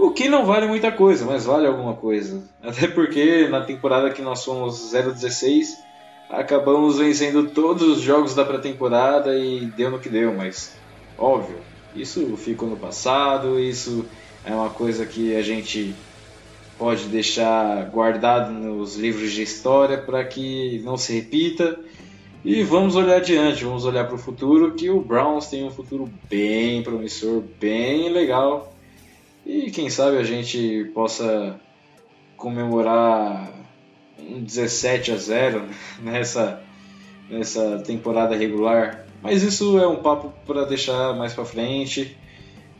o 0.00 0.10
que 0.12 0.30
não 0.30 0.46
vale 0.46 0.66
muita 0.66 0.90
coisa, 0.90 1.26
mas 1.26 1.44
vale 1.44 1.66
alguma 1.66 1.94
coisa. 1.94 2.42
Até 2.62 2.86
porque 2.88 3.46
na 3.48 3.60
temporada 3.60 4.10
que 4.10 4.22
nós 4.22 4.42
fomos 4.42 4.92
0-16, 4.92 5.76
acabamos 6.30 6.98
vencendo 6.98 7.50
todos 7.50 7.82
os 7.82 8.00
jogos 8.00 8.34
da 8.34 8.44
pré-temporada 8.44 9.36
e 9.36 9.66
deu 9.66 9.90
no 9.90 9.98
que 9.98 10.08
deu, 10.08 10.34
mas 10.34 10.74
óbvio, 11.18 11.58
isso 11.94 12.36
ficou 12.36 12.68
no 12.68 12.76
passado, 12.76 13.58
isso 13.58 14.04
é 14.44 14.54
uma 14.54 14.70
coisa 14.70 15.04
que 15.04 15.34
a 15.34 15.42
gente 15.42 15.94
pode 16.78 17.04
deixar 17.08 17.84
guardado 17.90 18.52
nos 18.52 18.96
livros 18.96 19.32
de 19.32 19.42
história 19.42 19.98
para 19.98 20.24
que 20.24 20.80
não 20.84 20.96
se 20.96 21.12
repita. 21.12 21.78
E 22.42 22.62
vamos 22.62 22.96
olhar 22.96 23.18
adiante, 23.18 23.64
vamos 23.64 23.84
olhar 23.84 24.06
para 24.06 24.14
o 24.14 24.18
futuro, 24.18 24.72
que 24.72 24.88
o 24.88 25.02
Browns 25.02 25.48
tem 25.48 25.62
um 25.62 25.70
futuro 25.70 26.10
bem 26.28 26.82
promissor, 26.82 27.42
bem 27.60 28.08
legal. 28.10 28.72
E 29.44 29.70
quem 29.70 29.90
sabe 29.90 30.16
a 30.16 30.22
gente 30.22 30.90
possa 30.94 31.60
comemorar 32.34 33.52
um 34.18 34.42
17 34.42 35.12
a 35.12 35.16
0 35.16 35.68
nessa, 36.02 36.62
nessa 37.30 37.78
temporada 37.78 38.36
regular. 38.36 39.06
Mas 39.22 39.42
isso 39.42 39.78
é 39.78 39.86
um 39.86 39.96
papo 39.96 40.32
para 40.46 40.64
deixar 40.64 41.14
mais 41.14 41.32
para 41.32 41.44
frente, 41.44 42.16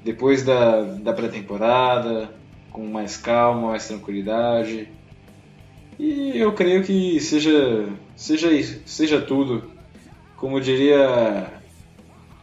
depois 0.02 0.42
da, 0.42 0.82
da 0.82 1.12
pré-temporada, 1.12 2.30
com 2.70 2.86
mais 2.86 3.16
calma, 3.16 3.68
mais 3.68 3.86
tranquilidade. 3.86 4.88
E 5.98 6.32
eu 6.34 6.52
creio 6.52 6.82
que 6.82 7.20
seja, 7.20 7.88
seja, 8.16 8.48
seja 8.86 9.20
tudo. 9.20 9.70
Como 10.36 10.58
diria, 10.60 11.46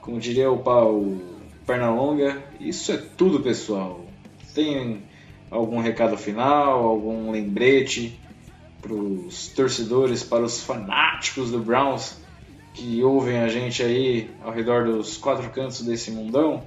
como 0.01 0.19
diria 0.19 0.51
o, 0.51 0.55
o 0.55 1.21
Pernalonga. 1.65 2.37
Isso 2.59 2.91
é 2.91 2.97
tudo, 3.17 3.39
pessoal. 3.39 4.05
Tem 4.53 5.01
algum 5.49 5.79
recado 5.79 6.17
final, 6.17 6.85
algum 6.85 7.31
lembrete 7.31 8.19
os 8.85 9.47
torcedores, 9.49 10.23
para 10.23 10.43
os 10.43 10.61
fanáticos 10.61 11.51
do 11.51 11.59
Browns 11.59 12.17
que 12.73 13.03
ouvem 13.03 13.39
a 13.39 13.47
gente 13.47 13.81
aí 13.81 14.29
ao 14.43 14.51
redor 14.51 14.85
dos 14.85 15.17
quatro 15.17 15.49
cantos 15.49 15.81
desse 15.81 16.11
mundão? 16.11 16.63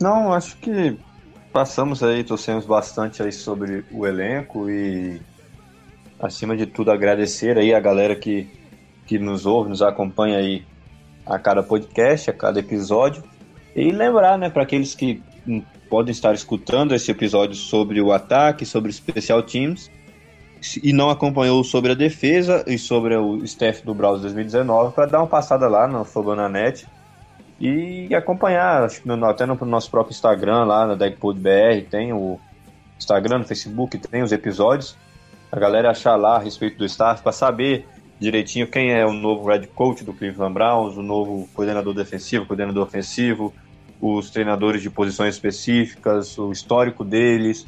Não, 0.00 0.32
acho 0.32 0.56
que 0.56 0.96
passamos 1.52 2.02
aí, 2.02 2.24
torcemos 2.24 2.64
bastante 2.64 3.22
aí 3.22 3.30
sobre 3.30 3.84
o 3.92 4.06
elenco 4.06 4.70
e 4.70 5.20
acima 6.18 6.56
de 6.56 6.64
tudo 6.64 6.90
agradecer 6.90 7.58
aí 7.58 7.74
a 7.74 7.80
galera 7.80 8.16
que, 8.16 8.48
que 9.06 9.18
nos 9.18 9.44
ouve, 9.44 9.68
nos 9.68 9.82
acompanha 9.82 10.38
aí 10.38 10.64
a 11.26 11.38
cada 11.38 11.62
podcast, 11.62 12.30
a 12.30 12.32
cada 12.32 12.58
episódio 12.60 13.22
e 13.76 13.90
lembrar, 13.90 14.38
né, 14.38 14.48
para 14.48 14.62
aqueles 14.62 14.94
que 14.94 15.22
podem 15.88 16.12
estar 16.12 16.32
escutando 16.32 16.94
esse 16.94 17.10
episódio 17.10 17.56
sobre 17.56 18.00
o 18.00 18.10
ataque, 18.10 18.64
sobre 18.64 18.90
especial 18.90 19.42
teams 19.42 19.90
e 20.82 20.92
não 20.92 21.10
acompanhou 21.10 21.62
sobre 21.64 21.92
a 21.92 21.94
defesa 21.94 22.64
e 22.66 22.78
sobre 22.78 23.16
o 23.16 23.44
staff 23.44 23.84
do 23.84 23.94
Browse 23.94 24.22
2019 24.22 24.94
para 24.94 25.06
dar 25.06 25.18
uma 25.18 25.26
passada 25.26 25.68
lá 25.68 25.86
no 25.86 26.04
Fogonanet 26.04 26.86
e 27.60 28.14
acompanhar, 28.14 28.84
acho 28.84 29.02
que 29.02 29.10
até 29.10 29.44
no 29.44 29.54
nosso 29.66 29.90
próprio 29.90 30.12
Instagram 30.14 30.64
lá 30.64 30.86
na 30.86 30.94
DeckPodBR 30.94 31.82
tem 31.90 32.12
o 32.12 32.40
Instagram, 32.98 33.38
no 33.38 33.44
Facebook 33.44 33.98
tem 33.98 34.22
os 34.22 34.32
episódios. 34.32 34.96
A 35.52 35.58
galera 35.58 35.90
achar 35.90 36.16
lá 36.16 36.36
a 36.36 36.38
respeito 36.38 36.78
do 36.78 36.86
staff 36.86 37.22
para 37.22 37.32
saber 37.32 37.86
direitinho 38.18 38.66
quem 38.66 38.92
é 38.92 39.04
o 39.04 39.12
novo 39.12 39.48
head 39.48 39.66
coach 39.68 40.04
do 40.04 40.12
Cleveland 40.12 40.54
Browns, 40.54 40.96
o 40.96 41.02
novo 41.02 41.48
coordenador 41.52 41.92
defensivo, 41.92 42.46
coordenador 42.46 42.86
ofensivo, 42.86 43.52
os 44.00 44.30
treinadores 44.30 44.80
de 44.80 44.88
posições 44.88 45.34
específicas, 45.34 46.38
o 46.38 46.52
histórico 46.52 47.04
deles. 47.04 47.66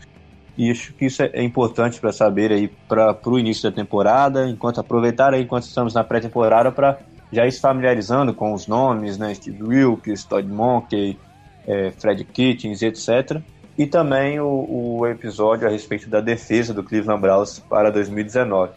E 0.57 0.71
acho 0.71 0.93
que 0.93 1.07
isso 1.07 1.23
é 1.23 1.43
importante 1.43 1.99
para 1.99 2.13
saber 2.13 2.53
aí 2.53 2.69
para 2.89 3.17
o 3.25 3.39
início 3.39 3.71
da 3.71 3.75
temporada, 3.75 4.47
enquanto 4.49 4.81
aproveitar 4.81 5.33
aí 5.33 5.43
enquanto 5.43 5.65
estamos 5.65 5.95
na 5.95 6.05
pré-temporada 6.05 6.71
para 6.71 6.99
já 7.33 7.47
ir 7.47 7.53
se 7.53 7.61
familiarizando 7.61 8.35
com 8.35 8.53
os 8.53 8.67
nomes, 8.67 9.17
né, 9.17 9.35
Steve 9.35 9.63
Wilkes, 9.63 10.25
Todd 10.25 10.47
Monkey, 10.47 11.19
é, 11.67 11.91
Fred 11.93 12.23
Kitchens, 12.25 12.83
etc. 12.83 13.41
E 13.79 13.87
também 13.87 14.39
o, 14.39 14.99
o, 14.99 15.07
episódio 15.07 15.67
a 15.67 15.71
respeito 15.71 16.11
da 16.11 16.21
defesa 16.21 16.75
do 16.75 16.83
Cleveland 16.83 17.23
Browns 17.23 17.59
para 17.59 17.91
2019. 17.91 18.73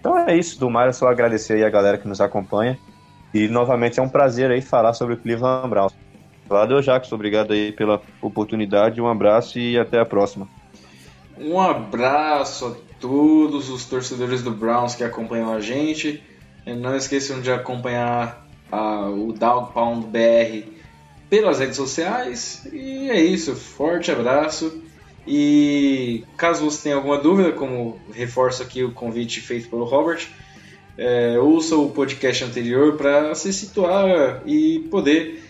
Então 0.00 0.18
é 0.18 0.36
isso, 0.36 0.58
do 0.58 0.80
é 0.80 0.92
só 0.92 1.06
agradecer 1.06 1.54
aí 1.54 1.64
a 1.64 1.70
galera 1.70 1.96
que 1.96 2.08
nos 2.08 2.20
acompanha. 2.20 2.76
E 3.32 3.46
novamente 3.46 4.00
é 4.00 4.02
um 4.02 4.08
prazer 4.08 4.50
aí 4.50 4.60
falar 4.60 4.94
sobre 4.94 5.14
o 5.14 5.16
Cleveland 5.16 5.68
Browns. 5.68 5.94
Valeu, 6.48 6.82
Jacques, 6.82 7.12
obrigado 7.12 7.52
aí 7.52 7.70
pela 7.70 8.02
oportunidade, 8.20 9.00
um 9.00 9.06
abraço 9.06 9.60
e 9.60 9.78
até 9.78 10.00
a 10.00 10.04
próxima. 10.04 10.48
Um 11.38 11.60
abraço 11.60 12.66
a 12.66 12.74
todos 13.00 13.70
os 13.70 13.84
torcedores 13.84 14.42
do 14.42 14.50
Browns 14.50 14.94
que 14.94 15.04
acompanham 15.04 15.52
a 15.52 15.60
gente. 15.60 16.22
E 16.66 16.74
não 16.74 16.96
esqueçam 16.96 17.40
de 17.40 17.50
acompanhar 17.50 18.46
a, 18.70 19.08
o 19.08 19.32
Dog 19.32 19.72
Pound 19.72 20.06
BR 20.06 20.68
pelas 21.28 21.58
redes 21.58 21.76
sociais. 21.76 22.66
E 22.72 23.10
é 23.10 23.20
isso, 23.20 23.54
forte 23.56 24.10
abraço. 24.10 24.82
E 25.26 26.24
caso 26.36 26.64
você 26.64 26.84
tenha 26.84 26.96
alguma 26.96 27.18
dúvida, 27.18 27.52
como 27.52 27.98
reforço 28.12 28.62
aqui 28.62 28.82
o 28.82 28.92
convite 28.92 29.40
feito 29.40 29.68
pelo 29.68 29.84
Robert, 29.84 30.28
é, 30.98 31.38
ouça 31.38 31.76
o 31.76 31.90
podcast 31.90 32.44
anterior 32.44 32.96
para 32.96 33.34
se 33.34 33.52
situar 33.52 34.42
e 34.44 34.80
poder 34.90 35.42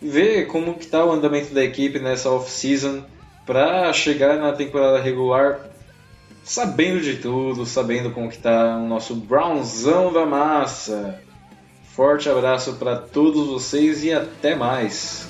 ver 0.00 0.46
como 0.46 0.74
que 0.74 0.84
está 0.84 1.04
o 1.04 1.10
andamento 1.10 1.54
da 1.54 1.64
equipe 1.64 1.98
nessa 1.98 2.30
off-season 2.30 3.02
para 3.46 3.92
chegar 3.92 4.36
na 4.38 4.52
temporada 4.52 5.00
regular 5.00 5.60
sabendo 6.44 7.00
de 7.00 7.16
tudo, 7.16 7.64
sabendo 7.64 8.10
como 8.10 8.28
que 8.28 8.38
tá 8.38 8.76
o 8.76 8.86
nosso 8.86 9.14
Brownzão 9.14 10.12
da 10.12 10.26
massa. 10.26 11.20
Forte 11.94 12.28
abraço 12.28 12.74
para 12.74 12.96
todos 12.96 13.48
vocês 13.48 14.04
e 14.04 14.12
até 14.12 14.54
mais. 14.54 15.28